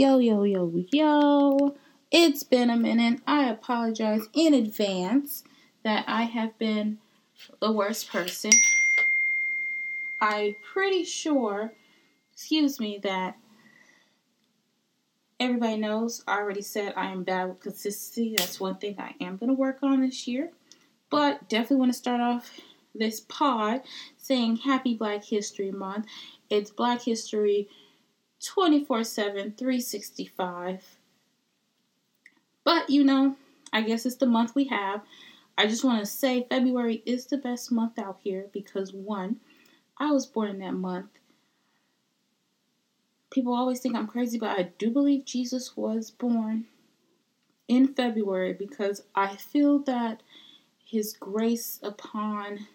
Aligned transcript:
Yo, 0.00 0.18
yo, 0.18 0.44
yo, 0.44 0.84
yo. 0.92 1.74
It's 2.12 2.44
been 2.44 2.70
a 2.70 2.76
minute. 2.76 3.20
I 3.26 3.48
apologize 3.48 4.28
in 4.32 4.54
advance 4.54 5.42
that 5.82 6.04
I 6.06 6.22
have 6.22 6.56
been 6.56 6.98
the 7.60 7.72
worst 7.72 8.08
person. 8.08 8.52
I'm 10.20 10.54
pretty 10.72 11.02
sure, 11.02 11.72
excuse 12.32 12.78
me, 12.78 13.00
that 13.02 13.38
everybody 15.40 15.78
knows. 15.78 16.22
I 16.28 16.36
already 16.36 16.62
said 16.62 16.94
I 16.96 17.10
am 17.10 17.24
bad 17.24 17.48
with 17.48 17.58
consistency. 17.58 18.36
That's 18.38 18.60
one 18.60 18.76
thing 18.76 18.94
I 19.00 19.16
am 19.20 19.36
going 19.36 19.48
to 19.50 19.54
work 19.54 19.78
on 19.82 20.02
this 20.02 20.28
year. 20.28 20.50
But 21.10 21.48
definitely 21.48 21.78
want 21.78 21.92
to 21.92 21.98
start 21.98 22.20
off 22.20 22.52
this 22.94 23.18
pod 23.18 23.80
saying 24.16 24.58
Happy 24.58 24.94
Black 24.94 25.24
History 25.24 25.72
Month. 25.72 26.06
It's 26.50 26.70
Black 26.70 27.02
History 27.02 27.68
24 28.44 29.04
7, 29.04 29.32
365. 29.52 30.84
But 32.64 32.90
you 32.90 33.04
know, 33.04 33.36
I 33.72 33.82
guess 33.82 34.06
it's 34.06 34.16
the 34.16 34.26
month 34.26 34.54
we 34.54 34.64
have. 34.64 35.02
I 35.56 35.66
just 35.66 35.84
want 35.84 36.00
to 36.00 36.06
say 36.06 36.46
February 36.48 37.02
is 37.04 37.26
the 37.26 37.36
best 37.36 37.72
month 37.72 37.98
out 37.98 38.18
here 38.22 38.46
because 38.52 38.92
one, 38.92 39.40
I 39.98 40.12
was 40.12 40.26
born 40.26 40.50
in 40.50 40.58
that 40.60 40.74
month. 40.74 41.10
People 43.30 43.54
always 43.54 43.80
think 43.80 43.96
I'm 43.96 44.06
crazy, 44.06 44.38
but 44.38 44.58
I 44.58 44.70
do 44.78 44.90
believe 44.90 45.24
Jesus 45.24 45.76
was 45.76 46.10
born 46.10 46.66
in 47.66 47.88
February 47.88 48.52
because 48.54 49.02
I 49.14 49.36
feel 49.36 49.80
that 49.80 50.22
his 50.84 51.12
grace 51.12 51.78
upon 51.82 52.66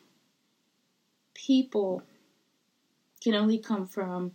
people 1.34 2.04
can 3.22 3.34
only 3.34 3.58
come 3.58 3.88
from 3.88 4.34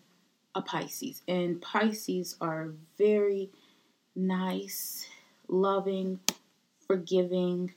a 0.55 0.63
Pisces. 0.63 1.23
And 1.29 1.61
Pisces 1.61 2.37
are 2.41 2.73
very 2.97 3.51
nice, 4.15 5.07
loving, 5.49 6.21
forgiving 6.87 7.75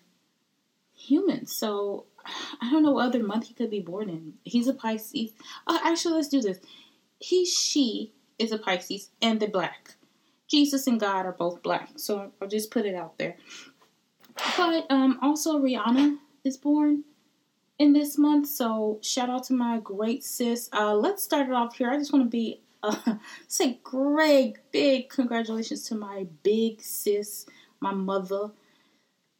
humans. 0.93 1.55
So 1.55 2.05
I 2.61 2.71
don't 2.71 2.83
know 2.83 2.91
what 2.91 3.07
other 3.07 3.23
month 3.23 3.47
he 3.47 3.53
could 3.53 3.69
be 3.69 3.79
born 3.79 4.09
in. 4.09 4.33
He's 4.43 4.67
a 4.67 4.73
Pisces. 4.73 5.31
Oh, 5.67 5.79
actually, 5.83 6.15
let's 6.15 6.29
do 6.29 6.41
this. 6.41 6.59
He, 7.19 7.45
she 7.45 8.13
is 8.39 8.51
a 8.51 8.57
Pisces, 8.57 9.09
and 9.21 9.39
they're 9.39 9.49
black. 9.49 9.95
Jesus 10.47 10.87
and 10.87 10.99
God 10.99 11.25
are 11.25 11.31
both 11.31 11.61
black. 11.63 11.91
So 11.95 12.31
I'll 12.41 12.47
just 12.47 12.71
put 12.71 12.85
it 12.85 12.95
out 12.95 13.17
there. 13.17 13.37
But 14.57 14.85
um, 14.89 15.19
also, 15.21 15.59
Rihanna 15.59 16.17
is 16.43 16.57
born 16.57 17.03
in 17.81 17.93
this 17.93 18.15
month. 18.15 18.47
So 18.47 18.99
shout 19.01 19.29
out 19.31 19.45
to 19.45 19.53
my 19.53 19.79
great 19.79 20.23
sis. 20.23 20.69
Uh, 20.71 20.93
let's 20.93 21.23
start 21.23 21.47
it 21.47 21.53
off 21.53 21.77
here. 21.77 21.89
I 21.89 21.97
just 21.97 22.13
want 22.13 22.25
to 22.25 22.29
be 22.29 22.61
uh, 22.83 23.15
say 23.47 23.79
great 23.83 24.57
big 24.71 25.09
congratulations 25.09 25.83
to 25.87 25.95
my 25.95 26.27
big 26.43 26.81
sis, 26.81 27.47
my 27.79 27.91
mother, 27.91 28.51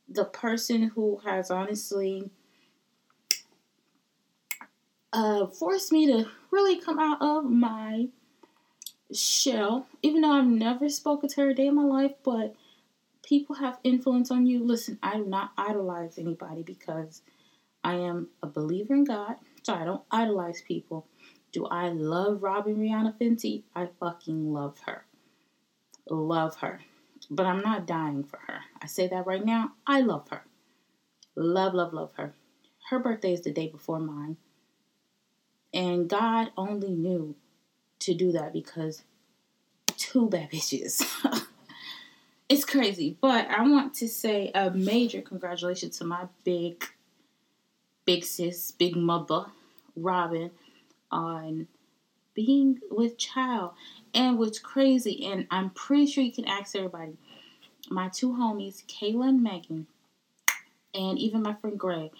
the 0.10 0.26
person 0.26 0.84
who 0.96 1.22
has 1.24 1.52
honestly 1.52 2.32
uh, 5.14 5.46
forced 5.46 5.92
me 5.92 6.08
to 6.08 6.28
really 6.50 6.80
come 6.80 6.98
out 6.98 7.22
of 7.22 7.46
my 7.46 8.08
shell. 9.14 9.86
Even 10.02 10.22
though 10.22 10.32
I've 10.32 10.48
never 10.48 10.90
spoken 10.90 11.30
to 11.30 11.42
her 11.42 11.50
a 11.50 11.54
day 11.54 11.68
in 11.68 11.76
my 11.76 11.84
life, 11.84 12.14
but 12.24 12.56
people 13.24 13.58
have 13.58 13.78
influence 13.84 14.32
on 14.32 14.48
you. 14.48 14.66
Listen, 14.66 14.98
I 15.04 15.18
do 15.18 15.26
not 15.26 15.52
idolize 15.60 16.18
anybody 16.18 16.64
because 16.64 17.22
I 17.84 17.96
am 17.96 18.30
a 18.42 18.48
believer 18.48 18.94
in 18.94 19.04
God, 19.04 19.36
so 19.64 19.74
I 19.74 19.84
don't 19.84 20.04
idolize 20.12 20.62
people. 20.62 21.08
Do 21.52 21.66
I 21.66 21.90
love 21.90 22.44
Robyn 22.44 22.78
Rihanna 22.78 23.18
Fenty? 23.18 23.64
I 23.76 23.90
fucking 24.00 24.54
love 24.54 24.80
her. 24.86 25.06
Love 26.10 26.58
her. 26.58 26.82
But 27.30 27.46
I'm 27.46 27.62
not 27.62 27.86
dying 27.88 28.24
for 28.24 28.40
her. 28.48 28.62
I 28.82 28.88
say 28.88 29.08
that 29.08 29.26
right 29.26 29.44
now. 29.44 29.74
I 29.86 30.02
love 30.02 30.30
her. 30.30 30.44
Love, 31.36 31.74
love, 31.74 31.94
love 31.94 32.12
her. 32.16 32.34
Her 32.90 33.00
birthday 33.00 33.34
is 33.34 33.42
the 33.42 33.52
day 33.52 33.68
before 33.68 34.00
mine. 34.00 34.38
And 35.74 36.10
God 36.10 36.52
only 36.58 36.92
knew 36.92 37.36
to 38.00 38.14
do 38.14 38.32
that 38.34 38.54
because 38.54 39.04
two 39.98 40.28
bad 40.28 40.52
bitches. 40.52 41.06
it's 42.50 42.66
crazy. 42.66 43.18
But 43.22 43.48
I 43.50 43.62
want 43.62 43.94
to 43.96 44.08
say 44.08 44.52
a 44.54 44.72
major 44.72 45.22
congratulations 45.22 45.98
to 46.00 46.04
my 46.06 46.26
big, 46.44 46.84
big 48.12 48.26
sis, 48.26 48.72
big 48.72 48.98
mother, 48.98 49.46
Robyn 49.96 50.52
on 51.10 51.68
being 52.34 52.78
with 52.90 53.18
child. 53.18 53.72
And 54.14 54.38
what's 54.38 54.60
crazy, 54.60 55.26
and 55.26 55.48
I'm 55.50 55.70
pretty 55.70 56.08
sure 56.08 56.22
you 56.22 56.34
can 56.34 56.46
ask 56.46 56.76
everybody, 56.76 57.14
my 57.90 58.10
two 58.10 58.34
homies, 58.34 58.84
Kayla 58.86 59.30
and 59.30 59.42
Megan, 59.42 59.88
and 60.94 61.18
even 61.20 61.42
my 61.42 61.54
friend 61.54 61.80
Greg, 61.80 62.12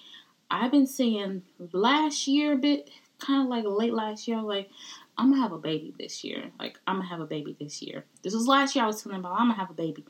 I've 0.50 0.72
been 0.72 0.88
saying 0.88 1.42
last 1.74 2.26
year 2.26 2.54
a 2.54 2.58
bit, 2.58 2.90
kind 3.20 3.44
of 3.44 3.50
like 3.50 3.66
late 3.66 3.94
last 3.94 4.30
year, 4.30 4.42
like, 4.42 4.70
I'm 5.18 5.32
gonna 5.32 5.42
have 5.42 5.52
a 5.52 5.58
baby 5.58 5.94
this 6.00 6.24
year. 6.24 6.52
Like, 6.58 6.80
I'm 6.88 7.00
gonna 7.00 7.10
have 7.10 7.20
a 7.20 7.26
baby 7.26 7.58
this 7.60 7.82
year. 7.82 8.06
This 8.24 8.34
was 8.34 8.48
last 8.48 8.78
year 8.78 8.86
I 8.86 8.88
was 8.88 9.04
telling 9.04 9.20
about 9.20 9.34
I'm 9.34 9.50
gonna 9.50 9.56
have 9.56 9.70
a 9.70 9.74
baby. 9.74 10.06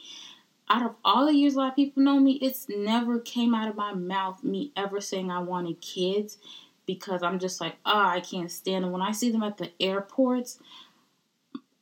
Out 0.71 0.83
of 0.83 0.95
all 1.03 1.25
the 1.25 1.35
years 1.35 1.55
a 1.55 1.57
lot 1.57 1.69
of 1.71 1.75
people 1.75 2.01
know 2.01 2.17
me, 2.17 2.39
it's 2.41 2.67
never 2.69 3.19
came 3.19 3.53
out 3.53 3.67
of 3.67 3.75
my 3.75 3.93
mouth 3.93 4.41
me 4.41 4.71
ever 4.77 5.01
saying 5.01 5.29
I 5.29 5.39
wanted 5.39 5.81
kids 5.81 6.37
because 6.85 7.21
I'm 7.23 7.39
just 7.39 7.59
like, 7.59 7.75
oh, 7.85 8.05
I 8.07 8.21
can't 8.21 8.49
stand 8.49 8.85
them. 8.85 8.93
When 8.93 9.01
I 9.01 9.11
see 9.11 9.31
them 9.31 9.43
at 9.43 9.57
the 9.57 9.69
airports, 9.81 10.59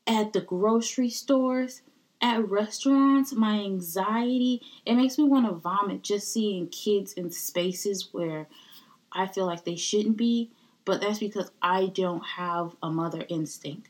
at 0.07 0.33
the 0.33 0.41
grocery 0.41 1.11
stores, 1.11 1.83
at 2.19 2.49
restaurants, 2.49 3.31
my 3.31 3.59
anxiety, 3.59 4.63
it 4.87 4.95
makes 4.95 5.19
me 5.19 5.25
want 5.25 5.45
to 5.45 5.53
vomit 5.53 6.01
just 6.01 6.33
seeing 6.33 6.67
kids 6.69 7.13
in 7.13 7.29
spaces 7.29 8.09
where 8.11 8.47
I 9.11 9.27
feel 9.27 9.45
like 9.45 9.65
they 9.65 9.75
shouldn't 9.75 10.17
be. 10.17 10.49
But 10.83 11.01
that's 11.01 11.19
because 11.19 11.51
I 11.61 11.91
don't 11.93 12.25
have 12.25 12.75
a 12.81 12.89
mother 12.89 13.23
instinct. 13.29 13.89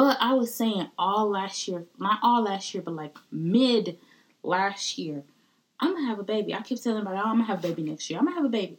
But 0.00 0.16
I 0.18 0.32
was 0.32 0.54
saying 0.54 0.88
all 0.98 1.28
last 1.28 1.68
year, 1.68 1.84
not 1.98 2.20
all 2.22 2.44
last 2.44 2.72
year, 2.72 2.82
but 2.82 2.94
like 2.94 3.18
mid 3.30 3.98
last 4.42 4.96
year, 4.96 5.24
I'm 5.78 5.92
gonna 5.92 6.06
have 6.06 6.18
a 6.18 6.22
baby. 6.22 6.54
I 6.54 6.62
keep 6.62 6.80
telling 6.80 7.02
everybody, 7.02 7.20
oh, 7.22 7.28
I'm 7.28 7.34
gonna 7.34 7.44
have 7.44 7.58
a 7.62 7.68
baby 7.68 7.82
next 7.82 8.08
year. 8.08 8.18
I'm 8.18 8.24
gonna 8.24 8.36
have 8.36 8.46
a 8.46 8.48
baby. 8.48 8.78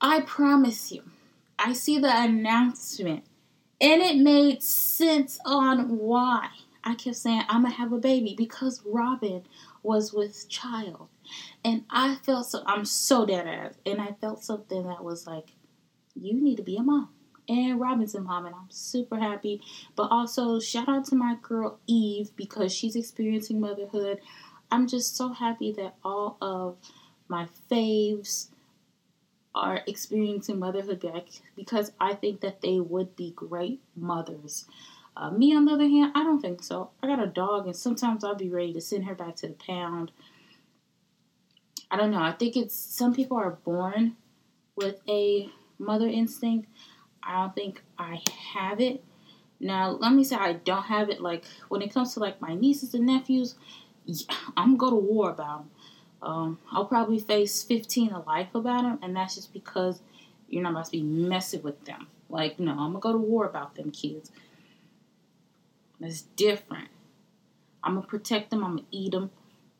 I 0.00 0.22
promise 0.22 0.90
you, 0.90 1.04
I 1.60 1.74
see 1.74 1.96
the 1.96 2.10
announcement 2.12 3.22
and 3.80 4.02
it 4.02 4.16
made 4.16 4.64
sense 4.64 5.38
on 5.44 5.96
why 5.96 6.48
I 6.82 6.96
kept 6.96 7.14
saying 7.14 7.42
I'm 7.48 7.62
gonna 7.62 7.74
have 7.76 7.92
a 7.92 7.98
baby 7.98 8.34
because 8.36 8.82
Robyn 8.84 9.44
was 9.84 10.12
with 10.12 10.48
child. 10.48 11.06
And 11.64 11.84
I 11.88 12.16
felt 12.16 12.48
so 12.48 12.64
I'm 12.66 12.84
so 12.84 13.24
dead 13.24 13.46
ass. 13.46 13.74
And 13.86 14.00
I 14.00 14.16
felt 14.20 14.42
something 14.42 14.88
that 14.88 15.04
was 15.04 15.24
like, 15.24 15.52
you 16.16 16.34
need 16.34 16.56
to 16.56 16.64
be 16.64 16.76
a 16.78 16.82
mom. 16.82 17.10
And 17.48 17.80
Robyn's 17.80 18.14
a 18.14 18.20
mom, 18.20 18.46
and 18.46 18.54
I'm 18.54 18.70
super 18.70 19.18
happy. 19.18 19.60
But 19.94 20.10
also, 20.10 20.58
shout 20.58 20.88
out 20.88 21.04
to 21.06 21.14
my 21.14 21.36
girl 21.40 21.78
Eve 21.86 22.30
because 22.36 22.74
she's 22.74 22.96
experiencing 22.96 23.60
motherhood. 23.60 24.20
I'm 24.70 24.88
just 24.88 25.16
so 25.16 25.32
happy 25.32 25.72
that 25.72 25.94
all 26.02 26.36
of 26.40 26.76
my 27.28 27.46
faves, 27.70 28.48
are 29.56 29.82
experiencing 29.86 30.58
motherhood 30.58 31.00
back 31.00 31.24
because 31.56 31.90
I 31.98 32.14
think 32.14 32.42
that 32.42 32.60
they 32.60 32.78
would 32.78 33.16
be 33.16 33.32
great 33.34 33.80
mothers. 33.96 34.66
Uh, 35.16 35.30
me, 35.30 35.56
on 35.56 35.64
the 35.64 35.72
other 35.72 35.88
hand, 35.88 36.12
I 36.14 36.22
don't 36.22 36.42
think 36.42 36.62
so. 36.62 36.90
I 37.02 37.06
got 37.06 37.22
a 37.22 37.26
dog, 37.26 37.64
and 37.64 37.74
sometimes 37.74 38.22
I'll 38.22 38.34
be 38.34 38.50
ready 38.50 38.74
to 38.74 38.82
send 38.82 39.06
her 39.06 39.14
back 39.14 39.36
to 39.36 39.48
the 39.48 39.54
pound. 39.54 40.12
I 41.90 41.96
don't 41.96 42.10
know. 42.10 42.20
I 42.20 42.32
think 42.32 42.54
it's 42.54 42.76
some 42.76 43.14
people 43.14 43.38
are 43.38 43.52
born 43.64 44.16
with 44.76 45.00
a 45.08 45.48
mother 45.78 46.06
instinct. 46.06 46.68
I 47.26 47.40
don't 47.40 47.54
think 47.54 47.82
I 47.98 48.20
have 48.54 48.80
it. 48.80 49.02
Now, 49.58 49.90
let 49.90 50.12
me 50.12 50.22
say 50.22 50.36
I 50.36 50.54
don't 50.54 50.84
have 50.84 51.10
it. 51.10 51.20
Like 51.20 51.44
when 51.68 51.82
it 51.82 51.92
comes 51.92 52.14
to 52.14 52.20
like 52.20 52.40
my 52.40 52.54
nieces 52.54 52.94
and 52.94 53.06
nephews, 53.06 53.54
I'm 54.56 54.76
gonna 54.76 54.76
go 54.76 54.90
to 54.90 54.96
war 54.96 55.30
about 55.30 55.58
them. 55.58 55.70
Um, 56.22 56.58
I'll 56.72 56.86
probably 56.86 57.18
face 57.18 57.62
15 57.62 58.10
to 58.10 58.18
life 58.20 58.54
about 58.54 58.82
them, 58.82 58.98
and 59.02 59.14
that's 59.14 59.34
just 59.34 59.52
because 59.52 60.00
you're 60.48 60.62
not 60.62 60.72
about 60.72 60.86
to 60.86 60.90
be 60.92 61.02
messing 61.02 61.62
with 61.62 61.84
them. 61.84 62.06
Like, 62.28 62.58
no, 62.58 62.72
I'm 62.72 62.92
gonna 62.92 63.00
go 63.00 63.12
to 63.12 63.18
war 63.18 63.46
about 63.46 63.74
them 63.74 63.90
kids. 63.90 64.30
That's 66.00 66.22
different. 66.22 66.88
I'm 67.82 67.94
gonna 67.94 68.06
protect 68.06 68.50
them. 68.50 68.64
I'm 68.64 68.76
gonna 68.76 68.88
eat 68.90 69.12
them. 69.12 69.30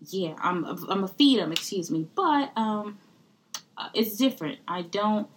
Yeah, 0.08 0.34
I'm. 0.38 0.64
I'm 0.64 0.76
gonna 0.76 1.08
feed 1.08 1.40
them. 1.40 1.52
Excuse 1.52 1.90
me, 1.90 2.06
but 2.14 2.52
um, 2.56 2.98
uh, 3.76 3.88
it's 3.94 4.16
different. 4.16 4.58
I 4.68 4.82
don't. 4.82 5.28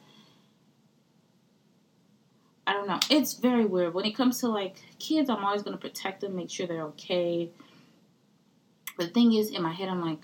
I 2.70 2.74
don't 2.74 2.88
know. 2.88 3.00
It's 3.10 3.34
very 3.34 3.66
weird 3.66 3.96
when 3.96 4.06
it 4.06 4.12
comes 4.12 4.42
to 4.42 4.48
like 4.48 4.76
kids. 5.00 5.28
I'm 5.28 5.44
always 5.44 5.64
gonna 5.64 5.78
protect 5.78 6.22
them, 6.22 6.36
make 6.36 6.52
sure 6.52 6.68
they're 6.68 6.84
okay. 6.84 7.50
But 8.96 9.08
the 9.08 9.12
thing 9.12 9.34
is, 9.34 9.50
in 9.50 9.64
my 9.64 9.74
head, 9.74 9.90
I'm 9.90 10.06
like, 10.06 10.20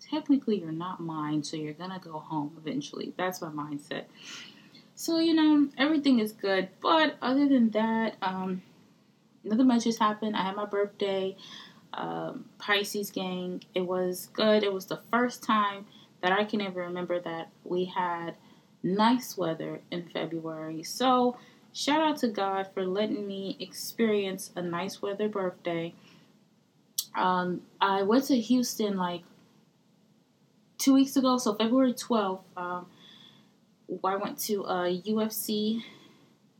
technically 0.00 0.58
you're 0.58 0.72
not 0.72 0.98
mine, 0.98 1.44
so 1.44 1.56
you're 1.56 1.74
gonna 1.74 2.00
go 2.02 2.18
home 2.18 2.56
eventually. 2.58 3.14
That's 3.16 3.40
my 3.40 3.50
mindset. 3.50 4.06
So, 4.96 5.20
you 5.20 5.32
know, 5.32 5.68
everything 5.78 6.18
is 6.18 6.32
good. 6.32 6.70
But 6.80 7.14
other 7.22 7.48
than 7.48 7.70
that, 7.70 8.16
um, 8.20 8.62
nothing 9.44 9.68
much 9.68 9.84
has 9.84 9.96
happened. 9.96 10.34
I 10.34 10.42
had 10.42 10.56
my 10.56 10.66
birthday, 10.66 11.36
um, 11.94 12.46
Pisces 12.58 13.12
gang. 13.12 13.62
It 13.76 13.82
was 13.82 14.28
good. 14.32 14.64
It 14.64 14.72
was 14.72 14.86
the 14.86 15.02
first 15.08 15.44
time 15.44 15.86
that 16.20 16.32
I 16.32 16.42
can 16.42 16.60
ever 16.60 16.80
remember 16.80 17.20
that 17.20 17.50
we 17.62 17.84
had 17.84 18.34
nice 18.82 19.38
weather 19.38 19.82
in 19.92 20.08
February. 20.08 20.82
So, 20.82 21.36
shout 21.72 22.00
out 22.00 22.18
to 22.18 22.28
God 22.28 22.68
for 22.74 22.84
letting 22.84 23.26
me 23.26 23.56
experience 23.60 24.50
a 24.56 24.62
nice 24.62 25.00
weather 25.02 25.28
birthday. 25.28 25.94
Um, 27.16 27.62
I 27.80 28.02
went 28.02 28.24
to 28.26 28.38
Houston 28.38 28.96
like 28.96 29.22
two 30.78 30.94
weeks 30.94 31.16
ago, 31.16 31.38
so 31.38 31.54
February 31.54 31.94
12th. 31.94 32.42
Um, 32.56 32.86
I 34.04 34.16
went 34.16 34.38
to 34.40 34.62
a 34.64 35.02
UFC. 35.02 35.82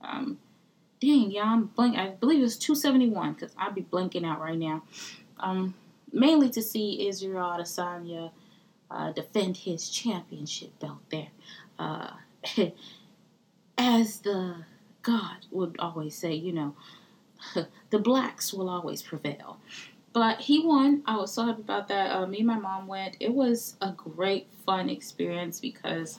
Um, 0.00 0.38
dang, 1.00 1.30
yeah, 1.30 1.44
I'm 1.44 1.66
blank. 1.66 1.96
I 1.96 2.08
believe 2.08 2.42
it's 2.42 2.56
271 2.56 3.34
because 3.34 3.52
I'd 3.56 3.74
be 3.74 3.82
blanking 3.82 4.26
out 4.26 4.40
right 4.40 4.58
now. 4.58 4.82
Um, 5.38 5.74
mainly 6.12 6.50
to 6.50 6.62
see 6.62 7.08
Israel 7.08 7.54
Adesanya 7.56 8.30
uh, 8.90 9.12
defend 9.12 9.56
his 9.56 9.88
championship 9.88 10.78
belt 10.80 10.98
there. 11.10 11.28
Uh, 11.78 12.10
as 13.78 14.18
the 14.20 14.56
God 15.02 15.47
would 15.50 15.76
always 15.79 16.14
say, 16.14 16.35
you 16.35 16.52
know, 16.52 16.75
the 17.91 17.99
blacks 17.99 18.52
will 18.52 18.69
always 18.69 19.02
prevail. 19.02 19.58
But 20.12 20.41
he 20.41 20.61
won. 20.64 21.02
I 21.06 21.17
was 21.17 21.32
so 21.32 21.47
happy 21.47 21.62
about 21.62 21.88
that. 21.88 22.11
Uh, 22.11 22.26
me 22.26 22.38
and 22.38 22.47
my 22.47 22.58
mom 22.58 22.88
went. 22.88 23.17
It 23.20 23.32
was 23.32 23.76
a 23.81 23.93
great, 23.93 24.49
fun 24.67 24.91
experience 24.91 25.61
because 25.61 26.19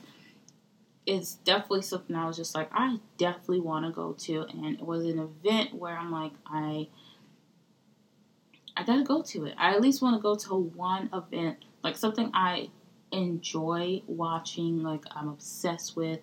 it's 1.05 1.35
definitely 1.35 1.81
something 1.81 2.15
I 2.15 2.25
was 2.25 2.37
just 2.37 2.55
like, 2.55 2.69
I 2.71 2.99
definitely 3.17 3.59
want 3.59 3.85
to 3.85 3.91
go 3.91 4.13
to. 4.13 4.43
And 4.43 4.65
it 4.65 4.85
was 4.85 5.05
an 5.05 5.19
event 5.19 5.73
where 5.73 5.97
I'm 5.97 6.11
like, 6.11 6.33
I. 6.45 6.87
I 8.77 8.83
gotta 8.83 9.03
go 9.03 9.21
to 9.21 9.45
it. 9.45 9.53
I 9.57 9.75
at 9.75 9.81
least 9.81 10.01
want 10.01 10.15
to 10.15 10.21
go 10.21 10.35
to 10.35 10.55
one 10.55 11.09
event, 11.13 11.57
like 11.83 11.97
something 11.97 12.31
I 12.33 12.69
enjoy 13.11 14.01
watching, 14.07 14.81
like 14.81 15.03
I'm 15.11 15.27
obsessed 15.27 15.97
with, 15.97 16.21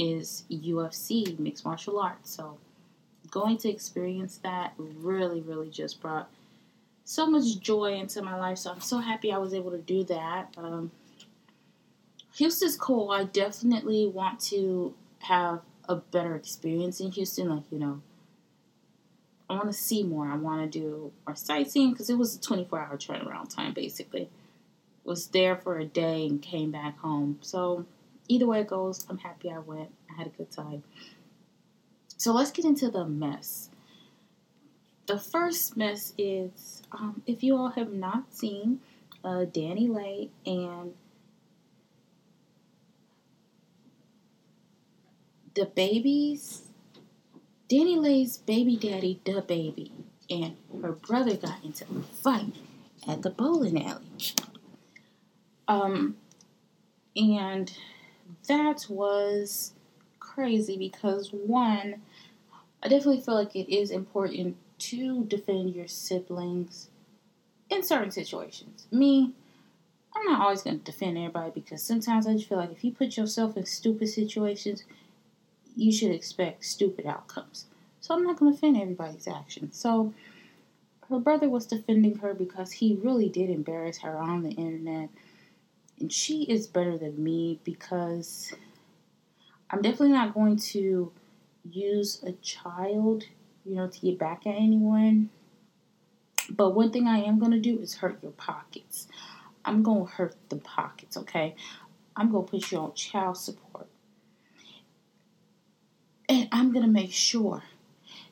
is 0.00 0.44
UFC, 0.50 1.38
mixed 1.38 1.64
martial 1.64 2.00
arts. 2.00 2.30
So 2.30 2.56
going 3.30 3.58
to 3.58 3.68
experience 3.68 4.38
that 4.38 4.72
really, 4.78 5.42
really 5.42 5.68
just 5.68 6.00
brought 6.00 6.30
so 7.04 7.26
much 7.26 7.60
joy 7.60 7.94
into 7.94 8.22
my 8.22 8.36
life. 8.36 8.58
So 8.58 8.72
I'm 8.72 8.80
so 8.80 8.98
happy 8.98 9.30
I 9.30 9.38
was 9.38 9.52
able 9.52 9.70
to 9.72 9.78
do 9.78 10.04
that. 10.04 10.54
Um, 10.56 10.90
Houston's 12.36 12.76
cool. 12.76 13.10
I 13.10 13.24
definitely 13.24 14.06
want 14.06 14.40
to 14.44 14.94
have 15.20 15.60
a 15.88 15.96
better 15.96 16.34
experience 16.34 17.00
in 17.00 17.12
Houston. 17.12 17.50
Like, 17.50 17.64
you 17.70 17.78
know, 17.78 18.00
I 19.50 19.54
want 19.54 19.66
to 19.66 19.72
see 19.72 20.02
more. 20.02 20.26
I 20.26 20.36
want 20.36 20.72
to 20.72 20.78
do 20.78 21.12
more 21.26 21.36
sightseeing 21.36 21.92
because 21.92 22.08
it 22.08 22.16
was 22.16 22.36
a 22.36 22.40
24 22.40 22.80
hour 22.80 22.96
turnaround 22.96 23.54
time 23.54 23.74
basically. 23.74 24.30
Was 25.04 25.26
there 25.28 25.56
for 25.56 25.78
a 25.78 25.84
day 25.84 26.26
and 26.26 26.40
came 26.40 26.70
back 26.70 26.98
home. 27.00 27.38
So, 27.42 27.84
either 28.30 28.46
way 28.46 28.60
it 28.60 28.68
goes, 28.68 29.04
I'm 29.10 29.18
happy 29.18 29.50
I 29.50 29.58
went. 29.58 29.90
I 30.08 30.14
had 30.16 30.28
a 30.28 30.30
good 30.30 30.50
time. 30.50 30.84
So 32.16 32.32
let's 32.32 32.50
get 32.50 32.64
into 32.64 32.90
the 32.90 33.04
mess. 33.04 33.70
The 35.06 35.18
first 35.18 35.76
mess 35.76 36.14
is 36.16 36.82
um, 36.92 37.22
if 37.26 37.42
you 37.42 37.56
all 37.56 37.70
have 37.70 37.92
not 37.92 38.32
seen 38.32 38.80
uh, 39.24 39.44
DaniLeigh 39.46 40.30
and 40.46 40.94
the 45.54 45.66
babies, 45.66 46.62
Danny 47.68 47.96
DaniLeigh's 47.96 48.38
baby 48.38 48.76
daddy, 48.76 49.20
the 49.24 49.42
baby, 49.42 49.92
and 50.28 50.56
her 50.82 50.92
brother 50.92 51.36
got 51.36 51.64
into 51.64 51.84
a 51.84 52.02
fight 52.02 52.54
at 53.08 53.22
the 53.22 53.30
bowling 53.30 53.84
alley. 53.84 54.04
Um, 55.66 56.16
and 57.16 57.72
that 58.50 58.86
was 58.88 59.74
crazy 60.18 60.76
because 60.76 61.32
one, 61.32 62.02
I 62.82 62.88
definitely 62.88 63.20
feel 63.20 63.36
like 63.36 63.54
it 63.54 63.72
is 63.72 63.92
important 63.92 64.56
to 64.78 65.24
defend 65.24 65.76
your 65.76 65.86
siblings 65.86 66.88
in 67.68 67.84
certain 67.84 68.10
situations. 68.10 68.88
Me, 68.90 69.34
I'm 70.16 70.26
not 70.26 70.40
always 70.40 70.62
going 70.62 70.80
to 70.80 70.84
defend 70.84 71.16
everybody 71.16 71.52
because 71.54 71.80
sometimes 71.80 72.26
I 72.26 72.32
just 72.32 72.48
feel 72.48 72.58
like 72.58 72.72
if 72.72 72.82
you 72.82 72.90
put 72.90 73.16
yourself 73.16 73.56
in 73.56 73.66
stupid 73.66 74.08
situations, 74.08 74.82
you 75.76 75.92
should 75.92 76.10
expect 76.10 76.64
stupid 76.64 77.06
outcomes. 77.06 77.66
So 78.00 78.14
I'm 78.14 78.24
not 78.24 78.36
going 78.36 78.50
to 78.50 78.56
defend 78.56 78.76
everybody's 78.78 79.28
actions. 79.28 79.78
So 79.78 80.12
her 81.08 81.20
brother 81.20 81.48
was 81.48 81.66
defending 81.66 82.16
her 82.16 82.34
because 82.34 82.72
he 82.72 82.98
really 83.00 83.28
did 83.28 83.48
embarrass 83.48 83.98
her 83.98 84.18
on 84.18 84.42
the 84.42 84.50
internet. 84.50 85.10
And 86.00 86.10
she 86.10 86.44
is 86.44 86.66
better 86.66 86.96
than 86.96 87.22
me 87.22 87.60
because 87.62 88.54
I'm 89.70 89.82
definitely 89.82 90.12
not 90.14 90.34
going 90.34 90.56
to 90.56 91.12
use 91.70 92.22
a 92.24 92.32
child, 92.32 93.24
you 93.64 93.76
know, 93.76 93.86
to 93.86 94.00
get 94.00 94.18
back 94.18 94.46
at 94.46 94.56
anyone. 94.56 95.30
But 96.48 96.70
one 96.70 96.90
thing 96.90 97.06
I 97.06 97.18
am 97.18 97.38
going 97.38 97.52
to 97.52 97.60
do 97.60 97.78
is 97.78 97.94
hurt 97.96 98.22
your 98.22 98.32
pockets. 98.32 99.06
I'm 99.64 99.82
going 99.82 100.06
to 100.06 100.12
hurt 100.12 100.34
the 100.48 100.56
pockets, 100.56 101.16
okay? 101.18 101.54
I'm 102.16 102.32
going 102.32 102.46
to 102.46 102.50
put 102.50 102.72
you 102.72 102.78
on 102.78 102.94
child 102.94 103.36
support. 103.36 103.86
And 106.28 106.48
I'm 106.50 106.72
going 106.72 106.84
to 106.84 106.90
make 106.90 107.12
sure 107.12 107.62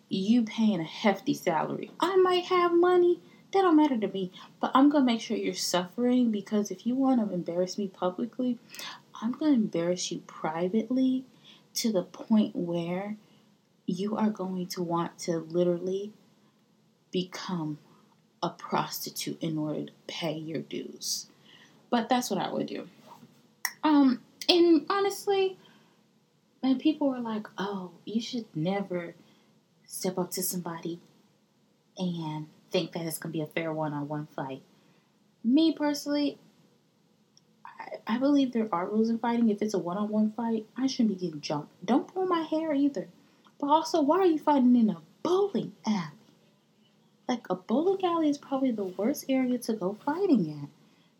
you 0.08 0.42
paying 0.42 0.80
a 0.80 0.84
hefty 0.84 1.34
salary. 1.34 1.90
I 2.00 2.16
might 2.16 2.44
have 2.44 2.72
money. 2.72 3.20
That 3.52 3.62
don't 3.62 3.76
matter 3.76 3.96
to 3.96 4.08
me. 4.08 4.30
But 4.60 4.72
I'm 4.74 4.90
to 4.92 5.00
make 5.00 5.20
sure 5.20 5.36
you're 5.36 5.54
suffering 5.54 6.30
because 6.30 6.70
if 6.70 6.86
you 6.86 6.94
want 6.94 7.26
to 7.26 7.34
embarrass 7.34 7.78
me 7.78 7.88
publicly, 7.88 8.58
I'm 9.22 9.34
to 9.34 9.46
embarrass 9.46 10.10
you 10.12 10.18
privately 10.26 11.24
to 11.74 11.92
the 11.92 12.02
point 12.02 12.54
where 12.54 13.16
you 13.86 14.16
are 14.16 14.30
going 14.30 14.66
to 14.66 14.82
want 14.82 15.18
to 15.20 15.38
literally 15.38 16.12
become 17.10 17.78
a 18.42 18.50
prostitute 18.50 19.42
in 19.42 19.56
order 19.56 19.86
to 19.86 19.92
pay 20.06 20.34
your 20.34 20.60
dues. 20.60 21.26
But 21.90 22.08
that's 22.08 22.30
what 22.30 22.38
I 22.38 22.52
would 22.52 22.66
do. 22.66 22.86
Um, 23.82 24.20
and 24.48 24.84
honestly, 24.90 25.56
and 26.62 26.78
people 26.78 27.08
were 27.08 27.20
like, 27.20 27.46
"Oh, 27.56 27.92
you 28.04 28.20
should 28.20 28.44
never 28.54 29.14
step 29.86 30.18
up 30.18 30.30
to 30.32 30.42
somebody 30.42 31.00
and 31.96 32.46
think 32.70 32.92
that 32.92 33.06
it's 33.06 33.18
gonna 33.18 33.32
be 33.32 33.40
a 33.40 33.46
fair 33.46 33.72
one-on-one 33.72 34.26
fight." 34.34 34.62
Me 35.44 35.72
personally, 35.72 36.38
I, 37.64 37.98
I 38.06 38.18
believe 38.18 38.52
there 38.52 38.68
are 38.72 38.88
rules 38.88 39.10
in 39.10 39.18
fighting. 39.18 39.48
If 39.50 39.62
it's 39.62 39.74
a 39.74 39.78
one-on-one 39.78 40.32
fight, 40.32 40.66
I 40.76 40.86
shouldn't 40.86 41.18
be 41.18 41.26
getting 41.26 41.40
jumped. 41.40 41.84
Don't 41.84 42.12
pull 42.12 42.26
my 42.26 42.42
hair 42.42 42.72
either. 42.72 43.08
But 43.60 43.68
also, 43.68 44.00
why 44.02 44.18
are 44.18 44.26
you 44.26 44.38
fighting 44.38 44.76
in 44.76 44.90
a 44.90 45.00
bowling 45.22 45.72
alley? 45.86 46.12
Like, 47.28 47.46
a 47.50 47.54
bowling 47.54 48.04
alley 48.04 48.28
is 48.28 48.38
probably 48.38 48.70
the 48.70 48.84
worst 48.84 49.24
area 49.28 49.58
to 49.58 49.72
go 49.74 49.96
fighting 50.04 50.50
at. 50.62 50.68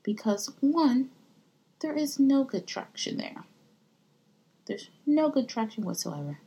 Because, 0.02 0.52
one, 0.60 1.10
there 1.80 1.94
is 1.94 2.18
no 2.18 2.44
good 2.44 2.66
traction 2.66 3.18
there. 3.18 3.44
There's 4.66 4.88
no 5.04 5.30
good 5.30 5.48
traction 5.48 5.84
whatsoever. 5.84 6.38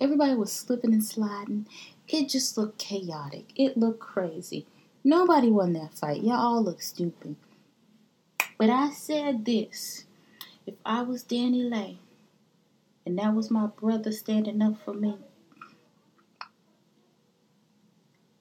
Everybody 0.00 0.34
was 0.34 0.52
slipping 0.52 0.92
and 0.92 1.04
sliding. 1.04 1.66
It 2.08 2.28
just 2.28 2.56
looked 2.56 2.78
chaotic. 2.78 3.52
It 3.56 3.76
looked 3.76 4.00
crazy. 4.00 4.66
Nobody 5.04 5.50
won 5.50 5.72
that 5.74 5.94
fight. 5.94 6.22
Y'all 6.22 6.36
all 6.36 6.62
look 6.62 6.82
stupid. 6.82 7.36
But 8.58 8.70
I 8.70 8.90
said 8.90 9.44
this 9.44 10.06
if 10.66 10.74
I 10.84 11.02
was 11.02 11.24
DaniLeigh, 11.24 11.98
and 13.06 13.18
that 13.18 13.34
was 13.34 13.50
my 13.50 13.66
brother 13.66 14.12
standing 14.12 14.60
up 14.60 14.82
for 14.84 14.92
me. 14.92 15.16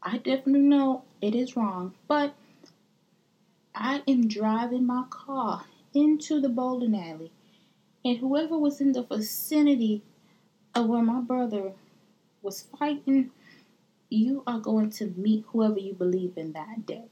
I 0.02 0.18
definitely 0.18 0.62
know 0.62 1.04
it 1.22 1.36
is 1.36 1.56
wrong, 1.56 1.94
but 2.08 2.36
I 3.76 4.02
am 4.08 4.28
driving 4.28 4.86
my 4.86 5.04
car 5.10 5.66
into 5.94 6.42
the 6.42 6.50
bowling 6.50 6.96
alley, 6.96 7.32
and 8.04 8.18
whoever 8.18 8.58
was 8.58 8.82
in 8.82 8.94
the 8.94 9.04
vicinity 9.04 10.02
of 10.78 10.88
where 10.88 11.02
my 11.02 11.22
brother 11.22 11.74
was 12.42 12.68
fighting, 12.78 13.32
you 14.10 14.44
are 14.48 14.60
going 14.60 14.90
to 14.92 15.14
meet 15.18 15.46
whoever 15.48 15.80
you 15.80 15.94
believe 15.94 16.34
in 16.38 16.54
that 16.54 16.86
day. 16.86 17.06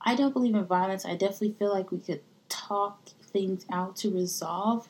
I 0.00 0.14
don't 0.14 0.32
believe 0.32 0.54
in 0.54 0.64
violence. 0.64 1.04
I 1.04 1.16
definitely 1.16 1.54
feel 1.58 1.72
like 1.72 1.90
we 1.90 1.98
could 1.98 2.22
talk 2.48 3.08
things 3.22 3.66
out 3.70 3.96
to 3.96 4.10
resolve 4.10 4.88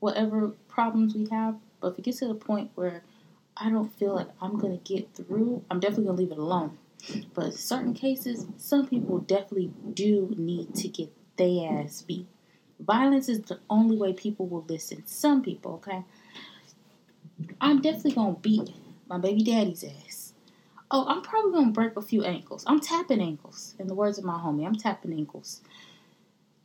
whatever 0.00 0.52
problems 0.68 1.14
we 1.14 1.28
have. 1.30 1.56
But 1.80 1.92
if 1.92 1.98
it 1.98 2.02
gets 2.02 2.18
to 2.20 2.28
the 2.28 2.34
point 2.34 2.70
where 2.74 3.02
I 3.56 3.70
don't 3.70 3.92
feel 3.94 4.14
like 4.14 4.28
I'm 4.40 4.58
going 4.58 4.78
to 4.78 4.84
get 4.94 5.14
through, 5.14 5.64
I'm 5.70 5.80
definitely 5.80 6.04
going 6.04 6.16
to 6.16 6.22
leave 6.22 6.32
it 6.32 6.38
alone. 6.38 6.78
But 7.34 7.54
certain 7.54 7.94
cases, 7.94 8.46
some 8.56 8.86
people 8.86 9.18
definitely 9.18 9.72
do 9.92 10.34
need 10.36 10.74
to 10.76 10.88
get 10.88 11.12
their 11.36 11.80
ass 11.80 12.02
beat. 12.02 12.26
Violence 12.80 13.28
is 13.28 13.40
the 13.42 13.58
only 13.68 13.96
way 13.96 14.12
people 14.12 14.46
will 14.46 14.64
listen. 14.68 15.04
Some 15.06 15.42
people, 15.42 15.74
okay? 15.74 16.04
I'm 17.60 17.80
definitely 17.80 18.12
to 18.12 18.36
beat 18.40 18.70
my 19.08 19.18
baby 19.18 19.42
daddy's 19.42 19.84
ass. 19.84 20.32
Oh, 20.90 21.06
I'm 21.06 21.22
probably 21.22 21.52
gonna 21.52 21.70
break 21.72 21.96
a 21.96 22.02
few 22.02 22.24
ankles. 22.24 22.64
I'm 22.66 22.80
tapping 22.80 23.20
ankles. 23.20 23.74
In 23.78 23.88
the 23.88 23.94
words 23.94 24.18
of 24.18 24.24
my 24.24 24.38
homie, 24.38 24.66
I'm 24.66 24.76
tapping 24.76 25.12
ankles. 25.12 25.60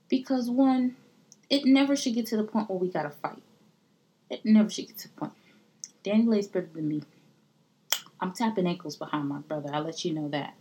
Because 0.07 0.49
one, 0.49 0.95
it 1.49 1.65
never 1.65 1.95
should 1.95 2.13
get 2.13 2.27
to 2.27 2.37
the 2.37 2.43
point 2.43 2.69
where 2.69 2.79
we 2.79 2.89
gotta 2.89 3.09
fight. 3.09 3.41
It 4.29 4.45
never 4.45 4.69
should 4.69 4.87
get 4.87 4.97
to 4.99 5.07
the 5.09 5.13
point. 5.13 5.33
DaniLeigh's 6.03 6.47
better 6.47 6.69
than 6.73 6.87
me. 6.87 7.03
I'm 8.19 8.31
tapping 8.31 8.67
ankles 8.67 8.95
behind 8.95 9.27
my 9.27 9.39
brother. 9.39 9.69
I'll 9.73 9.83
let 9.83 10.05
you 10.05 10.13
know 10.13 10.29
that. 10.29 10.55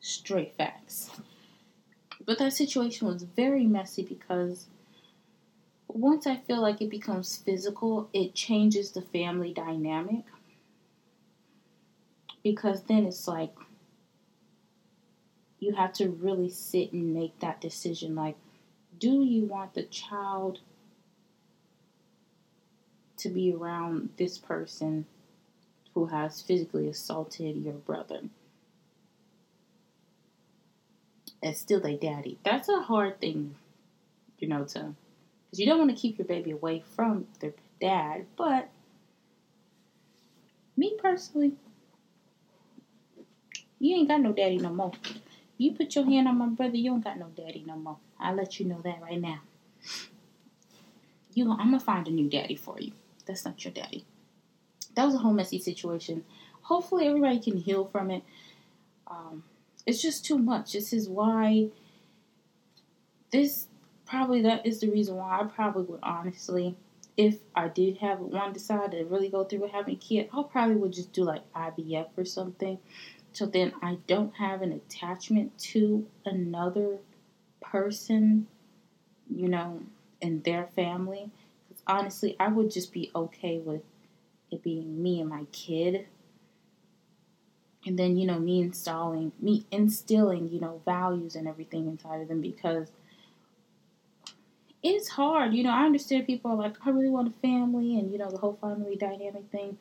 Straight 0.00 0.54
facts. 0.56 1.10
But 2.24 2.38
that 2.38 2.52
situation 2.52 3.06
was 3.06 3.22
very 3.22 3.66
messy 3.66 4.02
because 4.02 4.66
once 5.88 6.26
I 6.26 6.36
feel 6.36 6.60
like 6.60 6.80
it 6.80 6.90
becomes 6.90 7.36
physical, 7.36 8.08
it 8.12 8.34
changes 8.34 8.90
the 8.90 9.02
family 9.02 9.52
dynamic. 9.52 10.24
Because 12.42 12.82
then 12.82 13.06
it's 13.06 13.26
like 13.26 13.54
you 15.58 15.74
have 15.74 15.92
to 15.94 16.08
really 16.08 16.50
sit 16.50 16.92
and 16.92 17.14
make 17.14 17.38
that 17.40 17.60
decision 17.60 18.14
like, 18.14 18.36
do 18.98 19.22
you 19.22 19.44
want 19.44 19.74
the 19.74 19.82
child 19.84 20.60
to 23.16 23.28
be 23.28 23.52
around 23.52 24.10
this 24.16 24.38
person 24.38 25.06
who 25.94 26.06
has 26.06 26.42
physically 26.42 26.88
assaulted 26.88 27.56
your 27.56 27.74
brother? 27.74 28.20
And 31.42 31.56
still 31.56 31.80
they 31.80 31.96
daddy. 31.96 32.38
That's 32.44 32.68
a 32.68 32.80
hard 32.80 33.20
thing, 33.20 33.54
you 34.38 34.48
know, 34.48 34.64
to 34.64 34.94
because 35.46 35.60
you 35.60 35.66
don't 35.66 35.78
want 35.78 35.90
to 35.90 35.96
keep 35.96 36.18
your 36.18 36.26
baby 36.26 36.50
away 36.50 36.82
from 36.94 37.26
their 37.40 37.52
dad. 37.80 38.26
But 38.36 38.68
me 40.76 40.96
personally, 41.00 41.52
you 43.78 43.96
ain't 43.96 44.08
got 44.08 44.20
no 44.20 44.32
daddy 44.32 44.58
no 44.58 44.70
more. 44.70 44.92
You 45.58 45.72
put 45.72 45.94
your 45.94 46.04
hand 46.04 46.28
on 46.28 46.38
my 46.38 46.48
brother, 46.48 46.76
you 46.76 46.90
don't 46.90 47.04
got 47.04 47.18
no 47.18 47.26
daddy 47.36 47.64
no 47.66 47.76
more. 47.76 47.96
I'll 48.20 48.34
let 48.34 48.60
you 48.60 48.66
know 48.66 48.80
that 48.82 49.00
right 49.00 49.20
now. 49.20 49.40
You, 51.34 51.50
I'm 51.50 51.70
gonna 51.70 51.80
find 51.80 52.06
a 52.08 52.10
new 52.10 52.28
daddy 52.28 52.56
for 52.56 52.80
you. 52.80 52.92
That's 53.26 53.44
not 53.44 53.64
your 53.64 53.72
daddy. 53.72 54.04
That 54.94 55.04
was 55.04 55.14
a 55.14 55.18
whole 55.18 55.32
messy 55.32 55.58
situation. 55.58 56.24
Hopefully, 56.62 57.06
everybody 57.06 57.38
can 57.38 57.58
heal 57.58 57.84
from 57.84 58.10
it. 58.10 58.22
Um, 59.06 59.44
it's 59.84 60.02
just 60.02 60.24
too 60.24 60.38
much. 60.38 60.72
This 60.72 60.92
is 60.92 61.08
why 61.08 61.68
this 63.30 63.68
probably 64.06 64.42
that 64.42 64.64
is 64.64 64.80
the 64.80 64.90
reason 64.90 65.16
why 65.16 65.40
I 65.40 65.44
probably 65.44 65.84
would 65.84 66.00
honestly, 66.02 66.76
if 67.16 67.38
I 67.54 67.68
did 67.68 67.98
have 67.98 68.20
one 68.20 68.52
decide 68.52 68.92
to 68.92 69.04
really 69.04 69.28
go 69.28 69.44
through 69.44 69.60
with 69.60 69.72
having 69.72 69.94
a 69.94 69.98
kid, 69.98 70.28
I 70.32 70.42
probably 70.42 70.76
would 70.76 70.92
just 70.92 71.12
do 71.12 71.24
like 71.24 71.50
IVF 71.52 72.08
or 72.16 72.24
something. 72.24 72.78
So 73.32 73.46
then 73.46 73.72
I 73.82 73.98
don't 74.06 74.34
have 74.36 74.62
an 74.62 74.72
attachment 74.72 75.58
to 75.58 76.06
another 76.24 76.98
person, 77.60 78.46
you 79.34 79.48
know, 79.48 79.82
in 80.20 80.42
their 80.42 80.68
family. 80.74 81.30
Because 81.68 81.82
honestly, 81.86 82.36
I 82.40 82.48
would 82.48 82.70
just 82.70 82.92
be 82.92 83.10
okay 83.14 83.58
with 83.58 83.82
it 84.50 84.62
being 84.62 85.02
me 85.02 85.20
and 85.20 85.28
my 85.28 85.44
kid. 85.52 86.06
And 87.84 87.98
then, 87.98 88.16
you 88.16 88.26
know, 88.26 88.38
me 88.38 88.60
installing, 88.62 89.32
me 89.40 89.64
instilling, 89.70 90.48
you 90.48 90.60
know, 90.60 90.80
values 90.84 91.36
and 91.36 91.46
everything 91.46 91.86
inside 91.86 92.20
of 92.20 92.28
them 92.28 92.40
because 92.40 92.90
it's 94.94 95.08
hard. 95.08 95.54
You 95.54 95.64
know, 95.64 95.70
I 95.70 95.84
understand 95.84 96.26
people 96.26 96.52
are 96.52 96.56
like, 96.56 96.76
I 96.84 96.90
really 96.90 97.10
want 97.10 97.28
a 97.28 97.40
family 97.40 97.98
and, 97.98 98.12
you 98.12 98.18
know, 98.18 98.30
the 98.30 98.38
whole 98.38 98.58
family 98.60 98.96
dynamic 98.96 99.50
thing. 99.50 99.78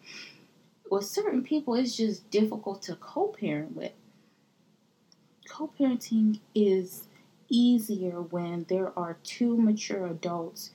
With 0.90 1.06
certain 1.06 1.44
people, 1.44 1.76
it's 1.76 1.96
just 1.96 2.30
difficult 2.30 2.82
to 2.84 2.96
co 2.96 3.28
parent 3.28 3.76
with. 3.76 3.92
Co 5.48 5.72
parenting 5.80 6.40
is 6.54 7.08
easier 7.50 8.22
when 8.22 8.66
there 8.68 8.98
are 8.98 9.18
two 9.24 9.58
mature 9.58 10.08
adults 10.08 10.72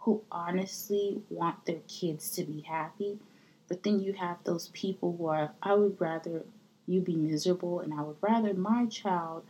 who 0.00 0.22
honestly 0.30 1.22
want 1.30 1.64
their 1.64 1.80
kids 1.88 2.30
to 2.32 2.44
be 2.44 2.60
happy. 2.60 3.18
But 3.68 3.82
then 3.82 4.00
you 4.00 4.12
have 4.14 4.38
those 4.44 4.68
people 4.68 5.16
who 5.16 5.26
are, 5.26 5.52
I 5.62 5.74
would 5.74 6.00
rather 6.00 6.44
you 6.86 7.00
be 7.00 7.14
miserable 7.14 7.80
and 7.80 7.94
I 7.94 8.02
would 8.02 8.16
rather 8.20 8.54
my 8.54 8.86
child 8.86 9.44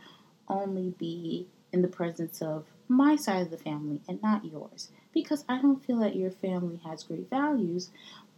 only 0.47 0.93
be 0.97 1.47
in 1.71 1.81
the 1.81 1.87
presence 1.87 2.41
of 2.41 2.65
my 2.87 3.15
side 3.15 3.41
of 3.41 3.51
the 3.51 3.57
family 3.57 4.01
and 4.07 4.21
not 4.21 4.45
yours 4.45 4.89
because 5.13 5.45
I 5.47 5.61
don't 5.61 5.83
feel 5.83 5.99
that 5.99 6.15
your 6.15 6.31
family 6.31 6.79
has 6.85 7.03
great 7.03 7.29
values, 7.29 7.91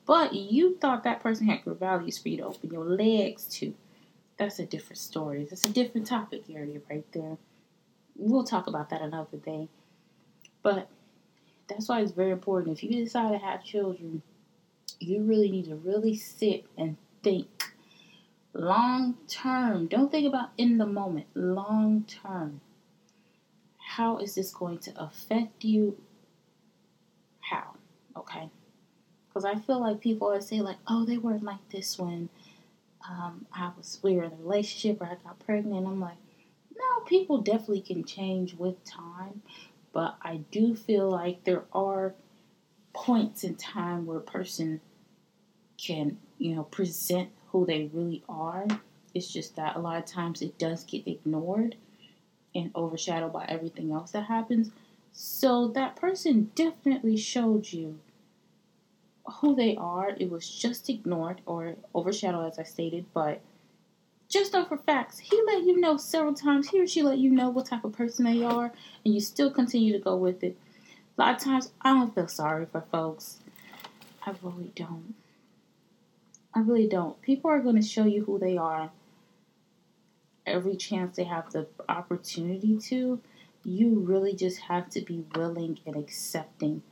but 0.06 0.34
you 0.34 0.78
thought 0.78 1.04
that 1.04 1.22
person 1.22 1.48
had 1.48 1.64
great 1.64 1.80
values 1.80 2.18
for 2.18 2.30
you 2.30 2.38
to 2.38 2.46
open 2.46 2.72
your 2.72 2.86
legs 2.86 3.46
to. 3.60 3.74
That's 4.38 4.60
a 4.60 4.66
different 4.66 4.98
story. 4.98 5.46
That's 5.50 5.66
a 5.66 5.72
different 5.72 6.08
topic 6.08 6.44
area 6.50 6.82
right 6.90 7.06
there. 7.14 7.38
We'll 8.18 8.44
talk 8.44 8.68
about 8.68 8.90
that 8.90 9.02
another 9.02 9.38
day. 9.38 9.70
But 10.62 10.90
that's 11.68 11.88
why 11.88 12.02
it's 12.02 12.12
very 12.12 12.32
important. 12.32 12.78
If 12.78 12.84
you 12.84 13.04
decide 13.04 13.32
to 13.32 13.38
have 13.38 13.64
children, 13.64 14.22
you 15.00 15.24
really 15.24 15.50
need 15.50 15.66
to 15.66 15.75
really 15.75 16.16
sit 16.16 16.66
and 16.78 16.98
think 17.24 17.74
long 18.54 19.18
term. 19.28 19.88
Don't 19.88 20.12
think 20.12 20.28
about 20.28 20.50
in 20.58 20.78
the 20.78 20.86
moment, 20.86 21.28
long 21.34 22.04
term 22.04 22.62
how 23.96 24.18
is 24.18 24.36
this 24.36 24.52
going 24.52 24.78
to 24.78 24.92
affect 25.02 25.64
you? 25.64 25.98
How? 27.40 27.75
Okay. 28.18 28.50
Because 29.28 29.46
I 29.46 29.56
feel 29.56 29.80
like 29.80 30.02
people 30.02 30.28
always 30.28 30.48
say 30.48 30.60
like, 30.60 30.78
oh, 30.88 31.06
they 31.06 31.18
weren't 31.18 31.44
like 31.44 31.70
this 31.70 31.98
when 31.98 32.28
um, 33.10 33.46
I 33.54 33.72
was 33.78 34.00
we 34.04 34.18
were 34.18 34.25
in 34.25 34.34
a 34.34 34.36
relationship 34.36 35.02
or 35.02 35.06
I 35.06 35.16
got 35.24 35.40
pregnant. 35.40 35.88
I'm 35.88 36.02
like, 36.02 36.18
no, 36.75 37.06
people 37.06 37.40
definitely 37.40 37.82
can 37.82 38.04
change 38.04 38.54
with 38.56 38.84
time, 38.84 39.42
but 39.94 40.18
I 40.22 40.42
do 40.52 40.75
feel 40.75 41.10
like 41.10 41.46
there 41.46 41.64
are 41.72 42.16
points 42.94 43.46
in 43.46 43.56
time 43.56 44.06
where 44.06 44.18
a 44.18 44.22
person 44.22 44.82
can, 45.78 46.18
you 46.38 46.56
know, 46.56 46.64
present 46.64 47.30
who 47.48 47.66
they 47.66 47.90
really 47.94 48.24
are. 48.28 48.68
It's 49.14 49.32
just 49.32 49.56
that 49.56 49.78
a 49.78 49.80
lot 49.80 49.98
of 49.98 50.06
times 50.06 50.42
it 50.42 50.58
does 50.58 50.84
get 50.84 51.08
ignored 51.08 51.78
and 52.56 52.72
overshadowed 52.76 53.34
by 53.34 53.46
everything 53.48 53.92
else 53.92 54.12
that 54.12 54.24
happens. 54.24 54.72
So 55.12 55.68
that 55.70 55.96
person 55.96 56.52
definitely 56.56 57.18
showed 57.18 57.72
you 57.72 58.00
who 59.42 59.56
they 59.56 59.76
are. 59.76 60.10
It 60.18 60.32
was 60.32 60.50
just 60.50 60.90
ignored 60.90 61.42
or 61.46 61.76
overshadowed, 61.94 62.52
as 62.52 62.60
I 62.60 62.64
stated, 62.64 63.06
but 63.14 63.42
just 64.28 64.54
know 64.54 64.66
for 64.66 64.78
facts. 64.78 65.20
He 65.20 65.40
let 65.46 65.64
you 65.64 65.80
know 65.80 65.98
several 65.98 66.34
times. 66.34 66.70
He 66.70 66.82
or 66.82 66.88
she 66.88 67.04
let 67.04 67.18
you 67.18 67.30
know 67.30 67.50
what 67.50 67.68
type 67.68 67.84
of 67.84 67.94
person 67.94 68.26
they 68.26 68.44
are, 68.44 68.72
and 69.04 69.14
you 69.14 69.20
still 69.20 69.52
continue 69.52 69.94
to 69.94 70.00
go 70.00 70.16
with 70.16 70.44
it. 70.44 70.58
A 71.18 71.22
lot 71.22 71.36
of 71.36 71.42
times, 71.42 71.72
I 71.82 71.92
don't 71.92 72.14
feel 72.14 72.28
sorry 72.28 72.66
for 72.66 72.82
folks. 72.92 73.38
I 74.26 74.34
really 74.42 74.72
don't. 74.76 75.16
I 76.54 76.60
really 76.60 76.88
don't. 76.88 77.22
People 77.22 77.52
are 77.52 77.60
going 77.60 77.76
to 77.76 77.82
show 77.82 78.06
you 78.06 78.26
who 78.26 78.40
they 78.40 78.58
are 78.58 78.90
every 80.46 80.75
chance 80.75 81.16
they 81.16 81.24
have 81.24 81.52
the 81.52 81.68
opportunity 81.90 82.78
to, 82.78 83.20
you 83.64 84.00
really 84.00 84.36
just 84.36 84.60
have 84.62 84.90
to 84.92 85.02
be 85.02 85.24
willing 85.36 85.80
and 85.86 85.96
accepting 85.96 86.84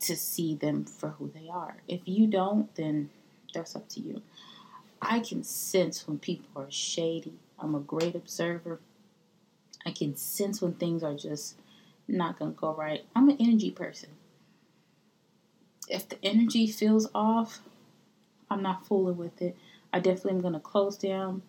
to 0.00 0.16
see 0.16 0.54
them 0.54 0.84
for 0.84 1.10
who 1.10 1.30
they 1.34 1.48
are. 1.48 1.76
If 1.88 2.00
you 2.06 2.26
don't, 2.26 2.74
then 2.74 3.10
that's 3.54 3.76
up 3.76 3.88
to 3.90 4.00
you. 4.00 4.22
I 5.00 5.20
can 5.20 5.42
sense 5.42 6.06
when 6.06 6.18
people 6.18 6.62
are 6.62 6.70
shady. 6.70 7.34
I'm 7.58 7.74
a 7.74 7.80
great 7.80 8.14
observer. 8.14 8.80
I 9.84 9.92
can 9.92 10.16
sense 10.16 10.60
when 10.60 10.74
things 10.74 11.02
are 11.02 11.14
just 11.14 11.56
not 12.06 12.38
going 12.38 12.54
to 12.54 12.60
go 12.60 12.74
right. 12.74 13.04
I'm 13.14 13.28
an 13.28 13.36
energy 13.40 13.70
person. 13.70 14.10
If 15.88 16.08
the 16.08 16.18
energy 16.22 16.66
feels 16.66 17.08
off, 17.14 17.60
I'm 18.50 18.62
not 18.62 18.86
fooling 18.86 19.16
with 19.16 19.40
it. 19.40 19.56
I 19.92 20.00
definitely 20.00 20.32
am 20.32 20.40
going 20.40 20.54
to 20.54 20.60
close 20.60 20.96
down 20.96 21.42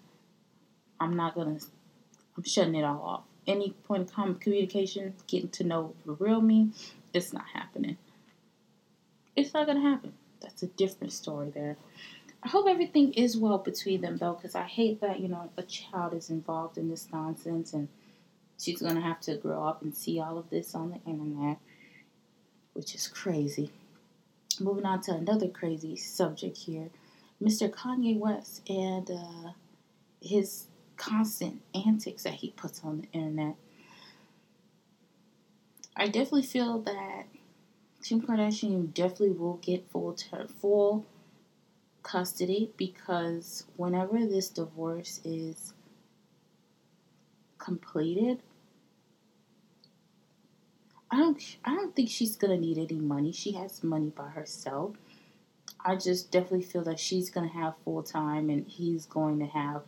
I'm 1.01 1.15
not 1.15 1.33
gonna. 1.33 1.57
I'm 2.37 2.43
shutting 2.43 2.75
it 2.75 2.83
all 2.83 3.01
off. 3.01 3.23
Any 3.47 3.71
point 3.71 4.11
of 4.15 4.39
communication, 4.39 5.15
getting 5.25 5.49
to 5.49 5.63
know 5.63 5.95
the 6.05 6.11
real 6.13 6.41
me, 6.41 6.69
it's 7.11 7.33
not 7.33 7.45
happening. 7.53 7.97
It's 9.35 9.53
not 9.53 9.65
gonna 9.65 9.81
happen. 9.81 10.13
That's 10.41 10.61
a 10.61 10.67
different 10.67 11.11
story 11.11 11.49
there. 11.49 11.75
I 12.43 12.49
hope 12.49 12.67
everything 12.67 13.13
is 13.13 13.35
well 13.35 13.57
between 13.57 14.01
them 14.01 14.17
though, 14.17 14.33
because 14.33 14.53
I 14.53 14.63
hate 14.63 15.01
that 15.01 15.19
you 15.19 15.27
know 15.27 15.49
a 15.57 15.63
child 15.63 16.13
is 16.13 16.29
involved 16.29 16.77
in 16.77 16.87
this 16.87 17.07
nonsense 17.11 17.73
and 17.73 17.87
she's 18.59 18.81
gonna 18.81 19.01
have 19.01 19.21
to 19.21 19.37
grow 19.37 19.63
up 19.67 19.81
and 19.81 19.97
see 19.97 20.19
all 20.19 20.37
of 20.37 20.51
this 20.51 20.75
on 20.75 20.91
the 20.91 21.11
internet, 21.11 21.57
which 22.73 22.93
is 22.93 23.07
crazy. 23.07 23.71
Moving 24.59 24.85
on 24.85 25.01
to 25.01 25.13
another 25.13 25.47
crazy 25.47 25.95
subject 25.95 26.57
here, 26.57 26.89
Mr. 27.41 27.71
Kanye 27.71 28.19
West 28.19 28.61
and 28.69 29.09
uh, 29.09 29.51
his 30.21 30.67
constant 31.01 31.63
antics 31.73 32.23
that 32.23 32.35
he 32.35 32.51
puts 32.51 32.83
on 32.83 33.01
the 33.01 33.07
internet. 33.11 33.55
I 35.95 36.05
definitely 36.05 36.43
feel 36.43 36.79
that 36.81 37.23
Kim 38.03 38.21
Kardashian 38.21 38.93
definitely 38.93 39.31
will 39.31 39.57
get 39.57 39.89
full 39.89 40.13
ter- 40.13 40.47
full 40.47 41.05
custody 42.03 42.71
because 42.77 43.65
whenever 43.77 44.25
this 44.27 44.49
divorce 44.49 45.19
is 45.25 45.73
completed, 47.57 48.43
I 51.09 51.17
don't 51.17 51.57
I 51.65 51.75
don't 51.75 51.95
think 51.95 52.09
she's 52.09 52.35
gonna 52.35 52.57
need 52.57 52.77
any 52.77 52.99
money. 52.99 53.31
She 53.31 53.53
has 53.53 53.83
money 53.83 54.09
by 54.15 54.29
herself. 54.29 54.95
I 55.83 55.95
just 55.95 56.31
definitely 56.31 56.61
feel 56.61 56.83
that 56.83 56.99
she's 56.99 57.31
gonna 57.31 57.47
have 57.47 57.73
full 57.83 58.03
time 58.03 58.51
and 58.51 58.67
he's 58.67 59.07
going 59.07 59.39
to 59.39 59.47
have 59.47 59.81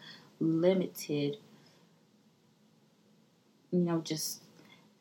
limited 0.43 1.37
you 3.73 3.79
know, 3.79 3.99
just 4.01 4.43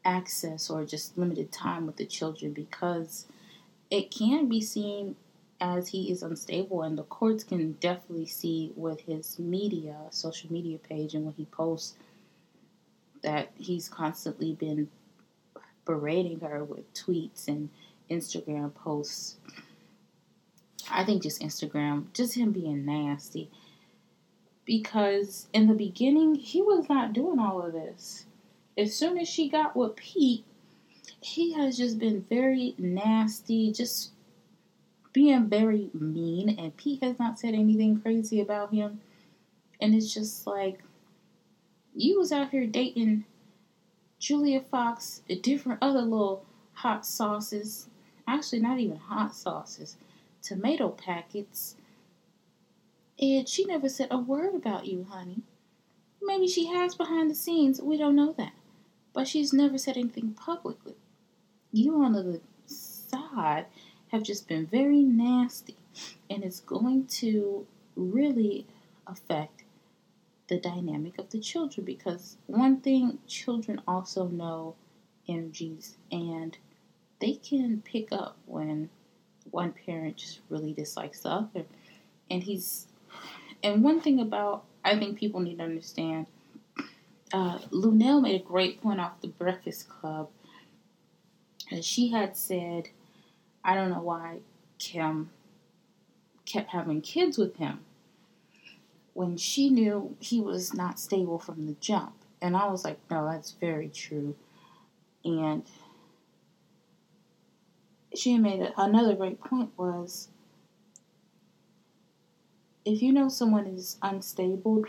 access 0.05 0.71
or 0.71 0.85
just 0.85 1.17
limited 1.17 1.53
time 1.53 1.87
with 1.87 1.97
the 1.97 2.07
children 2.07 2.53
because 2.53 3.27
it 3.91 4.11
can 4.11 4.49
be 4.49 4.61
seen 4.61 5.15
as 5.61 5.89
he 5.89 6.11
is 6.11 6.23
unstable 6.23 6.83
and 6.83 6.99
the 6.99 7.05
courts 7.05 7.45
can 7.45 7.73
definitely 7.73 8.27
see 8.27 8.73
with 8.75 9.01
his 9.03 9.39
media 9.39 9.97
social 10.11 10.51
media 10.51 10.79
page 10.79 11.15
and 11.15 11.25
when 11.25 11.35
he 11.35 11.45
posts 11.45 11.95
that 13.23 13.53
he's 13.57 13.89
constantly 13.89 14.55
been 14.55 14.89
berating 15.85 16.41
her 16.41 16.65
with 16.65 16.93
tweets 16.95 17.47
and 17.47 17.69
instagram 18.11 18.75
posts. 18.75 19.37
I 20.91 21.05
think 21.05 21.23
just 21.23 21.41
instagram 21.41 22.07
just 22.13 22.35
him 22.35 22.51
being 22.51 22.85
nasty 22.85 23.51
because 24.65 25.49
in 25.53 25.67
the 25.67 25.75
beginning 25.75 26.35
he 26.35 26.63
was 26.63 26.89
not 26.89 27.13
doing 27.13 27.39
all 27.39 27.63
of 27.63 27.73
this 27.73 28.27
as 28.79 28.95
soon 28.95 29.19
as 29.19 29.29
she 29.29 29.49
got 29.49 29.77
with 29.77 29.97
pete 29.97 30.45
he 31.21 31.53
has 31.53 31.77
just 31.77 31.99
been 31.99 32.25
very 32.29 32.75
nasty 32.79 33.73
just 33.73 34.13
being 35.13 35.47
very 35.47 35.91
mean, 35.93 36.59
and 36.59 36.77
Pete 36.77 37.03
has 37.03 37.19
not 37.19 37.39
said 37.39 37.55
anything 37.55 38.01
crazy 38.01 38.41
about 38.41 38.73
him. 38.73 39.01
And 39.81 39.95
it's 39.95 40.13
just 40.13 40.47
like, 40.47 40.83
you 41.95 42.19
was 42.19 42.33
out 42.33 42.51
here 42.51 42.67
dating 42.67 43.25
Julia 44.19 44.61
Fox, 44.61 45.23
different 45.43 45.81
other 45.83 46.01
little 46.01 46.45
hot 46.75 47.05
sauces. 47.05 47.89
Actually, 48.27 48.61
not 48.61 48.79
even 48.79 48.97
hot 48.97 49.35
sauces, 49.35 49.97
tomato 50.41 50.89
packets. 50.89 51.77
And 53.23 53.49
she 53.49 53.65
never 53.65 53.89
said 53.89 54.09
a 54.11 54.19
word 54.19 54.57
about 54.57 54.87
you, 54.87 55.07
honey. 55.09 55.43
Maybe 56.21 56.49
she 56.49 56.67
has 56.67 56.97
behind 56.97 57.31
the 57.31 57.37
scenes. 57.37 57.81
We 57.81 57.97
don't 57.97 58.17
know 58.17 58.33
that. 58.33 58.53
But 59.13 59.29
she's 59.29 59.53
never 59.53 59.79
said 59.79 59.97
anything 59.97 60.35
publicly. 60.35 60.97
You 61.71 62.03
on 62.03 62.15
the 62.15 62.41
side 62.67 63.67
have 64.09 64.25
just 64.25 64.49
been 64.49 64.67
very 64.67 65.03
nasty, 65.03 65.77
and 66.29 66.43
it's 66.43 66.59
going 66.59 67.07
to 67.07 67.65
really 67.95 68.67
affect 69.07 69.63
the 70.49 70.59
dynamic 70.59 71.17
of 71.19 71.31
the 71.31 71.39
children 71.39 71.85
because 71.85 72.37
one 72.47 72.81
thing 72.81 73.19
children 73.29 73.81
also 73.87 74.27
know 74.27 74.75
energies 75.29 75.97
and 76.11 76.59
they 77.21 77.35
can 77.35 77.81
pick 77.83 78.11
up 78.11 78.37
when 78.47 78.91
one 79.51 79.73
parent 79.73 80.17
just 80.17 80.41
really 80.51 80.73
dislikes 80.73 81.21
the 81.21 81.29
other 81.31 81.65
and 82.31 82.43
he's 82.43 82.89
and 83.63 83.83
one 83.83 84.01
thing 84.01 84.21
about 84.21 84.65
i 84.85 84.99
think 84.99 85.19
people 85.19 85.41
need 85.41 85.59
to 85.59 85.65
understand 85.65 86.27
uh, 87.35 87.59
Luenell 87.71 88.21
made 88.21 88.39
a 88.39 88.45
great 88.45 88.83
point 88.83 89.01
off 89.01 89.21
the 89.23 89.29
breakfast 89.29 89.89
club 89.89 90.29
and 91.71 91.83
she 91.83 92.09
had 92.09 92.37
said 92.37 92.89
I 93.65 93.75
don't 93.75 93.91
know 93.91 94.01
why 94.01 94.39
Kim 94.79 95.31
kept 96.45 96.71
having 96.71 97.01
kids 97.01 97.39
with 97.39 97.57
him 97.57 97.81
when 99.15 99.37
she 99.37 99.71
knew 99.71 100.17
he 100.21 100.41
was 100.41 100.75
not 100.75 100.99
stable 100.99 101.39
from 101.39 101.67
the 101.67 101.77
jump. 101.81 102.15
And 102.41 102.57
I 102.57 102.69
was 102.69 102.85
like, 102.85 102.99
no, 103.11 103.31
that's 103.31 103.53
very 103.53 103.89
true. 103.89 104.35
And 105.25 105.63
she 108.15 108.37
made 108.39 108.73
another 108.77 109.15
great 109.15 109.41
point 109.41 109.71
was 109.77 110.29
if 112.85 113.03
you 113.03 113.13
know 113.13 113.29
someone 113.29 113.67
is 113.67 113.97
unstable 114.03 114.85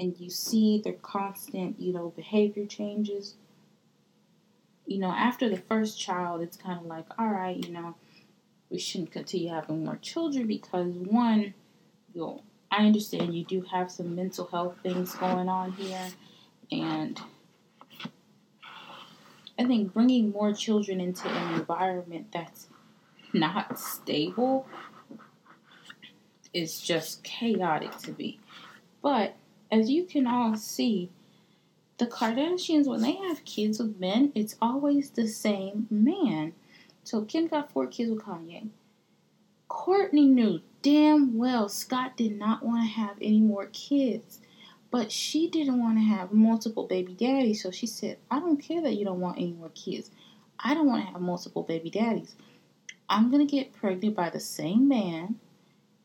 and 0.00 0.18
you 0.18 0.30
see 0.30 0.80
their 0.82 0.94
constant, 0.94 1.80
you 1.80 1.92
know, 1.92 2.12
behavior 2.16 2.66
changes, 2.66 3.34
you 4.86 4.98
know, 4.98 5.10
after 5.10 5.48
the 5.48 5.56
first 5.56 6.00
child, 6.00 6.40
it's 6.40 6.56
kind 6.56 6.80
of 6.80 6.86
like, 6.86 7.06
all 7.18 7.28
right, 7.28 7.56
you 7.56 7.72
know, 7.72 7.94
we 8.70 8.78
shouldn't 8.78 9.12
continue 9.12 9.50
having 9.50 9.84
more 9.84 9.96
children 9.96 10.46
because 10.46 10.92
one, 10.94 11.54
you 12.14 12.20
know, 12.20 12.42
I 12.70 12.86
understand 12.86 13.34
you 13.34 13.44
do 13.44 13.62
have 13.62 13.90
some 13.90 14.14
mental 14.14 14.46
health 14.46 14.76
things 14.82 15.14
going 15.14 15.48
on 15.48 15.72
here, 15.72 16.08
and 16.70 17.18
I 19.58 19.64
think 19.64 19.94
bringing 19.94 20.30
more 20.30 20.52
children 20.52 21.00
into 21.00 21.28
an 21.28 21.54
environment 21.54 22.28
that's 22.32 22.68
not 23.32 23.78
stable 23.78 24.66
is 26.52 26.80
just 26.80 27.22
chaotic 27.22 27.96
to 27.98 28.12
me. 28.12 28.38
But 29.02 29.36
as 29.70 29.90
you 29.90 30.04
can 30.04 30.26
all 30.26 30.56
see, 30.56 31.10
the 31.98 32.06
Kardashians, 32.06 32.86
when 32.86 33.02
they 33.02 33.16
have 33.16 33.44
kids 33.44 33.78
with 33.78 33.98
men, 33.98 34.32
it's 34.34 34.56
always 34.62 35.10
the 35.10 35.26
same 35.26 35.86
man. 35.90 36.52
So 37.04 37.22
Kim 37.22 37.48
got 37.48 37.72
four 37.72 37.86
kids 37.86 38.10
with 38.10 38.22
Kanye. 38.22 38.68
Kourtney 39.68 40.28
knew 40.28 40.60
damn 40.82 41.36
well 41.36 41.68
Scott 41.68 42.16
did 42.16 42.38
not 42.38 42.62
want 42.62 42.82
to 42.82 43.00
have 43.00 43.16
any 43.20 43.40
more 43.40 43.66
kids. 43.66 44.40
But 44.90 45.12
she 45.12 45.50
didn't 45.50 45.80
want 45.80 45.98
to 45.98 46.04
have 46.04 46.32
multiple 46.32 46.86
baby 46.86 47.12
daddies, 47.12 47.62
so 47.62 47.70
she 47.70 47.86
said, 47.86 48.16
I 48.30 48.40
don't 48.40 48.56
care 48.56 48.80
that 48.80 48.94
you 48.94 49.04
don't 49.04 49.20
want 49.20 49.36
any 49.36 49.52
more 49.52 49.68
kids. 49.74 50.10
I 50.58 50.72
don't 50.72 50.86
want 50.86 51.04
to 51.04 51.12
have 51.12 51.20
multiple 51.20 51.62
baby 51.62 51.90
daddies. 51.90 52.34
I'm 53.08 53.30
going 53.30 53.46
to 53.46 53.50
get 53.50 53.74
pregnant 53.74 54.16
by 54.16 54.30
the 54.30 54.40
same 54.40 54.88
man 54.88 55.36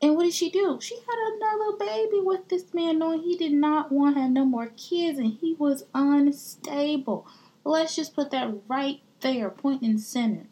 and 0.03 0.17
what 0.17 0.23
did 0.23 0.33
she 0.33 0.49
do? 0.49 0.79
She 0.81 0.97
had 0.97 1.33
another 1.33 1.77
baby 1.77 2.19
with 2.19 2.49
this 2.49 2.73
man, 2.73 2.99
knowing 2.99 3.21
he 3.21 3.37
did 3.37 3.53
not 3.53 3.89
want 3.89 4.17
to 4.17 4.23
have 4.23 4.31
no 4.31 4.43
more 4.43 4.67
kids 4.75 5.17
and 5.17 5.37
he 5.39 5.53
was 5.53 5.85
unstable. 5.95 7.25
Let's 7.63 7.95
just 7.95 8.13
put 8.13 8.29
that 8.31 8.53
right 8.67 8.99
there, 9.21 9.49
point 9.49 9.81
and 9.81 10.01
center. 10.01 10.47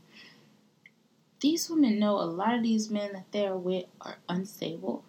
These 1.41 1.69
women 1.69 1.99
know 1.99 2.15
a 2.15 2.23
lot 2.23 2.55
of 2.55 2.63
these 2.63 2.89
men 2.89 3.11
that 3.11 3.25
they're 3.33 3.57
with 3.57 3.87
are 3.99 4.19
unstable, 4.29 5.03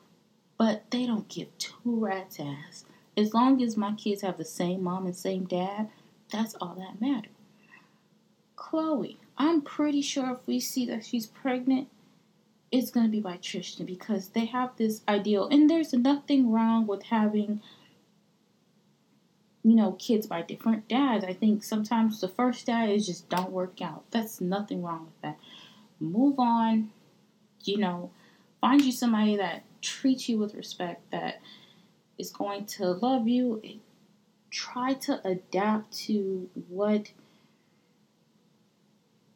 but 0.59 0.91
they 0.91 1.07
don't 1.07 1.29
give 1.29 1.57
two 1.59 1.79
rats 1.85 2.41
ass. 2.41 2.85
As 3.17 3.33
long 3.33 3.63
as 3.63 3.77
my 3.77 3.93
kids 3.93 4.23
have 4.23 4.39
the 4.39 4.45
same 4.45 4.83
mom 4.83 5.07
and 5.07 5.15
same 5.15 5.45
dad, 5.45 5.89
that's 6.33 6.57
all 6.61 6.75
that 6.81 7.01
matters. 7.01 7.31
Khloe, 8.57 9.19
I'm 9.39 9.63
pretty 9.63 10.03
sure 10.03 10.33
if 10.33 10.39
we 10.49 10.59
see 10.59 10.85
that 10.87 11.05
she's 11.05 11.27
pregnant, 11.27 11.87
it's 12.73 12.91
going 12.91 13.05
to 13.05 13.13
be 13.13 13.21
by 13.21 13.37
Tristan 13.37 13.85
because 13.85 14.29
they 14.29 14.47
have 14.47 14.71
this 14.77 15.03
ideal. 15.07 15.47
And 15.49 15.69
there's 15.69 15.93
nothing 15.93 16.51
wrong 16.51 16.87
with 16.87 17.05
having, 17.05 17.61
you 19.63 19.77
know, 19.77 19.93
kids 19.93 20.27
by 20.27 20.41
different 20.41 20.89
dads. 20.89 21.23
I 21.23 21.35
think 21.35 21.63
sometimes 21.63 22.21
the 22.21 22.29
first 22.29 22.67
dad 22.67 22.89
is 22.89 23.07
just 23.07 23.29
don't 23.29 23.53
work 23.53 23.83
out. 23.83 24.05
That's 24.11 24.41
nothing 24.41 24.83
wrong 24.83 25.05
with 25.05 25.21
that. 25.21 25.39
Move 26.01 26.39
on, 26.39 26.91
you 27.63 27.77
know, 27.77 28.11
find 28.61 28.83
you 28.83 28.91
somebody 28.91 29.37
that 29.37 29.65
treats 29.83 30.29
you 30.29 30.39
with 30.39 30.55
respect, 30.55 31.11
that 31.13 31.41
is 32.19 32.31
going 32.31 32.65
to 32.65 32.87
love 32.87 33.29
you. 33.29 33.61
Try 34.51 34.95
to 34.95 35.21
adapt 35.27 35.93
to 36.07 36.49
what 36.69 37.13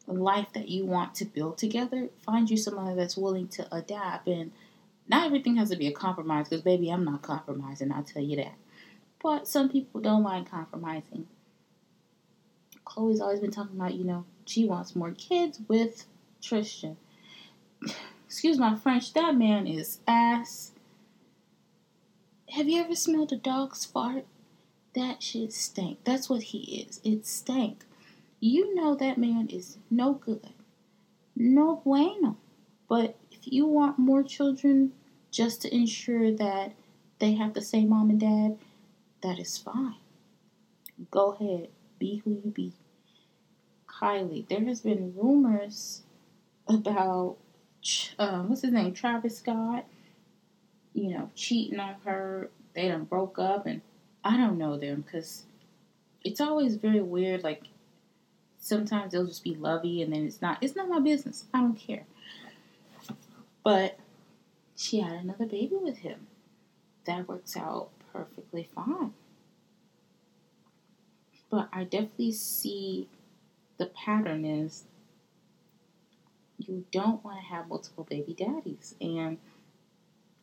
life 0.07 0.47
that 0.53 0.69
you 0.69 0.85
want 0.85 1.13
to 1.15 1.25
build 1.25 1.57
together, 1.57 2.09
find 2.25 2.49
you 2.49 2.57
somebody 2.57 2.95
that's 2.95 3.17
willing 3.17 3.47
to 3.49 3.75
adapt. 3.75 4.27
And 4.27 4.51
not 5.07 5.25
everything 5.25 5.57
has 5.57 5.69
to 5.69 5.75
be 5.75 5.87
a 5.87 5.91
compromise 5.91 6.49
because, 6.49 6.63
baby, 6.63 6.89
I'm 6.89 7.03
not 7.03 7.21
compromising, 7.21 7.91
I'll 7.91 8.03
tell 8.03 8.23
you 8.23 8.37
that. 8.37 8.55
But 9.21 9.47
some 9.47 9.69
people 9.69 10.01
don't 10.01 10.23
mind 10.23 10.49
compromising. 10.49 11.27
Khloe's 12.85 13.19
always 13.19 13.41
been 13.41 13.51
talking 13.51 13.75
about, 13.75 13.95
you 13.95 14.05
know, 14.05 14.25
she 14.45 14.65
wants 14.65 14.95
more 14.95 15.11
kids 15.11 15.59
with 15.67 16.05
Tristan. 16.41 16.97
Excuse 18.25 18.57
my 18.57 18.75
French, 18.75 19.13
that 19.13 19.35
man 19.35 19.67
is 19.67 19.99
ass. 20.07 20.71
Have 22.49 22.69
you 22.69 22.81
ever 22.81 22.95
smelled 22.95 23.33
a 23.33 23.37
dog's 23.37 23.85
fart? 23.85 24.25
That 24.95 25.21
shit 25.21 25.53
stank. 25.53 26.03
That's 26.03 26.29
what 26.29 26.43
he 26.43 26.85
is. 26.87 27.01
It 27.03 27.25
stank 27.25 27.83
you 28.39 28.75
know 28.75 28.95
that 28.95 29.17
man 29.17 29.47
is 29.49 29.77
no 29.89 30.13
good. 30.13 30.49
No 31.35 31.81
bueno. 31.83 32.37
But 32.87 33.17
if 33.31 33.51
you 33.51 33.65
want 33.65 33.99
more 33.99 34.23
children 34.23 34.93
just 35.31 35.61
to 35.63 35.75
ensure 35.75 36.31
that 36.31 36.73
they 37.19 37.33
have 37.33 37.53
the 37.53 37.61
same 37.61 37.89
mom 37.89 38.09
and 38.09 38.19
dad, 38.19 38.57
that 39.21 39.39
is 39.39 39.57
fine. 39.57 39.95
Go 41.11 41.33
ahead, 41.33 41.69
be 41.99 42.21
who 42.23 42.31
you 42.43 42.51
be. 42.51 42.73
Kylie, 43.87 44.47
there 44.47 44.63
has 44.65 44.81
been 44.81 45.13
rumors 45.15 46.03
about 46.67 47.37
uh, 48.19 48.43
what's 48.43 48.61
his 48.61 48.71
name, 48.71 48.93
Travis 48.93 49.37
Scott, 49.37 49.85
you 50.93 51.09
know, 51.09 51.29
cheating 51.35 51.79
on 51.79 51.95
her. 52.05 52.49
They 52.73 52.87
done 52.89 53.05
broke 53.05 53.39
up, 53.39 53.65
and 53.65 53.81
I 54.23 54.37
don't 54.37 54.57
know 54.57 54.77
them 54.77 55.01
because 55.01 55.43
it's 56.23 56.41
always 56.41 56.75
very 56.75 57.01
weird. 57.01 57.43
Like 57.43 57.63
sometimes 58.67 59.13
they'll 59.13 59.25
just 59.25 59.43
be 59.43 59.55
lovey, 59.55 60.01
and 60.01 60.13
then 60.13 60.25
it's 60.25 60.41
not. 60.41 60.57
It's 60.61 60.75
not 60.75 60.89
my 60.89 60.99
business. 60.99 61.45
I 61.53 61.61
don't 61.61 61.75
care. 61.75 62.05
But 63.63 63.97
she 64.75 64.99
had 64.99 65.13
another 65.13 65.45
baby 65.45 65.77
with 65.81 65.99
him. 65.99 66.27
That 67.05 67.27
works 67.27 67.55
out 67.55 67.89
perfectly 68.11 68.67
fine. 68.75 69.13
But 71.49 71.69
I 71.71 71.85
definitely 71.85 72.33
see 72.33 73.07
the 73.77 73.85
pattern 73.85 74.43
is 74.43 74.83
you 76.57 76.85
don't 76.91 77.23
want 77.23 77.37
to 77.37 77.45
have 77.45 77.69
multiple 77.69 78.03
baby 78.03 78.33
daddies. 78.33 78.95
And 78.99 79.37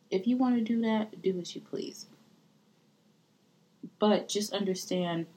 if 0.09 0.25
you 0.25 0.37
want 0.37 0.55
to 0.55 0.61
do 0.61 0.81
that, 0.81 1.21
do 1.21 1.39
as 1.39 1.53
you 1.53 1.61
please. 1.61 2.07
But 3.99 4.27
just 4.27 4.53
understand 4.53 5.27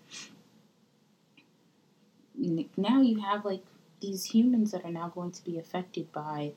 now 2.39 3.01
you 3.01 3.21
have 3.21 3.45
like 3.45 3.63
these 4.01 4.25
humans 4.25 4.71
that 4.71 4.85
are 4.85 4.93
now 4.93 5.09
going 5.09 5.33
to 5.33 5.45
be 5.45 5.59
affected 5.59 6.11
by 6.13 6.53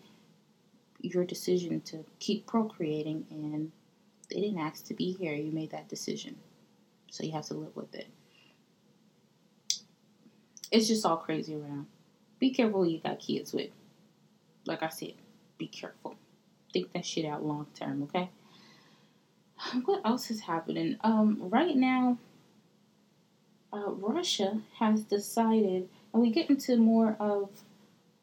your 1.01 1.25
decision 1.25 1.81
to 1.81 2.05
keep 2.19 2.45
procreating 2.45 3.25
and 3.31 3.71
they 4.29 4.39
didn't 4.39 4.59
ask 4.59 4.85
to 4.85 4.93
be 4.93 5.11
here. 5.11 5.33
You 5.33 5.51
made 5.51 5.71
that 5.71 5.89
decision. 5.89 6.35
So 7.09 7.23
you 7.23 7.31
have 7.33 7.45
to 7.47 7.53
live 7.53 7.75
with 7.75 7.93
it. 7.93 8.07
It's 10.71 10.87
just 10.87 11.05
all 11.05 11.17
crazy 11.17 11.55
around. 11.55 11.87
Be 12.39 12.51
careful 12.51 12.85
you 12.85 12.99
got 12.99 13.19
kids 13.19 13.51
with. 13.51 13.71
Like 14.65 14.83
I 14.83 14.89
said, 14.89 15.13
be 15.57 15.67
careful. 15.67 16.15
Think 16.71 16.93
that 16.93 17.05
shit 17.05 17.25
out 17.25 17.43
long 17.43 17.67
term, 17.75 18.03
okay? 18.03 18.29
What 19.85 20.01
else 20.05 20.31
is 20.31 20.41
happening? 20.41 20.97
Um, 21.01 21.37
right 21.41 21.75
now, 21.75 22.17
uh, 23.73 23.89
Russia 23.91 24.61
has 24.79 25.03
decided, 25.03 25.89
and 26.13 26.21
we 26.21 26.31
get 26.31 26.49
into 26.49 26.77
more 26.77 27.15
of 27.19 27.49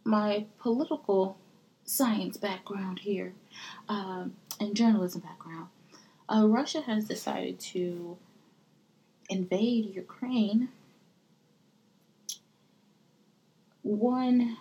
my 0.04 0.46
political 0.58 1.36
science 1.84 2.36
background 2.36 2.98
here 3.00 3.32
um, 3.88 4.34
and 4.60 4.74
journalism 4.74 5.20
background. 5.20 5.68
Uh, 6.28 6.46
Russia 6.46 6.82
has 6.82 7.06
decided 7.06 7.58
to 7.58 8.16
invade 9.30 9.94
Ukraine. 9.94 10.68
One, 13.82 14.58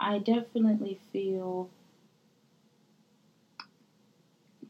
I 0.00 0.18
definitely 0.18 0.98
feel 1.12 1.68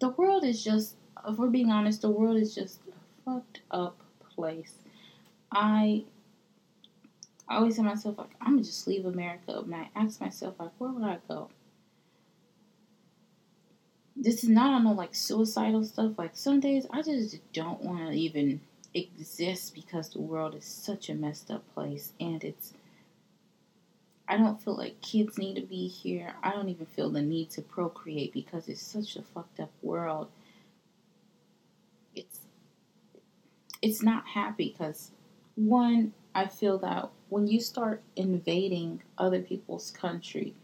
the 0.00 0.08
world 0.08 0.44
is 0.44 0.62
just, 0.62 0.96
if 1.26 1.38
we're 1.38 1.48
being 1.48 1.70
honest, 1.70 2.02
the 2.02 2.10
world 2.10 2.36
is 2.36 2.54
just 2.54 2.80
a 2.88 3.30
fucked 3.30 3.60
up 3.70 3.96
place. 4.34 4.83
I 5.54 6.04
always 7.48 7.76
tell 7.76 7.84
myself 7.84 8.18
like 8.18 8.34
I'm 8.40 8.54
gonna 8.54 8.64
just 8.64 8.86
leave 8.86 9.06
America, 9.06 9.60
and 9.60 9.74
I 9.74 9.88
ask 9.94 10.20
myself 10.20 10.56
like, 10.58 10.72
where 10.78 10.90
would 10.90 11.04
I 11.04 11.18
go? 11.28 11.48
This 14.16 14.42
is 14.42 14.50
not 14.50 14.72
on 14.72 14.84
no 14.84 14.92
like 14.92 15.14
suicidal 15.14 15.84
stuff. 15.84 16.12
Like 16.18 16.36
some 16.36 16.60
days 16.60 16.86
I 16.90 17.02
just 17.02 17.38
don't 17.52 17.82
want 17.82 18.10
to 18.10 18.18
even 18.18 18.60
exist 18.94 19.74
because 19.74 20.08
the 20.08 20.20
world 20.20 20.54
is 20.54 20.64
such 20.64 21.08
a 21.08 21.14
messed 21.14 21.50
up 21.50 21.62
place, 21.74 22.12
and 22.18 22.42
it's. 22.42 22.74
I 24.26 24.38
don't 24.38 24.60
feel 24.60 24.74
like 24.74 25.02
kids 25.02 25.36
need 25.36 25.56
to 25.56 25.60
be 25.60 25.86
here. 25.86 26.34
I 26.42 26.52
don't 26.52 26.70
even 26.70 26.86
feel 26.86 27.10
the 27.10 27.20
need 27.20 27.50
to 27.50 27.62
procreate 27.62 28.32
because 28.32 28.68
it's 28.68 28.80
such 28.80 29.16
a 29.16 29.22
fucked 29.22 29.60
up 29.60 29.70
world. 29.82 30.28
It's 32.14 32.40
it's 33.82 34.02
not 34.02 34.26
happy 34.28 34.70
because 34.70 35.10
one 35.54 36.12
I 36.34 36.46
feel 36.46 36.78
that 36.78 37.10
when 37.28 37.46
you 37.46 37.60
start 37.60 38.02
invading 38.16 39.02
other 39.16 39.40
people's 39.40 39.90
country, 39.90 40.54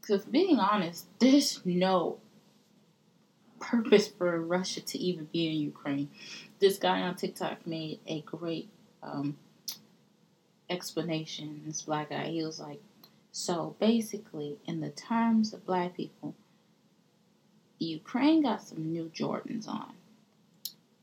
because 0.00 0.24
being 0.24 0.58
honest, 0.58 1.06
there's 1.18 1.64
no 1.64 2.18
purpose 3.60 4.08
for 4.08 4.40
Russia 4.40 4.80
to 4.80 4.98
even 4.98 5.26
be 5.32 5.46
in 5.46 5.54
Ukraine. 5.54 6.10
This 6.58 6.78
guy 6.78 7.00
on 7.00 7.14
TikTok 7.14 7.66
made 7.66 8.00
a 8.06 8.20
great 8.22 8.68
um, 9.02 9.36
explanation. 10.68 11.62
This 11.66 11.82
black 11.82 12.10
guy, 12.10 12.26
he 12.26 12.44
was 12.44 12.60
like, 12.60 12.80
so 13.32 13.74
basically, 13.80 14.58
in 14.66 14.80
the 14.80 14.90
terms 14.90 15.52
of 15.52 15.64
black 15.66 15.96
people, 15.96 16.34
Ukraine 17.78 18.42
got 18.42 18.62
some 18.62 18.92
new 18.92 19.10
Jordans 19.14 19.68
on. 19.68 19.94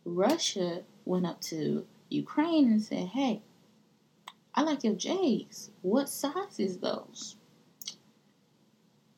Russia 0.05 0.81
went 1.05 1.25
up 1.25 1.41
to 1.41 1.85
Ukraine 2.11 2.71
and 2.71 2.81
said, 2.81 3.07
hey, 3.07 3.41
I 4.53 4.63
like 4.63 4.83
your 4.83 4.95
J's. 4.95 5.71
What 5.81 6.09
size 6.09 6.59
is 6.59 6.77
those? 6.77 7.37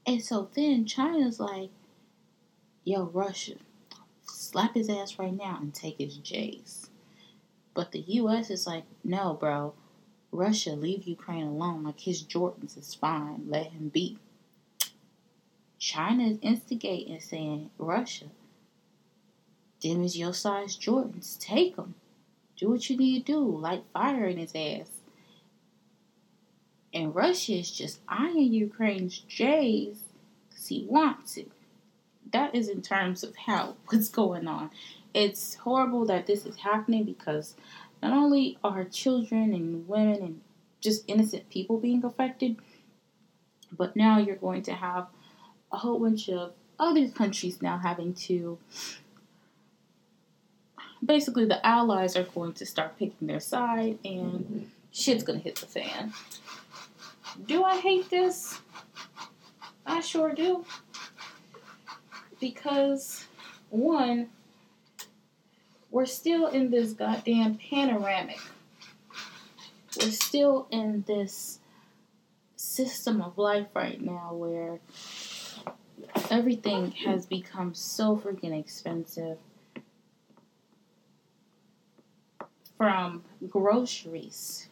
And 0.05 0.21
so 0.21 0.49
then 0.53 0.85
China's 0.85 1.39
like, 1.39 1.69
yo, 2.83 3.05
Russia, 3.05 3.55
slap 4.23 4.75
his 4.75 4.89
ass 4.89 5.17
right 5.17 5.35
now 5.35 5.57
and 5.61 5.73
take 5.73 5.97
his 5.97 6.17
J's. 6.17 6.89
But 7.73 7.91
the 7.91 8.01
U.S. 8.01 8.49
is 8.51 8.67
like, 8.67 8.83
no, 9.03 9.33
bro, 9.33 9.73
Russia, 10.31 10.71
leave 10.71 11.03
Ukraine 11.03 11.47
alone. 11.47 11.83
Like 11.83 11.99
his 11.99 12.21
Jordans 12.21 12.77
is 12.77 12.93
fine. 12.93 13.45
Let 13.47 13.71
him 13.71 13.89
be. 13.89 14.19
China 15.79 16.23
is 16.27 16.37
instigating, 16.41 17.19
saying, 17.19 17.71
Russia, 17.77 18.25
them 19.81 20.03
is 20.03 20.17
your 20.17 20.33
size 20.33 20.77
Jordans. 20.77 21.39
Take 21.39 21.75
them. 21.75 21.95
Do 22.63 22.69
what 22.69 22.89
you 22.89 22.95
need 22.95 23.25
to 23.25 23.33
do. 23.33 23.57
Light 23.57 23.83
fire 23.91 24.25
in 24.25 24.37
his 24.37 24.55
ass. 24.55 24.89
And 26.93 27.13
Russia 27.13 27.55
is 27.55 27.69
just 27.69 27.99
eyeing 28.07 28.53
Ukraine's 28.53 29.19
J's 29.19 30.03
because 30.47 30.67
he 30.69 30.87
wants 30.89 31.35
it. 31.35 31.51
That 32.31 32.55
is 32.55 32.69
in 32.69 32.81
terms 32.81 33.21
of 33.21 33.35
how 33.35 33.75
what's 33.87 34.07
going 34.07 34.47
on. 34.47 34.71
It's 35.13 35.55
horrible 35.55 36.05
that 36.05 36.25
this 36.25 36.45
is 36.45 36.55
happening 36.55 37.03
because 37.03 37.57
not 38.01 38.13
only 38.13 38.57
are 38.63 38.85
children 38.85 39.53
and 39.53 39.85
women 39.85 40.21
and 40.21 40.41
just 40.79 41.03
innocent 41.09 41.49
people 41.49 41.79
being 41.79 42.05
affected, 42.05 42.55
but 43.73 43.97
now 43.97 44.19
you're 44.19 44.37
going 44.37 44.61
to 44.61 44.73
have 44.73 45.07
a 45.69 45.79
whole 45.79 45.99
bunch 45.99 46.29
of 46.29 46.53
other 46.79 47.09
countries 47.09 47.61
now 47.61 47.77
having 47.77 48.13
to 48.13 48.57
basically 51.03 51.45
the 51.45 51.65
allies 51.65 52.15
are 52.15 52.23
going 52.23 52.53
to 52.53 52.65
start 52.65 52.97
picking 52.97 53.27
their 53.27 53.39
side 53.39 53.97
and 54.05 54.69
shit's 54.91 55.23
gonna 55.23 55.39
hit 55.39 55.55
the 55.55 55.65
fan. 55.65 56.13
Do 57.45 57.63
I 57.63 57.79
hate 57.79 58.09
this? 58.09 58.59
I 59.85 60.01
sure 60.01 60.33
do. 60.33 60.65
Because, 62.39 63.25
one, 63.69 64.29
we're 65.89 66.05
still 66.05 66.47
in 66.47 66.71
this 66.71 66.93
goddamn 66.93 67.55
panoramic. 67.55 68.39
We're 69.99 70.11
still 70.11 70.67
in 70.71 71.03
this 71.07 71.59
system 72.55 73.21
of 73.21 73.37
life 73.37 73.67
right 73.73 74.01
now 74.01 74.33
where 74.33 74.79
everything 76.29 76.91
has 76.91 77.25
become 77.25 77.73
so 77.73 78.17
freaking 78.17 78.57
expensive 78.57 79.37
from 82.77 83.23
groceries. 83.49 84.69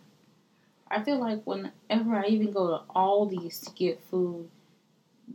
I 0.89 1.01
feel 1.03 1.19
like 1.19 1.45
whenever 1.45 2.15
I 2.15 2.25
even 2.27 2.51
go 2.51 2.67
to 2.67 2.93
Aldi's 2.93 3.59
to 3.61 3.71
get 3.71 4.03
food, 4.03 4.49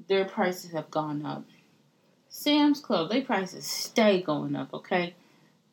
their 0.09 0.26
prices 0.26 0.72
have 0.72 0.90
gone 0.90 1.24
up. 1.24 1.44
Sam's 2.29 2.81
Club, 2.81 3.09
their 3.09 3.22
prices 3.22 3.66
stay 3.66 4.20
going 4.20 4.55
up, 4.55 4.74
okay? 4.74 5.14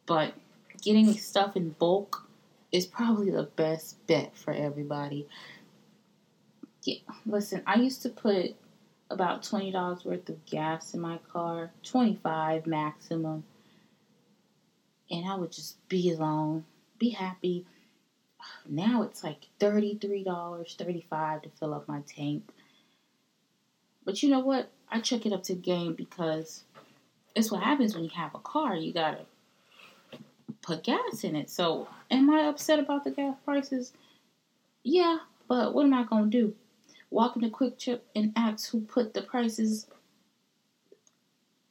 But 0.05 0.33
getting 0.81 1.13
stuff 1.13 1.57
in 1.57 1.71
bulk 1.71 2.27
is 2.71 2.85
probably 2.85 3.29
the 3.29 3.43
best 3.43 4.05
bet 4.07 4.35
for 4.37 4.53
everybody. 4.53 5.27
Yeah, 6.83 6.99
listen, 7.25 7.61
I 7.67 7.75
used 7.75 8.01
to 8.03 8.09
put 8.09 8.55
about 9.09 9.43
$20 9.43 10.05
worth 10.05 10.29
of 10.29 10.45
gas 10.45 10.93
in 10.93 11.01
my 11.01 11.19
car, 11.31 11.71
25 11.83 12.65
maximum. 12.65 13.43
And 15.11 15.27
I 15.27 15.35
would 15.35 15.51
just 15.51 15.87
be 15.89 16.11
alone 16.11 16.65
be 17.03 17.09
happy. 17.09 17.65
Now 18.69 19.03
it's 19.03 19.23
like 19.23 19.47
$33, 19.59 20.77
35 20.77 21.41
to 21.41 21.49
fill 21.49 21.73
up 21.73 21.87
my 21.87 22.01
tank. 22.01 22.43
But 24.05 24.21
you 24.21 24.29
know 24.29 24.39
what? 24.39 24.69
I 24.89 24.99
chuck 24.99 25.25
it 25.25 25.33
up 25.33 25.43
to 25.43 25.53
game 25.53 25.93
because 25.93 26.63
it's 27.35 27.51
what 27.51 27.63
happens 27.63 27.95
when 27.95 28.03
you 28.03 28.09
have 28.15 28.35
a 28.35 28.39
car. 28.39 28.75
You 28.75 28.93
gotta 28.93 29.25
put 30.61 30.83
gas 30.83 31.23
in 31.23 31.35
it. 31.35 31.49
So, 31.49 31.87
am 32.11 32.29
I 32.29 32.47
upset 32.47 32.79
about 32.79 33.03
the 33.03 33.11
gas 33.11 33.35
prices? 33.45 33.93
Yeah, 34.83 35.19
but 35.47 35.73
what 35.73 35.85
am 35.85 35.93
I 35.93 36.03
gonna 36.03 36.27
do? 36.27 36.53
walk 37.13 37.35
into 37.35 37.49
QuikTrip 37.49 37.99
and 38.15 38.33
ask 38.35 38.71
who 38.71 38.81
put 38.81 39.13
the 39.13 39.21
prices 39.21 39.85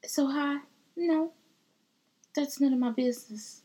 so 0.04 0.28
high? 0.28 0.58
No. 0.96 1.32
That's 2.34 2.60
none 2.60 2.72
of 2.72 2.78
my 2.78 2.90
business. 2.90 3.62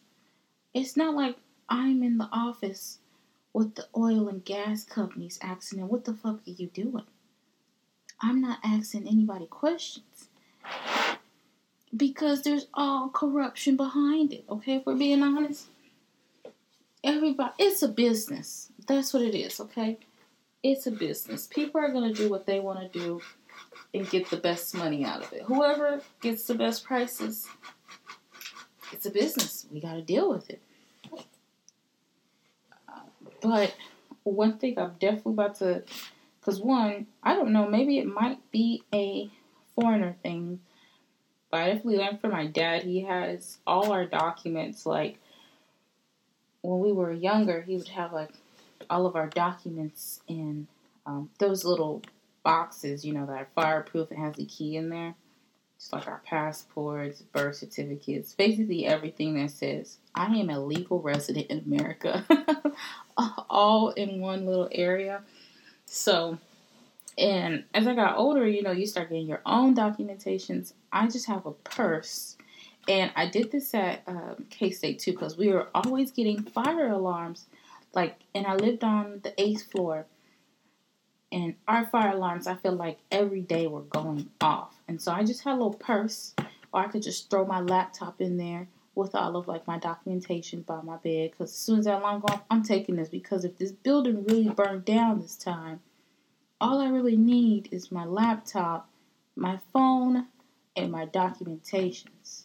It's 0.74 0.98
not 0.98 1.14
like 1.14 1.38
I'm 1.70 2.04
in 2.04 2.18
the 2.18 2.30
office 2.32 3.00
with 3.54 3.76
the 3.76 3.88
oil 3.96 4.28
and 4.28 4.46
gas 4.46 4.84
companies 4.84 5.40
asking 5.42 5.80
them, 5.80 5.90
what 5.90 6.06
the 6.06 6.14
fuck 6.14 6.36
are 6.48 6.52
you 6.52 6.68
doing? 6.68 7.06
I'm 8.22 8.42
not 8.42 8.60
asking 8.64 9.08
anybody 9.08 9.46
questions. 9.46 10.30
Because 11.96 12.42
there's 12.44 12.68
all 12.74 13.10
corruption 13.10 13.78
behind 13.78 14.34
it, 14.34 14.46
okay? 14.50 14.76
If 14.76 14.86
we're 14.86 14.96
being 14.96 15.24
honest. 15.24 15.68
Everybody, 17.04 17.54
it's 17.60 17.82
a 17.82 17.88
business. 17.88 18.72
That's 18.88 19.14
what 19.14 19.24
it 19.24 19.36
is, 19.36 19.60
okay? 19.60 19.98
It's 20.64 20.88
a 20.88 20.92
business. 20.92 21.48
People 21.48 21.80
are 21.80 21.92
to 21.92 22.14
do 22.14 22.30
what 22.30 22.46
they 22.46 22.60
want 22.60 22.92
to 22.92 23.00
do 23.00 23.22
and 23.94 24.10
get 24.10 24.30
the 24.30 24.38
best 24.38 24.76
money 24.76 25.06
out 25.06 25.24
of 25.24 25.32
it. 25.32 25.44
Whoever 25.44 26.02
gets 26.22 26.46
the 26.46 26.56
best 26.56 26.84
prices, 26.84 27.48
it's 28.92 29.06
a 29.06 29.12
business. 29.12 29.66
We 29.72 29.80
got 29.80 29.94
to 29.94 30.02
deal 30.02 30.30
with 30.30 30.50
it. 30.50 30.62
But 33.48 33.74
one 34.24 34.58
thing 34.58 34.78
I'm 34.78 34.96
definitely 35.00 35.34
about 35.34 35.56
to, 35.60 35.84
because 36.40 36.60
one, 36.60 37.08
I 37.24 37.34
don't 37.34 37.54
know, 37.54 37.66
maybe 37.66 37.98
it 37.98 38.06
might 38.06 38.40
be 38.52 38.84
a 38.94 39.32
foreigner 39.74 40.18
thing, 40.22 40.60
but 41.50 41.62
I 41.62 41.68
definitely 41.68 42.00
learned 42.00 42.20
from 42.20 42.32
my 42.32 42.48
dad. 42.48 42.84
He 42.84 43.04
has 43.04 43.60
all 43.66 43.94
our 43.94 44.06
documents. 44.06 44.86
Like 44.86 45.20
when 46.62 46.82
we 46.82 46.92
were 46.92 47.14
younger, 47.14 47.62
he 47.62 47.78
would 47.78 47.88
have 47.88 48.12
like 48.12 48.32
all 48.90 49.06
of 49.06 49.16
our 49.16 49.28
documents 49.28 50.20
in 50.28 50.68
um, 51.06 51.30
those 51.40 51.64
little 51.64 52.02
boxes, 52.44 53.06
you 53.06 53.14
know, 53.14 53.26
that 53.28 53.32
are 53.32 53.48
fireproof 53.56 54.12
and 54.12 54.20
has 54.20 54.36
the 54.36 54.46
key 54.46 54.76
in 54.76 54.90
there. 54.90 55.16
Just 55.80 55.94
like 55.94 56.08
our 56.08 56.22
passports, 56.26 57.22
birth 57.22 57.58
certificates, 57.58 58.34
basically 58.34 58.86
everything 58.86 59.36
that 59.36 59.52
says 59.52 59.98
I 60.16 60.26
am 60.36 60.50
a 60.50 60.60
legal 60.60 61.02
resident 61.02 61.48
in 61.48 61.60
America, 61.60 62.26
all 63.50 63.90
in 63.92 64.20
one 64.20 64.46
little 64.46 64.70
area. 64.72 65.22
So, 65.86 66.40
and 67.18 67.64
as 67.74 67.88
I 67.88 67.94
got 67.94 68.18
older, 68.18 68.48
you 68.48 68.64
know, 68.64 68.72
you 68.72 68.88
start 68.88 69.10
getting 69.10 69.28
your 69.28 69.42
own 69.46 69.76
documentations. 69.76 70.74
I 70.92 71.08
just 71.08 71.28
have 71.28 71.46
a 71.46 71.52
purse. 71.52 72.38
And 72.88 73.12
I 73.16 73.28
did 73.28 73.52
this 73.52 73.74
at 73.74 74.02
um, 74.08 74.46
K 74.50 74.72
State 74.72 75.00
too 75.00 75.12
because 75.12 75.38
we 75.38 75.50
were 75.50 75.68
always 75.76 76.12
getting 76.12 76.42
fire 76.42 76.90
alarms. 76.90 77.46
Like, 77.94 78.18
and 78.34 78.48
I 78.48 78.56
lived 78.56 78.84
on 78.84 79.20
the 79.24 79.34
eighth 79.40 79.72
floor 79.72 80.06
and 81.32 81.56
our 81.68 81.86
fire 81.86 82.16
alarms, 82.16 82.48
I 82.48 82.56
feel 82.56 82.74
like 82.74 83.00
every 83.12 83.42
day 83.42 83.68
were 83.68 83.82
going 83.82 84.30
off. 84.40 84.77
And 84.88 85.02
so 85.02 85.12
I 85.12 85.24
just 85.24 85.44
had 85.44 85.52
a 85.52 85.56
little 85.56 85.74
purse, 85.74 86.34
or 86.74 86.82
I 86.82 86.88
could 86.88 87.04
just 87.04 87.30
throw 87.30 87.46
my 87.46 87.60
laptop 87.60 88.22
in 88.22 88.38
there 88.38 88.68
with 88.96 89.14
all 89.14 89.36
of 89.36 89.48
like 89.48 89.68
my 89.68 89.78
documentation 89.78 90.62
by 90.62 90.82
my 90.82 90.98
bed. 90.98 91.32
Because 91.32 91.52
as 91.52 91.58
soon 91.58 91.80
as 91.80 91.86
that 91.86 92.00
alarm 92.00 92.22
goes 92.22 92.36
off, 92.36 92.44
I'm 92.50 92.64
taking 92.64 92.96
this. 92.96 93.10
Because 93.10 93.46
if 93.46 93.58
this 93.58 93.72
building 93.72 94.24
really 94.26 94.50
burned 94.50 94.86
down 94.86 95.22
this 95.22 95.36
time, 95.36 95.82
all 96.60 96.82
I 96.82 96.90
really 96.90 97.18
need 97.18 97.70
is 97.72 97.92
my 97.92 98.06
laptop, 98.06 98.90
my 99.36 99.60
phone, 99.72 100.28
and 100.76 100.92
my 100.92 101.06
documentations. 101.06 102.44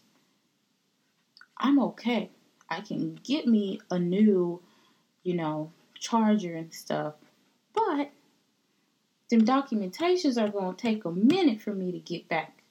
I'm 1.56 1.78
okay. 1.78 2.30
I 2.68 2.80
can 2.80 3.14
get 3.22 3.46
me 3.46 3.80
a 3.90 3.98
new, 3.98 4.60
you 5.22 5.34
know, 5.34 5.70
charger 5.98 6.54
and 6.56 6.72
stuff. 6.74 7.14
But 7.72 8.10
them 9.32 9.44
documentations 9.46 10.40
are 10.40 10.50
going 10.50 10.74
to 10.74 10.80
take 10.80 11.04
a 11.04 11.10
minute 11.10 11.60
for 11.60 11.72
me 11.72 11.90
to 11.90 11.98
get 11.98 12.28
back. 12.28 12.62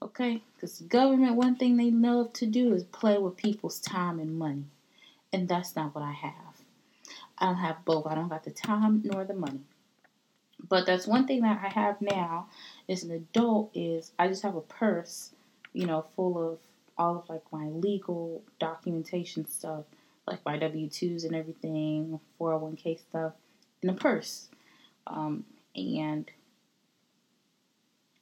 Okay? 0.00 0.42
Because 0.54 0.78
the 0.78 0.84
government, 0.84 1.34
one 1.34 1.56
thing 1.56 1.76
they 1.76 1.90
love 1.90 2.32
to 2.34 2.46
do 2.46 2.72
is 2.72 2.84
play 2.84 3.18
with 3.18 3.36
people's 3.36 3.80
time 3.80 4.20
and 4.20 4.38
money. 4.38 4.64
And 5.32 5.48
that's 5.48 5.74
not 5.74 5.94
what 5.94 6.04
I 6.04 6.12
have. 6.12 6.62
I 7.38 7.46
don't 7.46 7.56
have 7.56 7.84
both. 7.84 8.06
I 8.06 8.14
don't 8.14 8.28
got 8.28 8.44
the 8.44 8.50
time 8.50 9.02
nor 9.04 9.24
the 9.24 9.34
money. 9.34 9.60
But 10.68 10.86
that's 10.86 11.06
one 11.06 11.26
thing 11.26 11.42
that 11.42 11.60
I 11.64 11.68
have 11.68 12.00
now 12.00 12.48
as 12.88 13.02
an 13.02 13.10
adult 13.10 13.70
is 13.74 14.12
I 14.18 14.28
just 14.28 14.42
have 14.42 14.56
a 14.56 14.60
purse, 14.60 15.30
you 15.72 15.86
know, 15.86 16.06
full 16.14 16.52
of 16.52 16.58
all 16.96 17.18
of 17.18 17.28
like 17.28 17.42
my 17.52 17.66
legal 17.66 18.42
documentation 18.58 19.46
stuff, 19.46 19.84
like 20.26 20.44
my 20.44 20.58
W 20.58 20.88
twos 20.88 21.24
and 21.24 21.34
everything, 21.34 22.18
401k 22.40 23.00
stuff, 23.00 23.32
in 23.82 23.88
a 23.88 23.94
purse. 23.94 24.48
Um, 25.06 25.44
and 25.78 26.30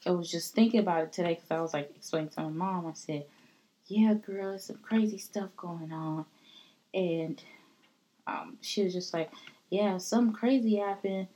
I 0.07 0.11
was 0.11 0.31
just 0.31 0.55
thinking 0.55 0.81
about 0.81 1.03
it 1.03 1.13
today 1.13 1.35
because 1.35 1.51
I 1.51 1.61
was 1.61 1.75
like 1.75 1.91
explaining 1.97 2.31
to 2.31 2.43
my 2.43 2.49
mom. 2.49 2.87
I 2.87 2.93
said, 2.95 3.27
"Yeah, 3.87 4.15
girl, 4.15 4.51
there's 4.51 4.65
some 4.65 4.79
crazy 4.79 5.19
stuff 5.19 5.51
going 5.57 5.93
on," 5.93 6.27
and 6.95 7.43
um, 8.27 8.59
she 8.61 8.85
was 8.85 8.93
just 8.93 9.13
like, 9.13 9.31
"Yeah, 9.71 9.99
something 9.99 10.35
crazy 10.35 10.77
happened. 10.77 11.29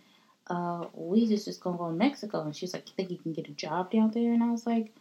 Uh, 0.47 0.87
we 0.95 1.27
just 1.29 1.47
just 1.47 1.61
gonna 1.61 1.79
go 1.79 1.89
to 1.89 1.93
Mexico." 1.93 2.43
And 2.43 2.55
she's 2.55 2.73
like, 2.73 2.89
"You 2.89 2.95
think 2.95 3.11
you 3.11 3.19
can 3.19 3.33
get 3.33 3.49
a 3.49 3.53
job 3.53 3.91
down 3.91 4.11
there?" 4.13 4.33
And 4.33 4.43
I 4.43 4.51
was 4.51 4.67
like, 4.67 4.95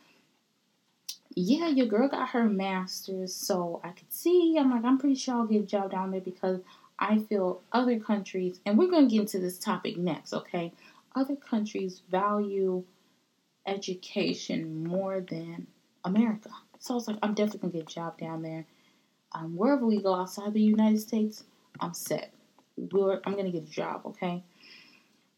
"Yeah, 1.35 1.67
your 1.67 1.87
girl 1.87 2.07
got 2.07 2.29
her 2.29 2.49
master's, 2.49 3.35
so 3.35 3.81
I 3.83 3.89
could 3.91 4.11
see." 4.11 4.57
I'm 4.57 4.71
like, 4.71 4.83
"I'm 4.83 4.97
pretty 4.97 5.15
sure 5.15 5.35
I'll 5.35 5.45
get 5.47 5.63
a 5.63 5.65
job 5.65 5.91
down 5.91 6.11
there 6.11 6.21
because." 6.21 6.61
I 7.01 7.19
feel 7.19 7.61
other 7.71 7.97
countries, 7.97 8.59
and 8.65 8.77
we're 8.77 8.91
to 8.91 9.05
get 9.07 9.21
into 9.21 9.39
this 9.39 9.57
topic 9.57 9.97
next, 9.97 10.33
okay? 10.33 10.73
Other 11.15 11.35
countries 11.35 12.01
value 12.09 12.83
education 13.65 14.83
more 14.83 15.21
than 15.21 15.67
America. 16.03 16.49
So 16.79 16.93
I 16.93 16.95
was 16.95 17.07
like, 17.07 17.17
I'm 17.21 17.33
definitely 17.33 17.59
gonna 17.59 17.73
get 17.73 17.91
a 17.91 17.93
job 17.93 18.17
down 18.17 18.41
there. 18.41 18.65
Um, 19.33 19.55
wherever 19.55 19.85
we 19.85 20.01
go 20.01 20.15
outside 20.15 20.53
the 20.53 20.61
United 20.61 20.99
States, 20.99 21.43
I'm 21.79 21.93
set. 21.93 22.33
We're, 22.77 23.21
I'm 23.25 23.35
gonna 23.35 23.51
get 23.51 23.63
a 23.63 23.71
job, 23.71 24.01
okay? 24.05 24.43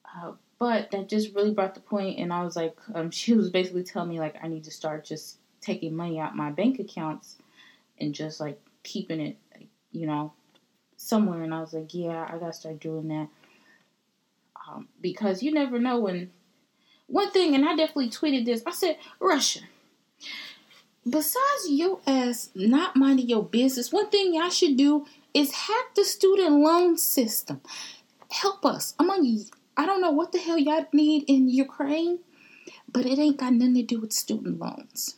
Uh, 0.06 0.34
but 0.60 0.92
that 0.92 1.10
just 1.10 1.34
really 1.34 1.52
brought 1.52 1.74
the 1.74 1.82
point, 1.82 2.20
and 2.20 2.32
I 2.32 2.44
was 2.44 2.56
like, 2.56 2.78
um, 2.94 3.12
she 3.12 3.34
was 3.34 3.50
basically 3.50 3.84
telling 3.84 4.10
me 4.10 4.20
like 4.20 4.36
I 4.42 4.48
need 4.48 4.64
to 4.66 4.72
start 4.72 5.06
just 5.06 5.38
taking 5.60 5.96
money 5.96 6.20
out 6.20 6.36
my 6.36 6.52
bank 6.52 6.80
accounts 6.80 7.38
and 8.00 8.16
just 8.16 8.40
like 8.40 8.60
keeping 8.84 9.20
it, 9.20 9.38
you 9.92 10.08
know, 10.08 10.34
somewhere. 10.98 11.44
And 11.44 11.54
I 11.54 11.60
was 11.60 11.74
like, 11.74 11.94
yeah, 11.94 12.28
I 12.28 12.38
gotta 12.38 12.54
start 12.54 12.80
doing 12.80 13.08
that 13.10 13.28
um, 14.72 14.88
because 15.02 15.44
you 15.44 15.52
never 15.52 15.80
know 15.80 16.00
when. 16.00 16.32
One 17.08 17.32
thing, 17.32 17.56
and 17.56 17.68
I 17.68 17.76
definitely 17.76 18.10
tweeted 18.10 18.46
this. 18.46 18.64
I 18.66 18.72
said, 18.72 18.98
Russia. 19.20 19.62
Besides 21.10 21.68
ass 22.06 22.50
not 22.56 22.96
minding 22.96 23.28
your 23.28 23.44
business, 23.44 23.92
one 23.92 24.10
thing 24.10 24.36
y'all 24.36 24.50
should 24.50 24.78
do 24.78 25.06
is 25.34 25.52
hack 25.52 25.96
the 25.96 26.06
student 26.06 26.52
loan 26.52 26.98
system. 26.98 27.62
Help 28.30 28.66
us. 28.66 28.94
Among 29.00 29.46
I 29.76 29.86
don't 29.86 30.02
know 30.02 30.12
what 30.12 30.32
the 30.32 30.38
hell 30.38 30.58
y'all 30.58 30.86
need 30.94 31.24
in 31.28 31.50
Ukraine, 31.50 32.20
but 32.92 33.06
it 33.06 33.18
ain't 33.18 33.38
got 33.38 33.54
nothing 33.54 33.76
to 33.76 33.84
do 33.84 34.00
with 34.00 34.14
student 34.14 34.60
loans. 34.60 35.16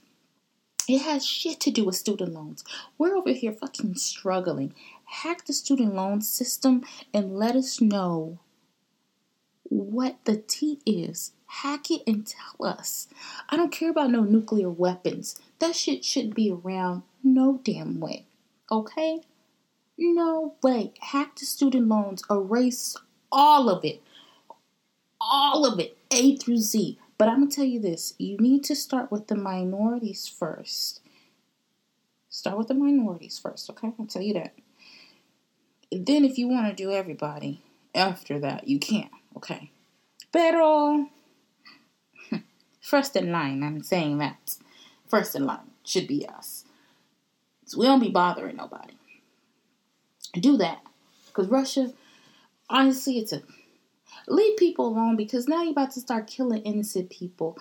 It 0.87 1.01
has 1.01 1.25
shit 1.25 1.59
to 1.61 1.71
do 1.71 1.85
with 1.85 1.95
student 1.95 2.33
loans. 2.33 2.63
We're 2.97 3.15
over 3.15 3.31
here 3.31 3.51
fucking 3.51 3.95
struggling. 3.95 4.73
Hack 5.05 5.45
the 5.45 5.53
student 5.53 5.95
loan 5.95 6.21
system 6.21 6.83
and 7.13 7.35
let 7.35 7.55
us 7.55 7.79
know 7.79 8.39
what 9.73 10.17
the 10.25 10.37
T 10.37 10.79
is. 10.85 11.31
Hack 11.47 11.91
it 11.91 12.01
and 12.07 12.25
tell 12.25 12.65
us. 12.65 13.07
I 13.49 13.57
don't 13.57 13.71
care 13.71 13.89
about 13.89 14.11
no 14.11 14.21
nuclear 14.21 14.69
weapons. 14.69 15.39
That 15.59 15.75
shit 15.75 16.03
shouldn't 16.03 16.35
be 16.35 16.51
around 16.51 17.03
no 17.23 17.59
damn 17.63 17.99
way. 17.99 18.25
Okay? 18.71 19.21
No 19.97 20.55
way. 20.63 20.93
Hack 20.99 21.37
the 21.37 21.45
student 21.45 21.87
loans. 21.87 22.23
Erase 22.29 22.95
all 23.31 23.69
of 23.69 23.83
it. 23.85 24.01
All 25.19 25.65
of 25.65 25.79
it. 25.79 25.97
A 26.11 26.35
through 26.37 26.57
Z. 26.57 26.97
But 27.17 27.29
I'm 27.29 27.39
going 27.39 27.49
to 27.49 27.55
tell 27.55 27.65
you 27.65 27.79
this 27.79 28.13
you 28.17 28.37
need 28.37 28.63
to 28.65 28.75
start 28.75 29.11
with 29.11 29.27
the 29.27 29.35
minorities 29.35 30.27
first. 30.27 31.01
Start 32.29 32.57
with 32.57 32.67
the 32.67 32.73
minorities 32.73 33.37
first, 33.37 33.69
okay? 33.69 33.91
I'll 33.99 34.07
tell 34.07 34.23
you 34.23 34.33
that. 34.33 34.55
Then, 35.91 36.25
if 36.25 36.39
you 36.39 36.47
want 36.47 36.67
to 36.67 36.83
do 36.83 36.91
everybody 36.91 37.63
after 37.93 38.39
that, 38.39 38.67
you 38.67 38.79
can. 38.79 39.09
Okay. 39.37 39.71
Pero, 40.31 41.09
first 42.81 43.15
in 43.15 43.31
line, 43.31 43.63
I'm 43.63 43.83
saying 43.83 44.17
that. 44.19 44.57
First 45.07 45.35
in 45.35 45.45
line 45.45 45.71
should 45.83 46.07
be 46.07 46.27
us. 46.27 46.65
So 47.65 47.79
we 47.79 47.85
don't 47.85 47.99
be 47.99 48.09
bothering 48.09 48.55
nobody. 48.55 48.93
Do 50.33 50.57
that. 50.57 50.81
Because 51.27 51.47
Russia, 51.47 51.93
honestly, 52.69 53.19
it's 53.19 53.33
a. 53.33 53.41
Leave 54.27 54.57
people 54.57 54.87
alone 54.87 55.17
because 55.17 55.47
now 55.47 55.63
you're 55.63 55.71
about 55.71 55.91
to 55.91 55.99
start 55.99 56.27
killing 56.27 56.61
innocent 56.63 57.09
people. 57.09 57.57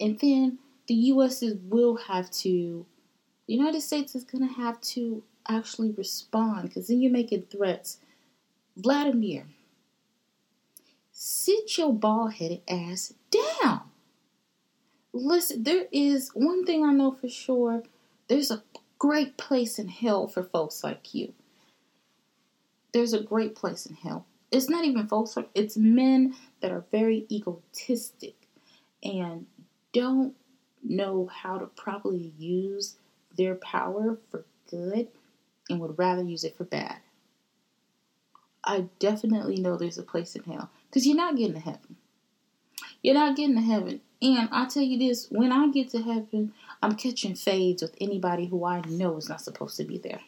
And 0.00 0.18
then 0.20 0.58
the 0.86 0.94
U.S. 0.94 1.42
Is, 1.42 1.56
will 1.62 1.96
have 1.96 2.30
to. 2.30 2.86
The 3.46 3.54
United 3.54 3.80
States 3.82 4.14
is 4.14 4.24
going 4.24 4.46
to 4.46 4.54
have 4.54 4.80
to 4.80 5.22
actually 5.48 5.90
respond 5.92 6.68
because 6.68 6.88
then 6.88 7.00
you're 7.00 7.12
making 7.12 7.42
threats. 7.42 7.98
Vladimir, 8.76 9.46
sit 11.20 11.76
your 11.76 11.92
bald 11.92 12.34
headed 12.34 12.62
ass 12.68 13.12
down. 13.60 13.80
Listen, 15.12 15.64
there 15.64 15.86
is 15.90 16.30
one 16.32 16.64
thing 16.64 16.84
I 16.84 16.92
know 16.92 17.10
for 17.10 17.28
sure 17.28 17.82
there's 18.28 18.52
a 18.52 18.62
great 19.00 19.36
place 19.36 19.80
in 19.80 19.88
hell 19.88 20.28
for 20.28 20.44
folks 20.44 20.84
like 20.84 21.12
you. 21.14 21.32
There's 22.92 23.14
a 23.14 23.22
great 23.22 23.56
place 23.56 23.84
in 23.84 23.96
hell. 23.96 24.26
It's 24.52 24.70
not 24.70 24.84
even 24.84 25.08
folks 25.08 25.36
like 25.36 25.50
it's 25.56 25.76
men 25.76 26.36
that 26.60 26.70
are 26.70 26.84
very 26.92 27.26
egotistic 27.28 28.36
and 29.02 29.46
don't 29.92 30.34
know 30.84 31.26
how 31.26 31.58
to 31.58 31.66
properly 31.66 32.32
use 32.38 32.94
their 33.36 33.56
power 33.56 34.18
for 34.30 34.44
good 34.70 35.08
and 35.68 35.80
would 35.80 35.98
rather 35.98 36.22
use 36.22 36.44
it 36.44 36.56
for 36.56 36.64
bad. 36.64 36.98
I 38.62 38.86
definitely 39.00 39.56
know 39.56 39.76
there's 39.76 39.98
a 39.98 40.02
place 40.04 40.36
in 40.36 40.44
hell 40.44 40.70
because 40.88 41.06
you're 41.06 41.16
not 41.16 41.36
getting 41.36 41.54
to 41.54 41.60
heaven. 41.60 41.96
You're 43.02 43.14
not 43.14 43.36
getting 43.36 43.56
to 43.56 43.62
heaven. 43.62 44.00
And 44.20 44.48
I 44.50 44.66
tell 44.66 44.82
you 44.82 44.98
this 44.98 45.28
when 45.30 45.52
I 45.52 45.68
get 45.68 45.90
to 45.90 46.02
heaven, 46.02 46.52
I'm 46.82 46.96
catching 46.96 47.34
fades 47.34 47.82
with 47.82 47.94
anybody 48.00 48.46
who 48.46 48.64
I 48.64 48.80
know 48.82 49.16
is 49.16 49.28
not 49.28 49.40
supposed 49.40 49.76
to 49.76 49.84
be 49.84 49.98
there. 49.98 50.20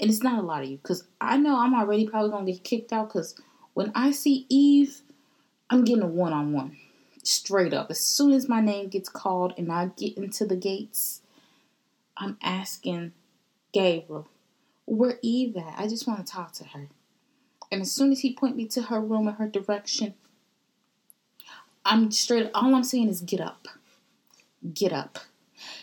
And 0.00 0.10
it's 0.10 0.22
not 0.22 0.38
a 0.38 0.42
lot 0.42 0.62
of 0.62 0.68
you 0.68 0.76
because 0.76 1.04
I 1.20 1.38
know 1.38 1.58
I'm 1.58 1.74
already 1.74 2.06
probably 2.06 2.30
going 2.30 2.46
to 2.46 2.52
get 2.52 2.64
kicked 2.64 2.92
out 2.92 3.08
because 3.08 3.34
when 3.74 3.90
I 3.94 4.10
see 4.10 4.46
Eve, 4.48 5.00
I'm 5.70 5.84
getting 5.84 6.02
a 6.02 6.06
one 6.06 6.32
on 6.32 6.52
one. 6.52 6.76
Straight 7.22 7.74
up. 7.74 7.90
As 7.90 8.00
soon 8.00 8.32
as 8.32 8.48
my 8.48 8.60
name 8.60 8.88
gets 8.88 9.08
called 9.08 9.54
and 9.58 9.72
I 9.72 9.86
get 9.96 10.16
into 10.16 10.46
the 10.46 10.56
gates, 10.56 11.22
I'm 12.16 12.38
asking 12.42 13.12
Gabriel, 13.72 14.28
where 14.86 15.18
Eve 15.22 15.56
at? 15.56 15.74
I 15.78 15.88
just 15.88 16.06
want 16.06 16.24
to 16.24 16.32
talk 16.32 16.52
to 16.54 16.64
her. 16.64 16.88
And 17.70 17.82
as 17.82 17.92
soon 17.92 18.12
as 18.12 18.20
he 18.20 18.34
point 18.34 18.56
me 18.56 18.66
to 18.68 18.82
her 18.82 19.00
room 19.00 19.28
and 19.28 19.36
her 19.36 19.48
direction, 19.48 20.14
I'm 21.84 22.10
straight. 22.10 22.50
All 22.54 22.74
I'm 22.74 22.84
saying 22.84 23.08
is 23.08 23.20
get 23.20 23.40
up, 23.40 23.68
get 24.74 24.92
up, 24.92 25.18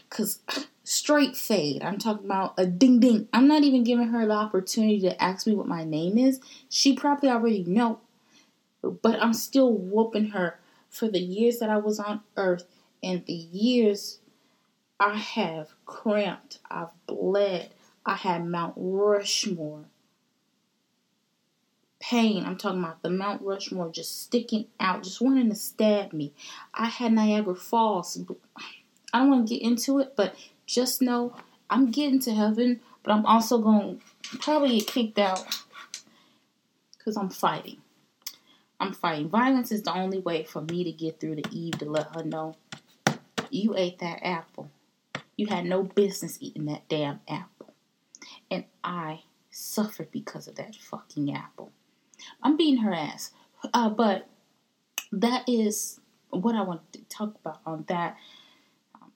cause 0.09 0.39
straight 0.83 1.35
fade. 1.35 1.83
I'm 1.83 1.97
talking 1.97 2.25
about 2.25 2.53
a 2.57 2.65
ding 2.65 2.99
ding. 2.99 3.27
I'm 3.33 3.47
not 3.47 3.63
even 3.63 3.83
giving 3.83 4.09
her 4.09 4.25
the 4.25 4.33
opportunity 4.33 5.01
to 5.01 5.21
ask 5.21 5.47
me 5.47 5.55
what 5.55 5.67
my 5.67 5.83
name 5.83 6.17
is. 6.17 6.39
She 6.69 6.95
probably 6.95 7.29
already 7.29 7.63
know, 7.63 7.99
but 8.81 9.21
I'm 9.21 9.33
still 9.33 9.73
whooping 9.73 10.29
her 10.29 10.59
for 10.89 11.07
the 11.07 11.19
years 11.19 11.59
that 11.59 11.69
I 11.69 11.77
was 11.77 11.99
on 11.99 12.21
Earth 12.37 12.65
and 13.03 13.25
the 13.25 13.33
years 13.33 14.19
I 14.99 15.15
have 15.17 15.73
cramped. 15.85 16.59
I've 16.69 16.89
bled. 17.07 17.71
I 18.05 18.15
had 18.15 18.45
Mount 18.45 18.73
Rushmore 18.77 19.85
pain. 22.09 22.45
I'm 22.45 22.57
talking 22.57 22.83
about 22.83 23.01
the 23.01 23.09
Mount 23.09 23.41
Rushmore 23.41 23.89
just 23.89 24.21
sticking 24.21 24.67
out, 24.79 25.03
just 25.03 25.21
wanting 25.21 25.49
to 25.49 25.55
stab 25.55 26.13
me. 26.13 26.33
I 26.73 26.85
had 26.85 27.13
Niagara 27.13 27.55
Falls. 27.55 28.19
I 29.11 29.19
don't 29.19 29.29
want 29.29 29.47
to 29.47 29.53
get 29.55 29.63
into 29.63 29.99
it, 29.99 30.13
but 30.15 30.35
just 30.67 31.01
know 31.01 31.35
I'm 31.69 31.89
getting 31.89 32.19
to 32.21 32.33
heaven, 32.33 32.81
but 33.01 33.11
I'm 33.11 33.25
also 33.25 33.57
going 33.57 34.01
to 34.23 34.37
probably 34.37 34.79
get 34.79 34.87
kicked 34.87 35.19
out 35.19 35.43
because 36.97 37.17
I'm 37.17 37.29
fighting. 37.29 37.77
I'm 38.79 38.93
fighting. 38.93 39.29
Violence 39.29 39.71
is 39.71 39.81
the 39.81 39.93
only 39.93 40.19
way 40.19 40.43
for 40.43 40.61
me 40.61 40.83
to 40.83 40.91
get 40.91 41.19
through 41.19 41.37
to 41.37 41.55
Eve 41.55 41.79
to 41.79 41.85
let 41.85 42.15
her 42.15 42.23
know 42.23 42.55
you 43.49 43.73
ate 43.75 43.99
that 43.99 44.19
apple. 44.23 44.69
You 45.37 45.47
had 45.47 45.65
no 45.65 45.81
business 45.83 46.37
eating 46.39 46.65
that 46.65 46.87
damn 46.87 47.21
apple. 47.27 47.73
And 48.51 48.65
I 48.83 49.21
suffered 49.49 50.11
because 50.11 50.47
of 50.47 50.55
that 50.55 50.75
fucking 50.75 51.33
apple. 51.33 51.71
I'm 52.41 52.57
beating 52.57 52.83
her 52.83 52.93
ass. 52.93 53.31
Uh, 53.73 53.89
but 53.89 54.27
that 55.11 55.47
is 55.47 55.99
what 56.29 56.55
I 56.55 56.61
want 56.61 56.91
to 56.93 57.01
talk 57.05 57.35
about 57.43 57.59
on 57.65 57.85
that. 57.87 58.17
Um, 58.95 59.11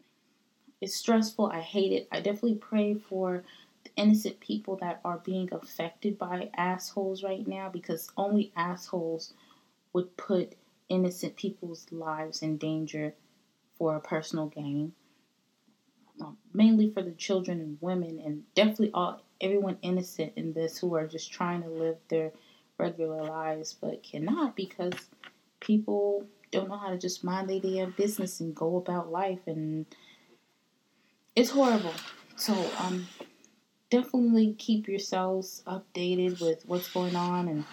it's 0.82 0.96
stressful. 0.96 1.48
I 1.48 1.62
hate 1.62 1.92
it. 1.92 2.08
I 2.12 2.18
definitely 2.18 2.56
pray 2.56 2.96
for 2.96 3.44
the 3.84 3.92
innocent 3.96 4.40
people 4.40 4.78
that 4.78 5.02
are 5.04 5.22
being 5.24 5.50
affected 5.52 6.18
by 6.18 6.50
assholes 6.56 7.24
right 7.24 7.48
now 7.48 7.70
because 7.70 8.12
only 8.18 8.52
assholes 8.56 9.34
would 9.94 10.16
put 10.18 10.56
innocent 10.90 11.36
people's 11.36 11.86
lives 11.92 12.42
in 12.42 12.58
danger 12.58 13.14
for 13.78 13.96
a 13.96 14.02
personal 14.02 14.48
gain. 14.48 14.94
Um, 16.22 16.38
mainly 16.54 16.92
for 16.92 17.02
the 17.02 17.12
children 17.12 17.62
and 17.62 17.78
women, 17.80 18.20
and 18.24 18.44
definitely 18.54 18.92
all 18.94 19.22
everyone 19.40 19.78
innocent 19.82 20.34
in 20.36 20.52
this 20.52 20.78
who 20.78 20.94
are 20.96 21.08
just 21.08 21.32
trying 21.32 21.64
to 21.64 21.70
live 21.70 21.96
their 22.10 22.34
regular 22.80 23.24
lives, 23.24 23.74
but 23.74 24.04
cannot 24.04 24.56
because 24.56 24.94
people 25.60 26.26
don't 26.52 26.70
know 26.70 26.78
how 26.78 26.90
to 26.90 26.98
just 26.98 27.24
mind 27.24 27.50
their 27.50 27.60
damn 27.60 27.92
business 27.92 28.40
and 28.40 28.56
go 28.56 28.78
about 28.78 29.12
life, 29.12 29.40
and 29.46 29.86
it's 31.36 31.52
horrible. 31.52 31.94
So, 32.36 32.54
um, 32.80 33.08
definitely 33.90 34.54
keep 34.58 34.88
yourselves 34.88 35.64
updated 35.68 36.42
with 36.42 36.64
what's 36.66 36.92
going 36.92 37.16
on. 37.16 37.48
And 37.48 37.66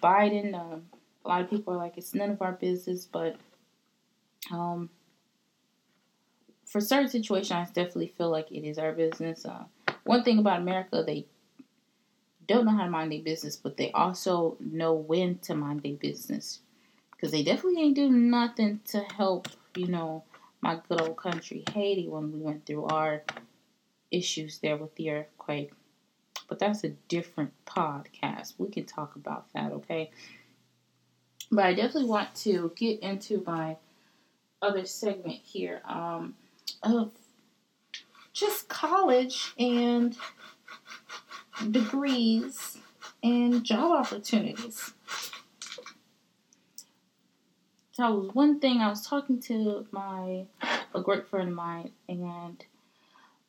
Biden, 0.00 0.54
uh, 0.54 0.78
a 1.24 1.28
lot 1.28 1.42
of 1.42 1.50
people 1.50 1.74
are 1.74 1.76
like, 1.76 1.98
it's 1.98 2.14
none 2.14 2.30
of 2.30 2.42
our 2.42 2.52
business, 2.52 3.04
but 3.04 3.36
um, 4.50 4.90
for 6.64 6.80
certain 6.80 7.08
situations, 7.08 7.52
I 7.52 7.64
definitely 7.64 8.12
feel 8.16 8.30
like 8.30 8.50
it 8.50 8.66
is 8.66 8.78
our 8.78 8.92
business. 8.92 9.44
Uh, 9.44 9.64
one 10.04 10.22
thing 10.22 10.38
about 10.38 10.60
America, 10.60 11.02
they 11.04 11.26
don't 12.48 12.64
know 12.64 12.72
how 12.72 12.84
to 12.84 12.90
mind 12.90 13.12
their 13.12 13.22
business, 13.22 13.56
but 13.56 13.76
they 13.76 13.92
also 13.92 14.56
know 14.58 14.94
when 14.94 15.38
to 15.40 15.54
mind 15.54 15.82
their 15.82 15.94
business. 15.94 16.60
Because 17.12 17.30
they 17.30 17.42
definitely 17.42 17.82
ain't 17.82 17.96
doing 17.96 18.30
nothing 18.30 18.80
to 18.86 19.00
help, 19.00 19.48
you 19.76 19.86
know, 19.86 20.24
my 20.60 20.80
good 20.88 21.00
old 21.00 21.16
country, 21.16 21.62
Haiti, 21.72 22.08
when 22.08 22.32
we 22.32 22.38
went 22.40 22.66
through 22.66 22.86
our 22.86 23.22
issues 24.10 24.58
there 24.58 24.76
with 24.76 24.94
the 24.96 25.10
earthquake. 25.10 25.72
But 26.48 26.58
that's 26.58 26.84
a 26.84 26.90
different 27.08 27.52
podcast. 27.66 28.54
We 28.56 28.68
can 28.68 28.86
talk 28.86 29.16
about 29.16 29.52
that, 29.52 29.72
okay? 29.72 30.10
But 31.50 31.64
I 31.66 31.74
definitely 31.74 32.08
want 32.08 32.34
to 32.36 32.72
get 32.76 33.00
into 33.00 33.42
my 33.46 33.76
other 34.62 34.86
segment 34.86 35.40
here 35.42 35.82
um, 35.86 36.34
of 36.82 37.12
just 38.32 38.68
college 38.68 39.52
and 39.58 40.16
degrees, 41.70 42.78
and 43.22 43.64
job 43.64 43.92
opportunities. 43.92 44.92
So 47.92 48.14
was 48.14 48.34
one 48.34 48.60
thing 48.60 48.78
I 48.78 48.88
was 48.88 49.04
talking 49.04 49.40
to 49.42 49.86
my 49.90 50.46
a 50.94 51.00
great 51.00 51.26
friend 51.26 51.48
of 51.48 51.54
mine, 51.54 51.90
and 52.08 52.64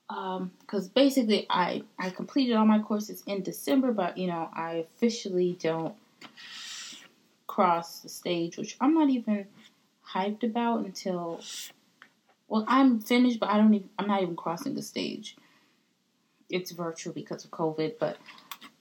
because 0.08 0.86
um, 0.86 0.92
basically 0.96 1.46
I 1.50 1.84
I 2.00 2.10
completed 2.10 2.56
all 2.56 2.66
my 2.66 2.80
courses 2.80 3.24
in 3.28 3.44
December, 3.44 3.92
but 3.92 4.18
you 4.18 4.28
know 4.28 4.50
I 4.54 4.86
officially 4.96 5.58
don't 5.60 5.96
cross 7.46 8.00
the 8.00 8.10
stage, 8.10 8.58
which 8.58 8.76
I'm 8.82 8.96
not 8.96 9.10
even 9.10 9.46
hyped 10.14 10.44
about 10.44 10.80
until 10.84 11.42
well 12.48 12.66
I'm 12.68 13.00
finished, 13.00 13.40
but 13.40 13.50
I 13.50 13.58
don't 13.58 13.74
even 13.74 13.90
I'm 14.00 14.08
not 14.08 14.24
even 14.24 14.36
crossing 14.36 14.74
the 14.74 14.82
stage 14.82 15.36
it's 16.50 16.72
virtual 16.72 17.14
because 17.14 17.46
of 17.46 17.52
COVID, 17.52 17.96
but 18.00 18.18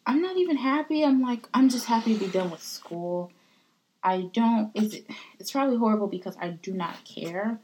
I'm 0.07 0.23
not 0.23 0.37
even 0.37 0.57
happy. 0.57 1.05
I'm 1.05 1.21
like, 1.21 1.49
I'm 1.53 1.69
just 1.69 1.87
happy 1.87 2.15
to 2.15 2.25
be 2.25 2.31
done 2.31 2.51
with 2.51 2.63
school. 2.63 3.31
I 4.03 4.31
don't, 4.33 4.71
it's, 4.75 4.97
it's 5.39 5.53
probably 5.53 5.77
horrible 5.77 6.07
because 6.07 6.37
I 6.41 6.51
do 6.51 6.73
not 6.73 7.05
care. 7.05 7.59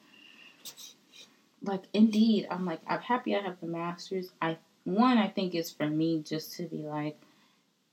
Like, 1.62 1.84
indeed, 1.92 2.46
I'm 2.50 2.66
like, 2.66 2.80
I'm 2.86 3.00
happy 3.00 3.34
I 3.34 3.40
have 3.40 3.61
the 3.61 3.66
master's. 3.66 4.28
I, 4.42 4.59
one, 4.84 5.16
I 5.16 5.28
think 5.28 5.55
is 5.55 5.70
for 5.70 5.88
me 5.88 6.22
just 6.22 6.57
to 6.57 6.64
be 6.64 6.78
like, 6.78 7.18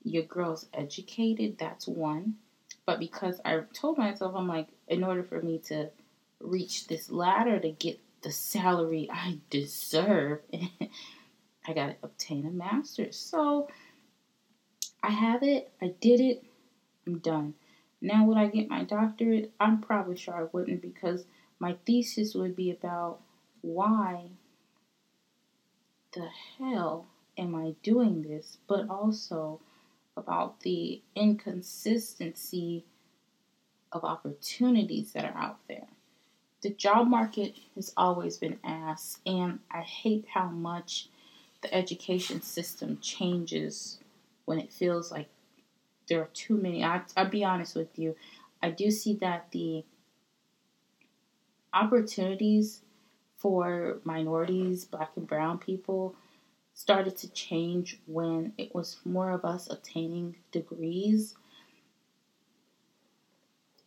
your 0.03 0.23
girl's 0.23 0.67
educated, 0.73 1.57
that's 1.57 1.87
one. 1.87 2.35
But 2.85 2.99
because 2.99 3.39
I 3.45 3.61
told 3.73 3.97
myself, 3.97 4.33
I'm 4.35 4.47
like, 4.47 4.67
in 4.87 5.03
order 5.03 5.23
for 5.23 5.41
me 5.41 5.59
to 5.67 5.89
reach 6.39 6.87
this 6.87 7.09
ladder 7.09 7.59
to 7.59 7.71
get 7.71 7.99
the 8.21 8.31
salary 8.31 9.09
I 9.11 9.39
deserve, 9.49 10.39
I 11.67 11.73
got 11.73 11.87
to 11.87 11.95
obtain 12.03 12.45
a 12.45 12.51
master's. 12.51 13.17
So 13.17 13.69
I 15.03 15.11
have 15.11 15.43
it. 15.43 15.71
I 15.81 15.93
did 15.99 16.19
it. 16.19 16.43
I'm 17.05 17.19
done. 17.19 17.55
Now, 18.01 18.25
would 18.25 18.37
I 18.37 18.47
get 18.47 18.69
my 18.69 18.83
doctorate? 18.83 19.51
I'm 19.59 19.81
probably 19.81 20.17
sure 20.17 20.33
I 20.35 20.47
wouldn't 20.51 20.81
because 20.81 21.25
my 21.59 21.77
thesis 21.85 22.33
would 22.33 22.55
be 22.55 22.71
about 22.71 23.19
why 23.61 24.31
the 26.13 26.27
hell 26.57 27.07
am 27.37 27.55
I 27.55 27.75
doing 27.83 28.23
this, 28.23 28.57
but 28.67 28.89
also 28.89 29.61
about 30.17 30.61
the 30.61 31.01
inconsistency 31.15 32.85
of 33.91 34.03
opportunities 34.03 35.13
that 35.13 35.25
are 35.25 35.37
out 35.37 35.59
there. 35.67 35.87
The 36.61 36.71
job 36.71 37.07
market 37.07 37.55
has 37.75 37.93
always 37.95 38.37
been 38.37 38.59
ass, 38.63 39.19
and 39.25 39.59
I 39.71 39.81
hate 39.81 40.25
how 40.33 40.47
much 40.47 41.09
the 41.61 41.73
education 41.73 42.41
system 42.41 42.97
changes 43.01 43.99
when 44.45 44.59
it 44.59 44.71
feels 44.71 45.11
like 45.11 45.27
there 46.07 46.21
are 46.21 46.29
too 46.33 46.57
many. 46.57 46.83
I, 46.83 47.01
I'll 47.15 47.29
be 47.29 47.43
honest 47.43 47.75
with 47.75 47.97
you. 47.97 48.15
I 48.61 48.71
do 48.71 48.91
see 48.91 49.15
that 49.15 49.51
the 49.51 49.83
opportunities 51.73 52.81
for 53.37 53.99
minorities, 54.03 54.85
black 54.85 55.11
and 55.15 55.27
brown 55.27 55.57
people, 55.57 56.15
started 56.73 57.17
to 57.17 57.31
change 57.31 57.99
when 58.05 58.53
it 58.57 58.73
was 58.73 58.97
more 59.05 59.31
of 59.31 59.45
us 59.45 59.69
obtaining 59.69 60.35
degrees. 60.51 61.35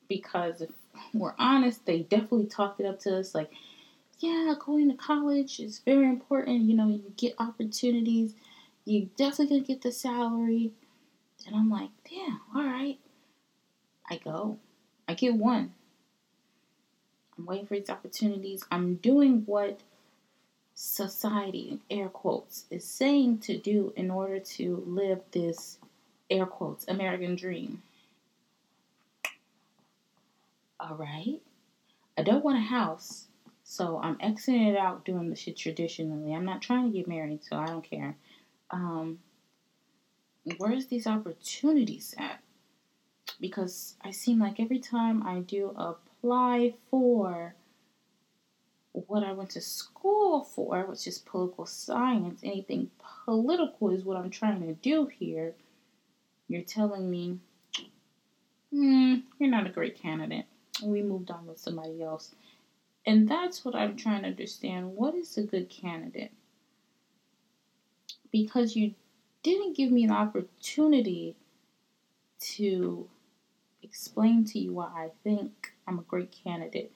Because 0.09 0.61
if 0.61 0.71
we're 1.13 1.35
honest, 1.39 1.87
they 1.87 2.01
definitely 2.01 2.47
talked 2.47 2.81
it 2.81 2.87
up 2.87 3.01
to 3.01 3.19
us 3.19 3.35
like, 3.35 3.51
yeah, 4.21 4.55
going 4.59 4.91
to 4.91 4.97
college 4.97 5.61
is 5.61 5.79
very 5.79 6.07
important. 6.07 6.63
You 6.63 6.75
know, 6.75 6.89
you 6.89 7.13
get 7.17 7.35
opportunities, 7.39 8.35
you 8.85 9.11
definitely 9.17 9.57
gonna 9.57 9.67
get 9.67 9.83
the 9.83 9.93
salary. 9.93 10.73
And 11.47 11.57
I'm 11.57 11.71
like, 11.71 11.91
damn, 12.09 12.41
all 12.55 12.65
right. 12.65 12.99
I 14.09 14.17
go. 14.19 14.59
I 15.09 15.15
get 15.15 15.35
one. 15.35 15.75
I'm 17.37 17.47
waiting 17.47 17.67
for 17.67 17.75
these 17.75 17.91
opportunities. 17.91 18.65
I'm 18.71 18.97
doing 18.97 19.43
what 19.47 19.81
society, 20.75 21.79
air 21.91 22.09
quotes, 22.09 22.65
is 22.71 22.85
saying 22.85 23.39
to 23.39 23.59
do 23.59 23.93
in 23.97 24.11
order 24.11 24.39
to 24.39 24.83
live 24.87 25.21
this, 25.33 25.79
air 26.31 26.47
quotes, 26.47 26.87
American 26.89 27.35
dream. 27.37 27.83
All 30.79 30.97
right. 30.97 31.41
I 32.17 32.23
don't 32.23 32.45
want 32.45 32.59
a 32.59 32.61
house, 32.61 33.27
so 33.65 33.99
I'm 34.03 34.19
exiting 34.21 34.69
it 34.69 34.77
out 34.77 35.07
doing 35.07 35.31
the 35.31 35.37
shit 35.37 35.57
traditionally. 35.57 36.35
I'm 36.35 36.45
not 36.45 36.61
trying 36.61 36.85
to 36.85 36.97
get 36.97 37.09
married, 37.09 37.43
so 37.43 37.57
I 37.57 37.67
don't 37.67 37.83
care. 37.83 38.15
Um, 38.71 39.19
where's 40.59 40.87
these 40.87 41.07
opportunities 41.07 42.15
at? 42.19 42.41
Because 43.41 43.97
I 44.05 44.11
seem 44.11 44.39
like 44.39 44.61
every 44.61 44.79
time 44.79 45.27
I 45.27 45.41
do 45.41 45.75
apply 45.77 46.75
for 46.91 47.55
what 48.93 49.25
I 49.25 49.33
went 49.33 49.51
to 49.51 49.61
school 49.63 50.45
for, 50.45 50.83
which 50.85 51.07
is 51.07 51.19
political 51.19 51.65
science, 51.65 52.41
anything 52.45 52.91
political 53.25 53.91
is 53.91 54.05
what 54.05 54.19
I'm 54.19 54.31
trying 54.31 54.61
to 54.61 54.75
do 54.75 55.07
here, 55.07 55.55
you're 56.49 56.63
telling 56.63 57.11
me, 57.11 57.39
hmm, 58.71 59.17
you're 59.39 59.51
not 59.51 59.67
a 59.67 59.71
great 59.71 60.01
candidate. 60.01 60.45
We 60.83 61.03
moved 61.03 61.31
on 61.31 61.47
with 61.47 61.59
somebody 61.59 62.03
else. 62.03 62.35
And 63.07 63.29
that's 63.29 63.65
what 63.65 63.75
I'm 63.75 63.97
trying 63.97 64.23
to 64.23 64.29
understand. 64.29 64.97
What 64.97 65.15
is 65.15 65.37
a 65.37 65.43
good 65.43 65.69
candidate? 65.69 66.33
Because 68.33 68.75
you 68.75 68.95
didn't 69.43 69.77
give 69.77 69.93
me 69.93 70.05
an 70.05 70.11
opportunity 70.11 71.37
to 72.41 73.09
explain 73.83 74.45
to 74.47 74.59
you 74.59 74.73
why 74.73 74.87
I 74.87 75.11
think 75.23 75.73
I'm 75.87 75.99
a 75.99 76.03
great 76.03 76.35
candidate. 76.45 76.93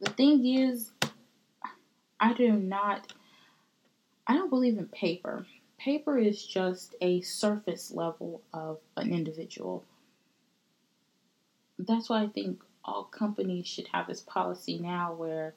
The 0.00 0.10
thing 0.10 0.46
is, 0.46 0.92
I 2.18 2.32
do 2.32 2.52
not, 2.52 3.12
I 4.26 4.34
don't 4.34 4.50
believe 4.50 4.78
in 4.78 4.86
paper. 4.86 5.46
Paper 5.78 6.18
is 6.18 6.44
just 6.44 6.94
a 7.00 7.20
surface 7.20 7.90
level 7.90 8.42
of 8.52 8.78
an 8.96 9.12
individual. 9.12 9.84
That's 11.78 12.08
why 12.08 12.22
I 12.22 12.28
think 12.28 12.62
all 12.84 13.04
companies 13.04 13.66
should 13.66 13.88
have 13.88 14.06
this 14.06 14.20
policy 14.20 14.78
now 14.78 15.14
where 15.14 15.54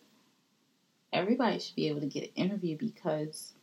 everybody 1.12 1.60
should 1.60 1.76
be 1.76 1.88
able 1.88 2.02
to 2.02 2.08
get 2.08 2.24
an 2.24 2.30
interview 2.36 2.78
because 2.78 3.54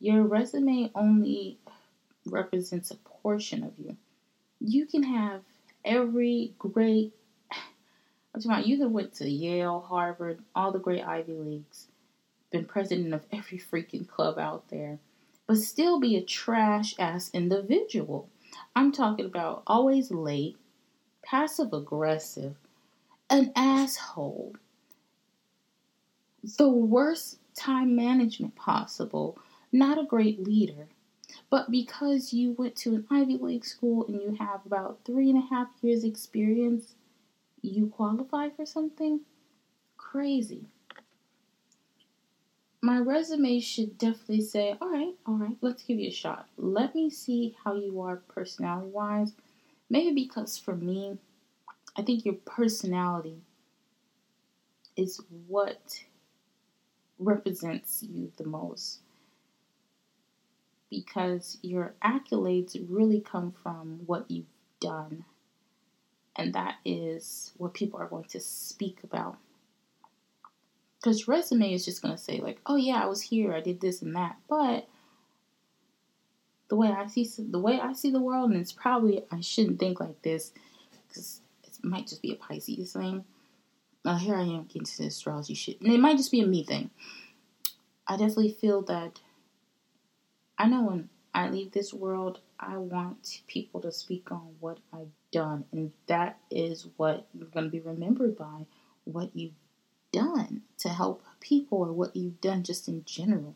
your 0.00 0.22
resume 0.22 0.90
only 0.94 1.58
represents 2.26 2.90
a 2.90 2.96
portion 2.96 3.62
of 3.62 3.72
you. 3.78 3.96
You 4.60 4.86
can 4.86 5.02
have 5.02 5.42
every 5.84 6.54
great 6.58 7.12
I'm 8.34 8.40
talking 8.40 8.50
about 8.50 8.66
you 8.66 8.78
could 8.78 8.92
went 8.92 9.14
to 9.14 9.28
Yale, 9.28 9.80
Harvard, 9.80 10.40
all 10.54 10.72
the 10.72 10.78
great 10.78 11.04
Ivy 11.04 11.32
Leagues, 11.32 11.86
been 12.50 12.64
president 12.64 13.12
of 13.12 13.26
every 13.32 13.58
freaking 13.58 14.08
club 14.08 14.38
out 14.38 14.68
there, 14.70 14.98
but 15.46 15.56
still 15.56 16.00
be 16.00 16.16
a 16.16 16.22
trash 16.22 16.94
ass 16.98 17.30
individual. 17.34 18.28
I'm 18.74 18.92
talking 18.92 19.26
about 19.26 19.62
always 19.66 20.10
late, 20.10 20.56
passive 21.22 21.72
aggressive, 21.72 22.56
an 23.30 23.52
asshole, 23.54 24.54
the 26.58 26.68
worst 26.68 27.38
time 27.54 27.94
management 27.94 28.56
possible, 28.56 29.38
not 29.72 29.98
a 29.98 30.04
great 30.04 30.42
leader. 30.42 30.88
But 31.48 31.70
because 31.70 32.32
you 32.32 32.52
went 32.52 32.76
to 32.76 32.94
an 32.94 33.06
Ivy 33.10 33.38
League 33.38 33.64
school 33.64 34.06
and 34.06 34.20
you 34.20 34.36
have 34.38 34.66
about 34.66 35.00
three 35.04 35.30
and 35.30 35.38
a 35.38 35.46
half 35.46 35.68
years 35.80 36.02
experience, 36.02 36.94
you 37.62 37.86
qualify 37.86 38.48
for 38.50 38.66
something? 38.66 39.20
Crazy. 39.96 40.66
My 42.82 42.98
resume 42.98 43.60
should 43.60 43.98
definitely 43.98 44.40
say, 44.40 44.76
all 44.80 44.90
right, 44.90 45.14
all 45.26 45.34
right, 45.34 45.56
let's 45.60 45.82
give 45.82 45.98
you 45.98 46.08
a 46.08 46.12
shot. 46.12 46.48
Let 46.56 46.94
me 46.94 47.10
see 47.10 47.54
how 47.62 47.74
you 47.74 48.00
are 48.00 48.16
personality 48.16 48.90
wise. 48.90 49.34
Maybe 49.90 50.24
because 50.24 50.56
for 50.56 50.74
me, 50.74 51.18
I 52.00 52.02
think 52.02 52.24
your 52.24 52.36
personality 52.46 53.42
is 54.96 55.20
what 55.46 56.02
represents 57.18 58.02
you 58.02 58.32
the 58.38 58.46
most. 58.46 59.00
Because 60.88 61.58
your 61.60 61.92
accolades 62.02 62.82
really 62.88 63.20
come 63.20 63.52
from 63.52 64.00
what 64.06 64.30
you've 64.30 64.46
done 64.80 65.26
and 66.36 66.54
that 66.54 66.76
is 66.86 67.52
what 67.58 67.74
people 67.74 68.00
are 68.00 68.08
going 68.08 68.24
to 68.24 68.40
speak 68.40 69.00
about. 69.04 69.36
Because 70.96 71.28
resume 71.28 71.74
is 71.74 71.84
just 71.84 72.00
going 72.00 72.16
to 72.16 72.22
say, 72.22 72.40
like, 72.40 72.62
oh 72.64 72.76
yeah, 72.76 73.02
I 73.02 73.06
was 73.08 73.20
here, 73.20 73.52
I 73.52 73.60
did 73.60 73.82
this 73.82 74.00
and 74.00 74.16
that. 74.16 74.36
But 74.48 74.88
the 76.70 76.76
way 76.76 76.88
I 76.88 77.08
see 77.08 77.28
the 77.38 77.58
way 77.58 77.78
I 77.78 77.92
see 77.92 78.10
the 78.10 78.22
world, 78.22 78.52
and 78.52 78.60
it's 78.60 78.72
probably 78.72 79.22
I 79.30 79.40
shouldn't 79.40 79.78
think 79.78 80.00
like 80.00 80.22
this 80.22 80.52
because 81.06 81.42
might 81.82 82.06
just 82.06 82.22
be 82.22 82.32
a 82.32 82.36
Pisces 82.36 82.92
thing. 82.92 83.24
Now 84.04 84.16
here 84.16 84.34
I 84.34 84.42
am 84.42 84.64
getting 84.64 84.84
to 84.84 84.98
the 84.98 85.06
astrology 85.08 85.54
shit, 85.54 85.80
and 85.80 85.92
it 85.92 86.00
might 86.00 86.16
just 86.16 86.30
be 86.30 86.40
a 86.40 86.46
me 86.46 86.64
thing. 86.64 86.90
I 88.06 88.16
definitely 88.16 88.52
feel 88.52 88.82
that 88.82 89.20
I 90.58 90.66
know 90.66 90.82
when 90.82 91.08
I 91.32 91.48
leave 91.48 91.72
this 91.72 91.94
world, 91.94 92.40
I 92.58 92.76
want 92.76 93.42
people 93.46 93.80
to 93.82 93.92
speak 93.92 94.30
on 94.32 94.56
what 94.60 94.78
I've 94.92 95.12
done. 95.30 95.64
And 95.72 95.92
that 96.06 96.38
is 96.50 96.86
what 96.96 97.26
you're 97.32 97.48
going 97.48 97.66
to 97.66 97.70
be 97.70 97.80
remembered 97.80 98.36
by 98.36 98.66
what 99.04 99.30
you've 99.34 99.54
done 100.12 100.62
to 100.78 100.88
help 100.88 101.22
people 101.40 101.78
or 101.78 101.92
what 101.92 102.16
you've 102.16 102.40
done 102.40 102.62
just 102.62 102.88
in 102.88 103.04
general. 103.04 103.54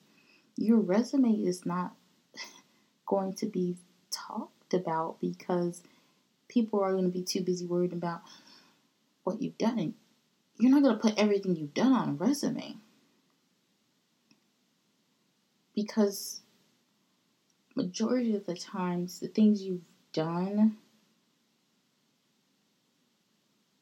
Your 0.56 0.78
resume 0.78 1.32
is 1.32 1.66
not 1.66 1.94
going 3.06 3.34
to 3.34 3.46
be 3.46 3.76
talked 4.10 4.72
about 4.72 5.20
because 5.20 5.82
people 6.48 6.80
are 6.80 6.92
going 6.92 7.04
to 7.04 7.10
be 7.10 7.22
too 7.22 7.40
busy 7.40 7.66
worried 7.66 7.92
about 7.92 8.22
what 9.24 9.40
you've 9.40 9.58
done. 9.58 9.94
You're 10.58 10.70
not 10.70 10.82
going 10.82 10.96
to 10.96 11.02
put 11.02 11.18
everything 11.18 11.56
you've 11.56 11.74
done 11.74 11.92
on 11.92 12.08
a 12.10 12.12
resume 12.12 12.76
because 15.74 16.40
majority 17.74 18.36
of 18.36 18.46
the 18.46 18.54
times 18.54 19.20
the 19.20 19.28
things 19.28 19.62
you've 19.62 19.80
done 20.12 20.76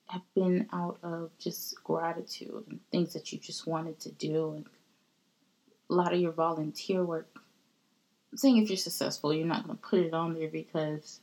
have 0.07 0.23
been 0.35 0.67
out 0.73 0.99
of 1.03 1.31
just 1.39 1.83
gratitude 1.85 2.65
and 2.69 2.81
things 2.91 3.13
that 3.13 3.33
you 3.33 3.39
just 3.39 3.67
wanted 3.67 3.99
to 3.99 4.11
do 4.13 4.53
and 4.53 4.67
a 5.91 5.95
lot 5.95 6.13
of 6.13 6.21
your 6.21 6.33
volunteer 6.33 7.05
work 7.05 7.29
I'm 8.31 8.39
saying 8.39 8.59
if 8.59 8.71
you're 8.71 8.77
successful 8.77 9.35
you're 9.35 9.47
not 9.47 9.67
going 9.67 9.77
to 9.77 9.83
put 9.83 10.01
it 10.01 10.15
on 10.15 10.35
there 10.35 10.49
because 10.49 11.21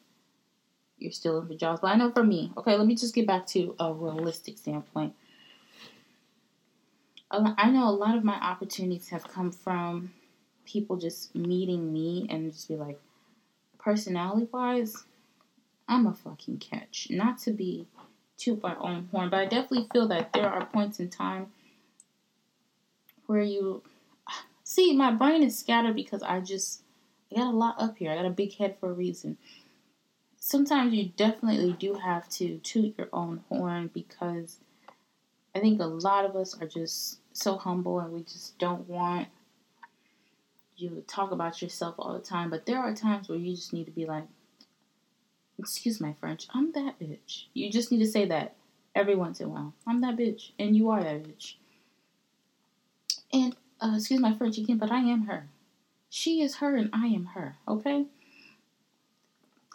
you're 0.99 1.11
still 1.11 1.39
in 1.39 1.47
for 1.47 1.55
jobs 1.55 1.81
but 1.81 1.87
I 1.87 1.95
know 1.95 2.11
for 2.11 2.23
me 2.23 2.51
okay 2.57 2.75
let 2.77 2.87
me 2.87 2.95
just 2.95 3.15
get 3.15 3.27
back 3.27 3.45
to 3.47 3.75
a 3.79 3.93
realistic 3.93 4.57
standpoint 4.57 5.13
I 7.31 7.69
know 7.69 7.87
a 7.87 7.91
lot 7.91 8.17
of 8.17 8.23
my 8.23 8.33
opportunities 8.33 9.09
have 9.09 9.23
come 9.27 9.51
from 9.51 10.11
people 10.65 10.97
just 10.97 11.35
meeting 11.35 11.93
me 11.93 12.27
and 12.29 12.51
just 12.51 12.67
be 12.67 12.75
like, 12.75 12.99
personality 13.77 14.47
wise, 14.51 15.05
I'm 15.87 16.07
a 16.07 16.13
fucking 16.13 16.57
catch. 16.57 17.07
Not 17.09 17.37
to 17.39 17.51
be 17.51 17.87
toot 18.37 18.63
my 18.63 18.75
own 18.79 19.09
horn, 19.11 19.29
but 19.29 19.39
I 19.39 19.45
definitely 19.45 19.87
feel 19.91 20.07
that 20.07 20.33
there 20.33 20.49
are 20.49 20.65
points 20.65 20.99
in 20.99 21.09
time 21.09 21.47
where 23.27 23.41
you 23.41 23.83
see 24.63 24.95
my 24.95 25.11
brain 25.11 25.43
is 25.43 25.57
scattered 25.57 25.95
because 25.95 26.23
I 26.23 26.39
just 26.39 26.81
I 27.31 27.35
got 27.37 27.53
a 27.53 27.57
lot 27.57 27.75
up 27.79 27.97
here. 27.97 28.11
I 28.11 28.15
got 28.15 28.25
a 28.25 28.31
big 28.31 28.55
head 28.55 28.77
for 28.79 28.89
a 28.89 28.93
reason. 28.93 29.37
Sometimes 30.39 30.93
you 30.93 31.11
definitely 31.15 31.73
do 31.73 31.95
have 31.95 32.29
to 32.29 32.57
toot 32.59 32.95
your 32.97 33.09
own 33.11 33.43
horn 33.49 33.89
because 33.93 34.57
I 35.53 35.59
think 35.59 35.81
a 35.81 35.85
lot 35.85 36.25
of 36.25 36.35
us 36.35 36.59
are 36.59 36.67
just 36.67 37.19
so 37.33 37.57
humble 37.57 37.99
and 37.99 38.13
we 38.13 38.23
just 38.23 38.57
don't 38.57 38.87
want 38.87 39.27
you 40.77 40.89
to 40.89 41.01
talk 41.01 41.31
about 41.31 41.61
yourself 41.61 41.95
all 41.99 42.13
the 42.13 42.19
time, 42.19 42.49
but 42.49 42.65
there 42.65 42.79
are 42.79 42.95
times 42.95 43.27
where 43.27 43.37
you 43.37 43.55
just 43.55 43.73
need 43.73 43.85
to 43.85 43.91
be 43.91 44.05
like, 44.05 44.23
excuse 45.57 45.99
my 45.99 46.13
French, 46.19 46.47
I'm 46.53 46.71
that 46.71 46.99
bitch. 46.99 47.45
You 47.53 47.69
just 47.69 47.91
need 47.91 47.99
to 47.99 48.07
say 48.07 48.25
that 48.25 48.55
every 48.95 49.15
once 49.15 49.41
in 49.41 49.47
a 49.47 49.49
while. 49.49 49.73
I'm 49.85 50.01
that 50.01 50.15
bitch, 50.15 50.51
and 50.57 50.75
you 50.75 50.89
are 50.89 51.03
that 51.03 51.23
bitch. 51.23 51.55
And 53.33 53.55
uh, 53.81 53.93
excuse 53.95 54.19
my 54.19 54.33
French 54.33 54.57
again, 54.57 54.77
but 54.77 54.91
I 54.91 54.99
am 54.99 55.23
her. 55.23 55.49
She 56.09 56.41
is 56.41 56.55
her, 56.55 56.75
and 56.75 56.89
I 56.93 57.07
am 57.07 57.25
her. 57.35 57.57
Okay. 57.67 58.05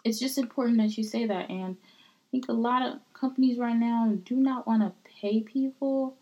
It's 0.05 0.19
just 0.19 0.37
important 0.37 0.77
that 0.77 0.97
you 0.97 1.03
say 1.03 1.25
that, 1.25 1.49
and 1.49 1.75
I 1.81 2.25
think 2.31 2.47
a 2.47 2.53
lot 2.53 2.83
of 2.83 2.99
companies 3.13 3.57
right 3.57 3.75
now 3.75 4.13
do 4.23 4.35
not 4.35 4.67
want 4.67 4.83
to 4.83 4.93
pay 5.19 5.41
people 5.41 6.15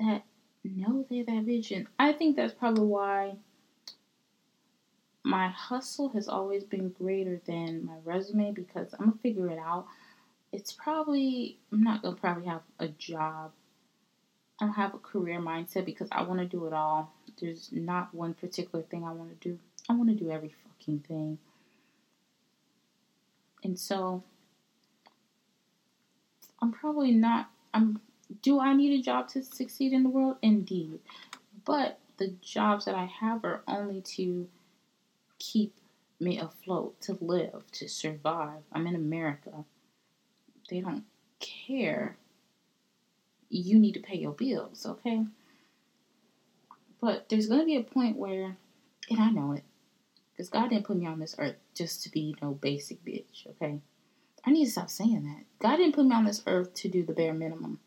that 0.00 0.24
know 0.64 1.04
they're 1.08 1.24
that 1.24 1.46
bitch, 1.46 1.76
and 1.76 1.86
I 1.98 2.12
think 2.12 2.36
that's 2.36 2.54
probably 2.54 2.86
why 2.86 3.36
my 5.22 5.48
hustle 5.48 6.08
has 6.10 6.28
always 6.28 6.64
been 6.64 6.88
greater 6.88 7.40
than 7.44 7.84
my 7.84 7.96
resume 8.04 8.52
because 8.52 8.94
I'm 8.94 9.10
gonna 9.10 9.18
figure 9.22 9.50
it 9.50 9.58
out. 9.58 9.86
It's 10.50 10.72
probably 10.72 11.58
I'm 11.70 11.82
not 11.82 12.00
gonna 12.00 12.16
probably 12.16 12.46
have 12.46 12.62
a 12.78 12.88
job. 12.88 13.52
I 14.60 14.64
don't 14.64 14.74
have 14.74 14.94
a 14.94 14.98
career 14.98 15.40
mindset 15.40 15.84
because 15.84 16.08
I 16.10 16.22
want 16.22 16.40
to 16.40 16.46
do 16.46 16.66
it 16.66 16.72
all. 16.72 17.12
There's 17.38 17.68
not 17.70 18.14
one 18.14 18.32
particular 18.32 18.82
thing 18.82 19.04
I 19.04 19.12
want 19.12 19.38
to 19.38 19.48
do. 19.48 19.58
I 19.88 19.92
want 19.92 20.08
to 20.08 20.14
do 20.14 20.30
every 20.30 20.54
fucking 20.64 21.00
thing. 21.00 21.38
And 23.64 23.78
so 23.78 24.22
I'm 26.60 26.72
probably 26.72 27.12
not 27.12 27.50
I'm 27.74 28.00
do 28.42 28.60
I 28.60 28.74
need 28.74 28.98
a 28.98 29.02
job 29.02 29.28
to 29.28 29.42
succeed 29.42 29.92
in 29.92 30.02
the 30.02 30.10
world? 30.10 30.36
Indeed. 30.42 31.00
But 31.64 31.98
the 32.18 32.34
jobs 32.42 32.84
that 32.84 32.94
I 32.94 33.06
have 33.06 33.44
are 33.44 33.62
only 33.66 34.00
to 34.02 34.48
keep 35.38 35.74
me 36.20 36.38
afloat, 36.38 37.00
to 37.02 37.16
live, 37.20 37.64
to 37.72 37.88
survive. 37.88 38.62
I'm 38.72 38.86
in 38.86 38.94
America. 38.94 39.64
They 40.68 40.80
don't 40.80 41.04
care. 41.40 42.16
You 43.48 43.78
need 43.78 43.92
to 43.92 44.00
pay 44.00 44.16
your 44.16 44.32
bills, 44.32 44.84
okay? 44.84 45.24
But 47.00 47.28
there's 47.28 47.48
going 47.48 47.60
to 47.60 47.66
be 47.66 47.76
a 47.76 47.82
point 47.82 48.16
where, 48.16 48.56
and 49.08 49.20
I 49.20 49.30
know 49.30 49.52
it, 49.52 49.62
because 50.38 50.50
God 50.50 50.70
didn't 50.70 50.86
put 50.86 50.96
me 50.96 51.06
on 51.06 51.18
this 51.18 51.34
earth 51.36 51.56
just 51.74 52.04
to 52.04 52.10
be 52.10 52.36
no 52.40 52.52
basic 52.52 53.04
bitch, 53.04 53.48
okay? 53.48 53.80
I 54.46 54.52
need 54.52 54.66
to 54.66 54.70
stop 54.70 54.88
saying 54.88 55.24
that. 55.24 55.44
God 55.60 55.78
didn't 55.78 55.96
put 55.96 56.06
me 56.06 56.14
on 56.14 56.24
this 56.24 56.44
earth 56.46 56.72
to 56.74 56.88
do 56.88 57.04
the 57.04 57.12
bare 57.12 57.34
minimum. 57.34 57.80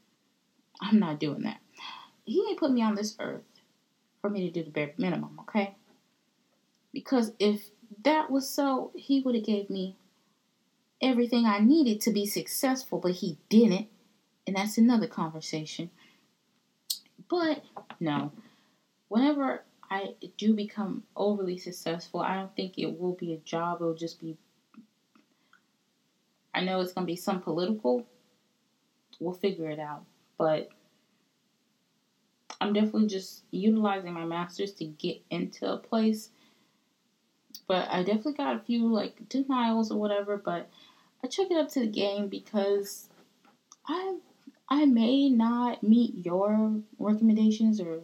I'm 0.81 0.99
not 0.99 1.21
doing 1.21 1.43
that. 1.43 1.61
He 2.25 2.45
ain't 2.49 2.59
put 2.59 2.71
me 2.71 2.81
on 2.81 2.95
this 2.95 3.15
earth 3.21 3.43
for 4.19 4.29
me 4.29 4.41
to 4.41 4.51
do 4.51 4.65
the 4.65 4.69
bare 4.69 4.91
minimum, 4.97 5.39
okay? 5.43 5.75
Because 6.91 7.31
if 7.39 7.69
that 8.03 8.29
was 8.29 8.49
so, 8.49 8.91
he 8.95 9.21
would 9.21 9.35
have 9.35 9.45
gave 9.45 9.69
me 9.69 9.95
everything 11.01 11.45
I 11.45 11.59
needed 11.59 12.01
to 12.01 12.11
be 12.11 12.25
successful, 12.25 12.99
but 12.99 13.13
he 13.13 13.37
didn't. 13.47 13.87
And 14.45 14.57
that's 14.57 14.77
another 14.77 15.07
conversation. 15.07 15.89
But 17.29 17.63
no, 18.01 18.33
whenever 19.07 19.63
I 19.91 20.15
do 20.37 20.53
become 20.53 21.03
overly 21.15 21.57
successful, 21.57 22.21
I 22.21 22.35
don't 22.35 22.55
think 22.55 22.77
it 22.77 22.99
will 22.99 23.13
be 23.13 23.33
a 23.33 23.37
job. 23.37 23.81
It'll 23.81 23.93
just 23.93 24.19
be, 24.19 24.37
I 26.55 26.61
know 26.61 26.79
it's 26.79 26.93
going 26.93 27.05
to 27.05 27.11
be 27.11 27.17
some 27.17 27.41
political. 27.41 28.07
We'll 29.19 29.33
figure 29.33 29.69
it 29.69 29.79
out. 29.79 30.05
But 30.37 30.69
I'm 32.59 32.73
definitely 32.73 33.07
just 33.07 33.43
utilizing 33.51 34.13
my 34.13 34.25
master's 34.25 34.71
to 34.75 34.85
get 34.85 35.21
into 35.29 35.71
a 35.71 35.77
place 35.77 36.29
but 37.71 37.87
I 37.89 38.03
definitely 38.03 38.33
got 38.33 38.57
a 38.57 38.59
few 38.59 38.91
like 38.91 39.29
denials 39.29 39.91
or 39.91 39.97
whatever. 39.97 40.35
But 40.35 40.69
I 41.23 41.27
took 41.27 41.49
it 41.51 41.57
up 41.57 41.69
to 41.69 41.79
the 41.79 41.87
game 41.87 42.27
because 42.27 43.07
I 43.87 44.17
I 44.67 44.85
may 44.85 45.29
not 45.29 45.81
meet 45.81 46.25
your 46.25 46.81
recommendations 46.99 47.79
or 47.79 48.01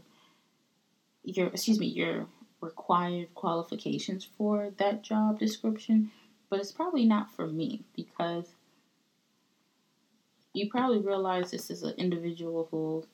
your 1.36 1.48
excuse 1.48 1.80
me 1.80 1.88
your 1.88 2.28
required 2.62 3.34
qualifications 3.36 4.28
for 4.38 4.72
that 4.78 5.04
job 5.04 5.40
description, 5.40 6.12
but 6.50 6.60
it's 6.60 6.72
probably 6.72 7.06
not 7.06 7.34
for 7.36 7.48
me 7.48 7.84
because 7.96 8.56
you 10.54 10.70
probably 10.70 11.00
realize 11.00 11.52
this 11.52 11.70
is 11.70 11.84
an 11.84 11.94
individual 11.98 12.68
who 12.72 13.06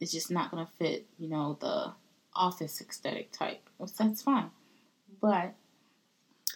is 0.00 0.10
just 0.10 0.30
not 0.30 0.50
going 0.50 0.64
to 0.64 0.72
fit, 0.72 1.06
you 1.18 1.28
know, 1.28 1.56
the 1.60 1.92
office 2.34 2.80
aesthetic 2.80 3.30
type. 3.30 3.68
that's 3.96 4.22
fine 4.22 4.50
but 5.20 5.54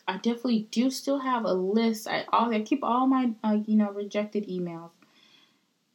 I 0.07 0.17
definitely 0.17 0.69
do 0.71 0.91
still 0.91 1.19
have 1.19 1.45
a 1.45 1.53
list. 1.53 2.09
I 2.09 2.25
all 2.33 2.53
I 2.53 2.61
keep 2.61 2.83
all 2.83 3.07
my 3.07 3.33
uh, 3.45 3.59
you 3.67 3.77
know 3.77 3.91
rejected 3.93 4.49
emails 4.49 4.91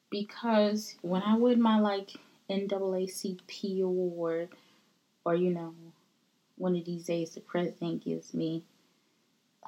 because 0.09 0.95
when 1.01 1.21
I 1.21 1.38
win 1.38 1.61
my 1.61 1.80
like 1.80 2.11
NAACP 2.49 3.82
award 3.82 4.49
or 5.28 5.36
you 5.36 5.49
know 5.49 5.75
one 6.55 6.73
of 6.78 6.86
these 6.86 7.03
days 7.03 7.32
the 7.32 7.41
president 7.41 8.03
gives 8.03 8.34
me 8.34 8.63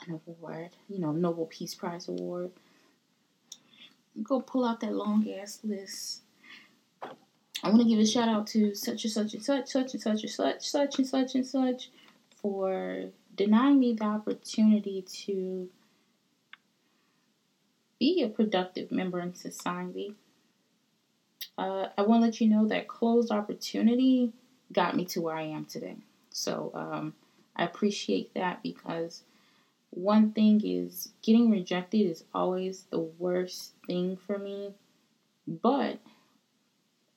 an 0.07 0.21
award, 0.25 0.69
you 0.87 0.99
know 0.99 1.11
Nobel 1.11 1.47
Peace 1.47 1.75
Prize 1.75 2.07
award. 2.07 2.51
Go 4.23 4.39
pull 4.39 4.63
out 4.65 4.79
that 4.79 4.93
long 4.93 5.29
ass 5.29 5.59
list. 5.63 6.21
I 7.03 7.67
want 7.67 7.81
to 7.81 7.87
give 7.87 7.99
a 7.99 8.05
shout 8.05 8.29
out 8.29 8.47
to 8.47 8.73
such 8.73 9.03
and 9.03 9.11
such 9.11 9.33
and 9.33 9.43
such, 9.43 9.67
such 9.67 9.93
and 9.93 10.01
such 10.01 10.23
and 10.23 10.31
such, 10.31 10.69
such 10.69 10.97
and 10.97 11.07
such 11.07 11.35
and 11.35 11.45
such 11.45 11.89
for 12.41 13.09
denying 13.35 13.79
me 13.79 13.93
the 13.93 14.05
opportunity 14.05 15.01
to 15.01 15.69
be 17.99 18.23
a 18.23 18.29
productive 18.29 18.91
member 18.91 19.19
in 19.19 19.35
society. 19.35 20.15
Uh, 21.57 21.87
I 21.97 22.03
want 22.03 22.21
to 22.21 22.27
let 22.27 22.39
you 22.39 22.47
know 22.47 22.65
that 22.69 22.87
closed 22.87 23.29
opportunity 23.29 24.31
got 24.71 24.95
me 24.95 25.05
to 25.05 25.21
where 25.21 25.35
I 25.35 25.43
am 25.43 25.65
today. 25.65 25.97
So 26.29 26.71
um, 26.73 27.13
I 27.55 27.65
appreciate 27.65 28.33
that 28.33 28.61
because 28.63 29.23
one 29.91 30.31
thing 30.31 30.61
is 30.63 31.11
getting 31.21 31.49
rejected 31.49 32.01
is 32.01 32.23
always 32.33 32.83
the 32.91 32.99
worst 32.99 33.73
thing 33.87 34.17
for 34.17 34.37
me. 34.37 34.73
But 35.47 35.99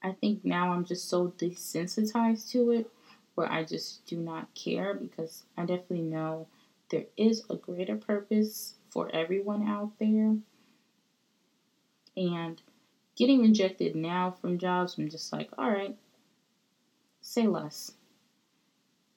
I 0.03 0.13
think 0.13 0.45
now 0.45 0.73
I'm 0.73 0.85
just 0.85 1.09
so 1.09 1.29
desensitized 1.39 2.51
to 2.53 2.71
it 2.71 2.91
where 3.35 3.51
I 3.51 3.65
just 3.65 4.05
do 4.07 4.17
not 4.17 4.55
care 4.55 4.95
because 4.95 5.45
I 5.57 5.63
definitely 5.63 6.03
know 6.03 6.49
there 6.91 7.05
is 7.17 7.45
a 7.49 7.57
greater 7.57 7.97
purpose 7.97 8.75
for 8.91 9.15
everyone 9.15 9.67
out 9.67 9.93
there. 9.99 10.37
And 12.17 12.61
getting 13.17 13.41
rejected 13.41 13.97
now 13.97 14.33
from 14.41 14.59
jobs, 14.59 14.99
I'm 14.99 15.09
just 15.09 15.33
like, 15.33 15.49
all 15.57 15.71
right, 15.71 15.97
say 17.23 17.47
less. 17.47 17.93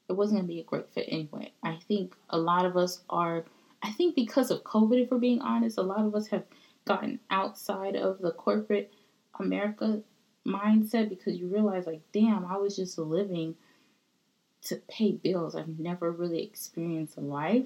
It 0.07 0.13
wasn't 0.13 0.37
going 0.37 0.47
to 0.47 0.53
be 0.53 0.59
a 0.61 0.63
great 0.63 0.89
fit 0.91 1.07
anyway. 1.09 1.51
I 1.63 1.79
think 1.87 2.15
a 2.29 2.37
lot 2.37 2.65
of 2.65 2.77
us 2.77 3.01
are, 3.09 3.43
I 3.81 3.91
think 3.91 4.15
because 4.15 4.51
of 4.51 4.63
COVID, 4.63 5.03
if 5.03 5.11
we're 5.11 5.17
being 5.17 5.41
honest, 5.41 5.77
a 5.77 5.81
lot 5.81 6.05
of 6.05 6.15
us 6.15 6.27
have 6.27 6.43
gotten 6.85 7.19
outside 7.31 7.95
of 7.95 8.19
the 8.19 8.31
corporate 8.31 8.93
America 9.39 10.01
mindset 10.45 11.09
because 11.09 11.35
you 11.35 11.47
realize, 11.47 11.87
like, 11.87 12.01
damn, 12.13 12.45
I 12.45 12.57
was 12.57 12.75
just 12.75 12.97
living 12.99 13.55
to 14.65 14.75
pay 14.87 15.11
bills. 15.11 15.55
I've 15.55 15.79
never 15.79 16.11
really 16.11 16.43
experienced 16.43 17.17
life. 17.17 17.65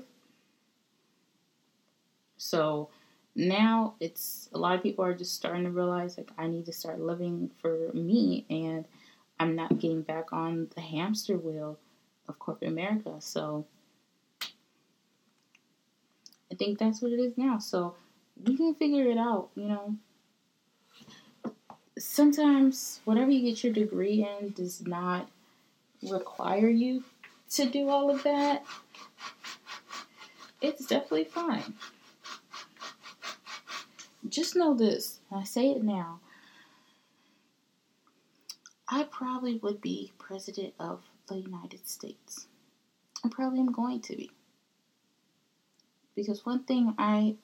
So 2.37 2.89
now 3.35 3.95
it's 3.99 4.49
a 4.53 4.57
lot 4.57 4.75
of 4.75 4.83
people 4.83 5.05
are 5.05 5.13
just 5.13 5.35
starting 5.35 5.63
to 5.63 5.71
realize 5.71 6.17
like 6.17 6.31
I 6.37 6.47
need 6.47 6.65
to 6.65 6.73
start 6.73 6.99
living 6.99 7.51
for 7.61 7.91
me 7.93 8.45
and 8.49 8.85
I'm 9.39 9.55
not 9.55 9.79
getting 9.79 10.01
back 10.01 10.33
on 10.33 10.69
the 10.75 10.81
hamster 10.81 11.37
wheel 11.37 11.77
of 12.27 12.39
corporate 12.39 12.71
America. 12.71 13.15
So 13.19 13.65
I 16.51 16.55
think 16.55 16.77
that's 16.77 17.01
what 17.01 17.11
it 17.11 17.19
is 17.19 17.37
now. 17.37 17.59
So 17.59 17.95
we 18.45 18.57
can 18.57 18.75
figure 18.75 19.09
it 19.09 19.17
out, 19.17 19.49
you 19.55 19.67
know. 19.67 19.95
Sometimes 21.97 23.01
whatever 23.05 23.31
you 23.31 23.49
get 23.49 23.63
your 23.63 23.73
degree 23.73 24.25
in 24.25 24.51
does 24.51 24.85
not 24.85 25.29
require 26.03 26.69
you 26.69 27.03
to 27.51 27.65
do 27.69 27.89
all 27.89 28.09
of 28.09 28.23
that, 28.23 28.63
it's 30.61 30.85
definitely 30.85 31.25
fine. 31.25 31.73
Just 34.27 34.55
know 34.55 34.73
this, 34.73 35.19
I 35.31 35.43
say 35.43 35.71
it 35.71 35.83
now. 35.83 36.19
I 38.91 39.03
probably 39.03 39.57
would 39.57 39.81
be 39.81 40.13
president 40.17 40.73
of 40.79 41.03
the 41.27 41.37
United 41.37 41.87
States. 41.87 42.47
I 43.23 43.29
probably 43.29 43.59
am 43.59 43.71
going 43.71 44.01
to 44.01 44.15
be. 44.15 44.31
Because 46.15 46.43
one 46.43 46.63
thing 46.63 46.95
I 46.97 47.35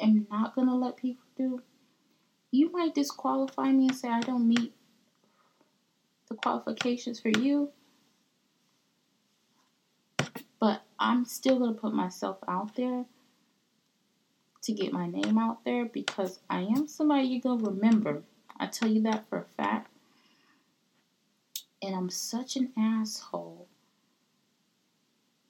am 0.00 0.26
not 0.30 0.54
going 0.54 0.68
to 0.68 0.74
let 0.74 0.96
people 0.96 1.24
do, 1.36 1.62
you 2.50 2.72
might 2.72 2.94
disqualify 2.94 3.72
me 3.72 3.88
and 3.88 3.96
say 3.96 4.08
I 4.08 4.20
don't 4.20 4.48
meet 4.48 4.72
the 6.30 6.34
qualifications 6.34 7.20
for 7.20 7.28
you. 7.28 7.68
But 10.58 10.82
I'm 10.98 11.26
still 11.26 11.58
going 11.58 11.74
to 11.74 11.80
put 11.80 11.92
myself 11.92 12.38
out 12.48 12.74
there 12.74 13.04
to 14.62 14.72
get 14.72 14.94
my 14.94 15.06
name 15.06 15.36
out 15.36 15.62
there 15.66 15.84
because 15.84 16.40
I 16.48 16.60
am 16.62 16.88
somebody 16.88 17.26
you're 17.26 17.42
going 17.42 17.62
to 17.62 17.70
remember. 17.70 18.22
I 18.58 18.66
tell 18.66 18.88
you 18.88 19.02
that 19.02 19.28
for 19.28 19.38
a 19.40 19.62
fact. 19.62 19.90
And 21.84 21.94
I'm 21.94 22.08
such 22.08 22.56
an 22.56 22.72
asshole 22.78 23.68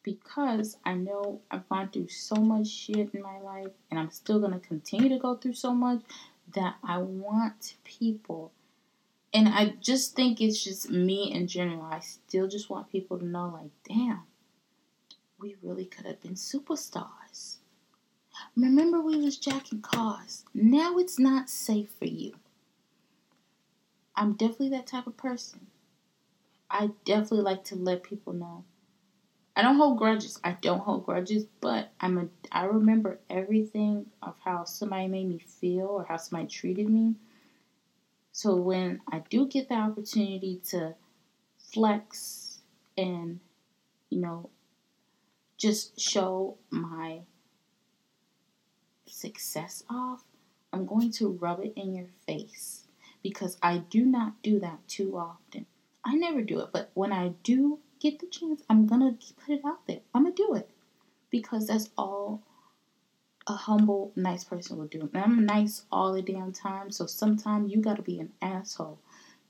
because 0.02 0.78
I 0.84 0.94
know 0.94 1.42
I've 1.48 1.68
gone 1.68 1.90
through 1.90 2.08
so 2.08 2.34
much 2.34 2.66
shit 2.66 3.14
in 3.14 3.22
my 3.22 3.38
life 3.38 3.70
and 3.88 4.00
I'm 4.00 4.10
still 4.10 4.40
going 4.40 4.52
to 4.52 4.58
continue 4.58 5.08
to 5.10 5.18
go 5.18 5.36
through 5.36 5.54
so 5.54 5.72
much 5.72 6.00
that 6.52 6.74
I 6.82 6.98
want 6.98 7.76
people. 7.84 8.50
And 9.32 9.48
I 9.48 9.74
just 9.80 10.16
think 10.16 10.40
it's 10.40 10.62
just 10.62 10.90
me 10.90 11.32
in 11.32 11.46
general. 11.46 11.82
I 11.82 12.00
still 12.00 12.48
just 12.48 12.68
want 12.68 12.90
people 12.90 13.16
to 13.20 13.24
know, 13.24 13.48
like, 13.54 13.70
damn, 13.88 14.22
we 15.38 15.54
really 15.62 15.84
could 15.84 16.04
have 16.04 16.20
been 16.20 16.34
superstars. 16.34 17.58
Remember, 18.56 19.00
we 19.00 19.18
was 19.18 19.38
jacking 19.38 19.82
cars. 19.82 20.44
Now 20.52 20.98
it's 20.98 21.18
not 21.20 21.48
safe 21.48 21.90
for 21.96 22.06
you. 22.06 22.34
I'm 24.16 24.32
definitely 24.32 24.70
that 24.70 24.88
type 24.88 25.06
of 25.06 25.16
person. 25.16 25.68
I 26.74 26.90
definitely 27.04 27.42
like 27.42 27.62
to 27.66 27.76
let 27.76 28.02
people 28.02 28.32
know. 28.32 28.64
I 29.54 29.62
don't 29.62 29.76
hold 29.76 29.96
grudges. 29.96 30.40
I 30.42 30.56
don't 30.60 30.80
hold 30.80 31.06
grudges, 31.06 31.46
but 31.60 31.92
I'm 32.00 32.18
a 32.18 32.28
I 32.50 32.64
remember 32.64 33.20
everything 33.30 34.06
of 34.20 34.34
how 34.44 34.64
somebody 34.64 35.06
made 35.06 35.28
me 35.28 35.38
feel 35.38 35.86
or 35.86 36.04
how 36.04 36.16
somebody 36.16 36.48
treated 36.48 36.90
me. 36.90 37.14
So 38.32 38.56
when 38.56 39.00
I 39.12 39.22
do 39.30 39.46
get 39.46 39.68
the 39.68 39.76
opportunity 39.76 40.60
to 40.70 40.96
flex 41.72 42.58
and 42.98 43.38
you 44.10 44.20
know 44.20 44.50
just 45.56 46.00
show 46.00 46.58
my 46.70 47.20
success 49.06 49.84
off, 49.88 50.24
I'm 50.72 50.86
going 50.86 51.12
to 51.12 51.28
rub 51.28 51.60
it 51.60 51.74
in 51.76 51.94
your 51.94 52.08
face 52.26 52.88
because 53.22 53.58
I 53.62 53.78
do 53.78 54.04
not 54.04 54.42
do 54.42 54.58
that 54.58 54.88
too 54.88 55.16
often. 55.16 55.66
I 56.04 56.14
never 56.14 56.42
do 56.42 56.60
it, 56.60 56.68
but 56.72 56.90
when 56.94 57.12
I 57.12 57.28
do 57.42 57.78
get 57.98 58.18
the 58.18 58.26
chance, 58.26 58.62
I'm 58.68 58.86
gonna 58.86 59.16
put 59.44 59.54
it 59.54 59.64
out 59.64 59.86
there. 59.86 60.00
I'm 60.14 60.24
gonna 60.24 60.34
do 60.34 60.54
it 60.54 60.70
because 61.30 61.66
that's 61.66 61.90
all 61.96 62.42
a 63.46 63.54
humble, 63.54 64.12
nice 64.16 64.44
person 64.44 64.78
would 64.78 64.90
do. 64.90 65.08
And 65.12 65.22
I'm 65.22 65.46
nice 65.46 65.84
all 65.90 66.12
the 66.12 66.22
damn 66.22 66.52
time, 66.52 66.90
so 66.90 67.06
sometimes 67.06 67.72
you 67.72 67.80
gotta 67.80 68.02
be 68.02 68.20
an 68.20 68.32
asshole 68.42 68.98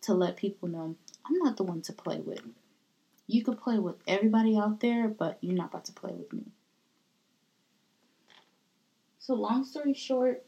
to 0.03 0.15
let 0.15 0.37
people 0.37 0.69
know 0.69 0.97
I'm 1.27 1.39
not 1.39 1.57
the 1.57 1.63
one 1.63 1.81
to 1.83 1.93
play 1.93 2.19
with. 2.21 2.43
You 3.27 3.43
can 3.43 3.57
play 3.57 3.79
with 3.79 3.97
everybody 4.07 4.57
out 4.57 4.81
there, 4.81 5.09
but 5.09 5.39
you're 5.41 5.55
not 5.55 5.71
about 5.71 5.87
to 5.87 5.93
play 5.93 6.13
with 6.13 6.33
me. 6.33 6.45
So, 9.19 9.35
long 9.35 9.65
story 9.65 9.95
short, 9.95 10.45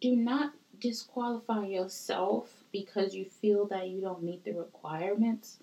do 0.00 0.14
not 0.14 0.52
disqualify 0.82 1.64
yourself 1.66 2.64
because 2.72 3.14
you 3.14 3.24
feel 3.24 3.66
that 3.66 3.88
you 3.88 4.00
don't 4.00 4.22
meet 4.22 4.44
the 4.44 4.52
requirements 4.52 5.58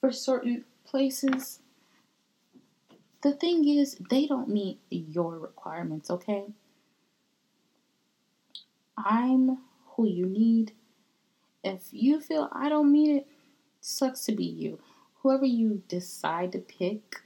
for 0.00 0.12
certain 0.12 0.64
places. 0.84 1.60
The 3.22 3.32
thing 3.32 3.66
is, 3.66 3.96
they 4.10 4.26
don't 4.26 4.48
meet 4.48 4.78
your 4.90 5.38
requirements, 5.38 6.10
okay? 6.10 6.44
I'm 8.96 9.58
who 9.96 10.06
you 10.06 10.26
need. 10.26 10.72
If 11.64 11.88
you 11.90 12.20
feel 12.20 12.48
I 12.52 12.68
don't 12.68 12.92
meet 12.92 13.16
it, 13.16 13.26
sucks 13.80 14.24
to 14.26 14.32
be 14.32 14.44
you. 14.44 14.78
Whoever 15.22 15.46
you 15.46 15.82
decide 15.88 16.52
to 16.52 16.58
pick, 16.58 17.22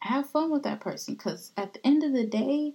have 0.00 0.30
fun 0.30 0.50
with 0.50 0.62
that 0.62 0.80
person 0.80 1.14
because 1.14 1.52
at 1.56 1.74
the 1.74 1.86
end 1.86 2.04
of 2.04 2.12
the 2.12 2.26
day, 2.26 2.74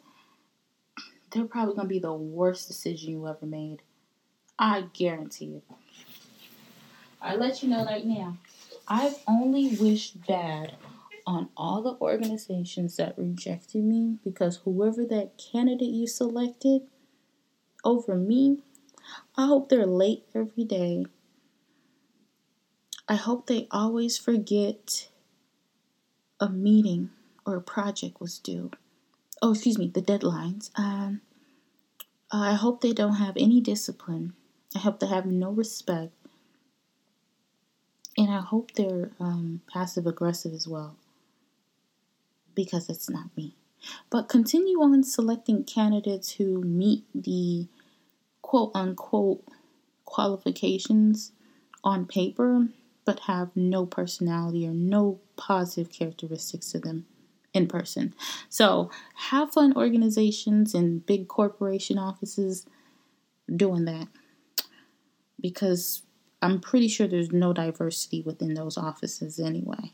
they're 1.32 1.46
probably 1.46 1.76
going 1.76 1.88
to 1.88 1.94
be 1.94 2.00
the 2.00 2.14
worst 2.14 2.68
decision 2.68 3.12
you 3.12 3.28
ever 3.28 3.46
made. 3.46 3.82
I 4.60 4.86
guarantee 4.94 5.58
it. 5.58 5.64
I 7.22 7.36
let 7.36 7.64
you 7.64 7.70
know 7.70 7.86
right 7.86 8.06
now. 8.06 8.38
I've 8.88 9.16
only 9.28 9.76
wished 9.76 10.26
bad 10.28 10.74
on 11.26 11.50
all 11.56 11.82
the 11.82 11.96
organizations 12.02 12.98
that 12.98 13.18
rejected 13.18 13.84
me 13.84 14.18
because 14.24 14.58
whoever 14.66 15.06
that 15.06 15.38
candidate 15.38 15.90
you 15.90 16.08
selected 16.08 16.82
over 17.84 18.16
me, 18.16 18.60
I 19.38 19.46
hope 19.46 19.70
they're 19.70 19.86
late 19.86 20.26
every 20.36 20.64
day. 20.64 21.06
I 23.08 23.16
hope 23.16 23.48
they 23.48 23.68
always 23.72 24.18
forget 24.18 25.10
a 26.40 26.50
meeting 26.50 27.12
or 27.46 27.56
a 27.56 27.62
project 27.62 28.20
was 28.20 28.40
due. 28.40 28.72
Oh, 29.42 29.52
excuse 29.52 29.78
me, 29.78 29.88
the 29.88 30.02
deadlines. 30.02 30.70
Um, 30.76 31.22
I 32.32 32.54
hope 32.54 32.82
they 32.82 32.94
don't 32.94 33.16
have 33.16 33.36
any 33.38 33.60
discipline. 33.60 34.34
I 34.76 34.80
hope 34.80 35.00
they 35.00 35.08
have 35.08 35.26
no 35.26 35.52
respect. 35.52 36.14
And 38.18 38.30
I 38.30 38.42
hope 38.42 38.74
they're 38.74 39.12
um, 39.20 39.62
passive 39.72 40.06
aggressive 40.06 40.54
as 40.54 40.68
well. 40.68 40.96
Because 42.54 42.90
it's 42.90 43.10
not 43.10 43.36
me. 43.36 43.56
But 44.10 44.30
continue 44.30 44.80
on 44.82 45.04
selecting 45.04 45.64
candidates 45.64 46.34
who 46.34 46.62
meet 46.62 47.06
the 47.16 47.68
quote 48.42 48.72
unquote 48.76 49.44
qualifications 50.06 51.32
on 51.84 52.06
paper 52.06 52.68
but 53.06 53.22
have 53.22 53.56
no 53.56 53.86
personality 53.86 54.68
or 54.68 54.74
no 54.74 55.20
positive 55.38 55.92
characteristics 55.92 56.72
to 56.72 56.80
them 56.80 57.06
in 57.54 57.68
person. 57.68 58.14
So 58.50 58.90
have 59.16 59.52
fun 59.54 59.76
organizations 59.76 60.74
and 60.74 61.06
big 61.06 61.28
corporation 61.28 61.98
offices 61.98 62.66
doing 63.54 63.86
that 63.86 64.08
because 65.40 66.04
I'm 66.42 66.60
pretty 66.60 66.88
sure 66.88 67.08
there's 67.08 67.32
no 67.32 67.54
diversity 67.54 68.22
within 68.22 68.54
those 68.54 68.78
offices 68.78 69.40
anyway. 69.40 69.94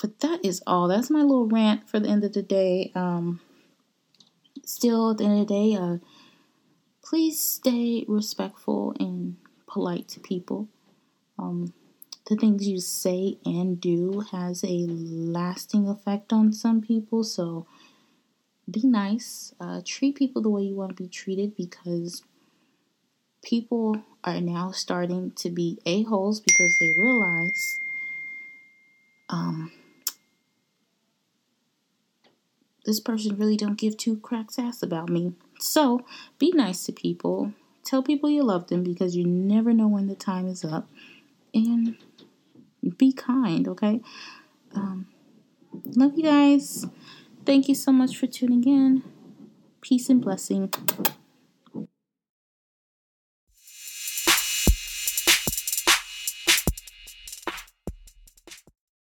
But 0.00 0.20
that 0.20 0.44
is 0.44 0.62
all. 0.66 0.88
That's 0.88 1.10
my 1.10 1.22
little 1.22 1.46
rant 1.46 1.88
for 1.88 2.00
the 2.00 2.08
end 2.08 2.24
of 2.24 2.32
the 2.32 2.42
day. 2.42 2.92
Um, 2.94 3.40
still, 4.64 5.12
at 5.12 5.18
the 5.18 5.24
end 5.24 5.40
of 5.40 5.48
the 5.48 5.54
day, 5.54 5.76
uh, 5.76 5.98
please 7.02 7.40
stay 7.40 8.04
respectful 8.08 8.94
and 8.98 9.36
polite 9.66 10.08
to 10.08 10.20
people. 10.20 10.68
Um, 11.38 11.72
the 12.26 12.36
things 12.36 12.66
you 12.66 12.80
say 12.80 13.36
and 13.44 13.80
do 13.80 14.24
has 14.32 14.64
a 14.64 14.86
lasting 14.88 15.88
effect 15.88 16.32
on 16.32 16.52
some 16.52 16.80
people, 16.80 17.22
so 17.22 17.66
be 18.70 18.82
nice. 18.84 19.54
Uh, 19.60 19.82
treat 19.84 20.16
people 20.16 20.40
the 20.40 20.48
way 20.48 20.62
you 20.62 20.74
want 20.74 20.96
to 20.96 21.02
be 21.02 21.08
treated 21.08 21.54
because 21.56 22.22
people 23.42 23.96
are 24.24 24.40
now 24.40 24.70
starting 24.70 25.32
to 25.32 25.50
be 25.50 25.78
a-holes 25.84 26.40
because 26.40 26.78
they 26.78 26.90
realize 26.96 27.78
um, 29.28 29.70
this 32.86 33.00
person 33.00 33.36
really 33.36 33.56
don't 33.56 33.78
give 33.78 33.96
two 33.96 34.16
cracks 34.16 34.58
ass 34.58 34.82
about 34.82 35.08
me. 35.08 35.34
So 35.58 36.04
be 36.38 36.52
nice 36.52 36.86
to 36.86 36.92
people. 36.92 37.52
Tell 37.84 38.02
people 38.02 38.30
you 38.30 38.42
love 38.42 38.68
them 38.68 38.82
because 38.82 39.14
you 39.14 39.26
never 39.26 39.72
know 39.74 39.88
when 39.88 40.06
the 40.06 40.14
time 40.14 40.48
is 40.48 40.64
up. 40.64 40.88
And 41.52 41.96
be 42.90 43.12
kind, 43.12 43.66
okay? 43.68 44.00
Um, 44.74 45.06
love 45.96 46.16
you 46.16 46.24
guys. 46.24 46.86
Thank 47.44 47.68
you 47.68 47.74
so 47.74 47.92
much 47.92 48.16
for 48.16 48.26
tuning 48.26 48.64
in. 48.64 49.02
Peace 49.80 50.08
and 50.08 50.20
blessing. 50.20 50.72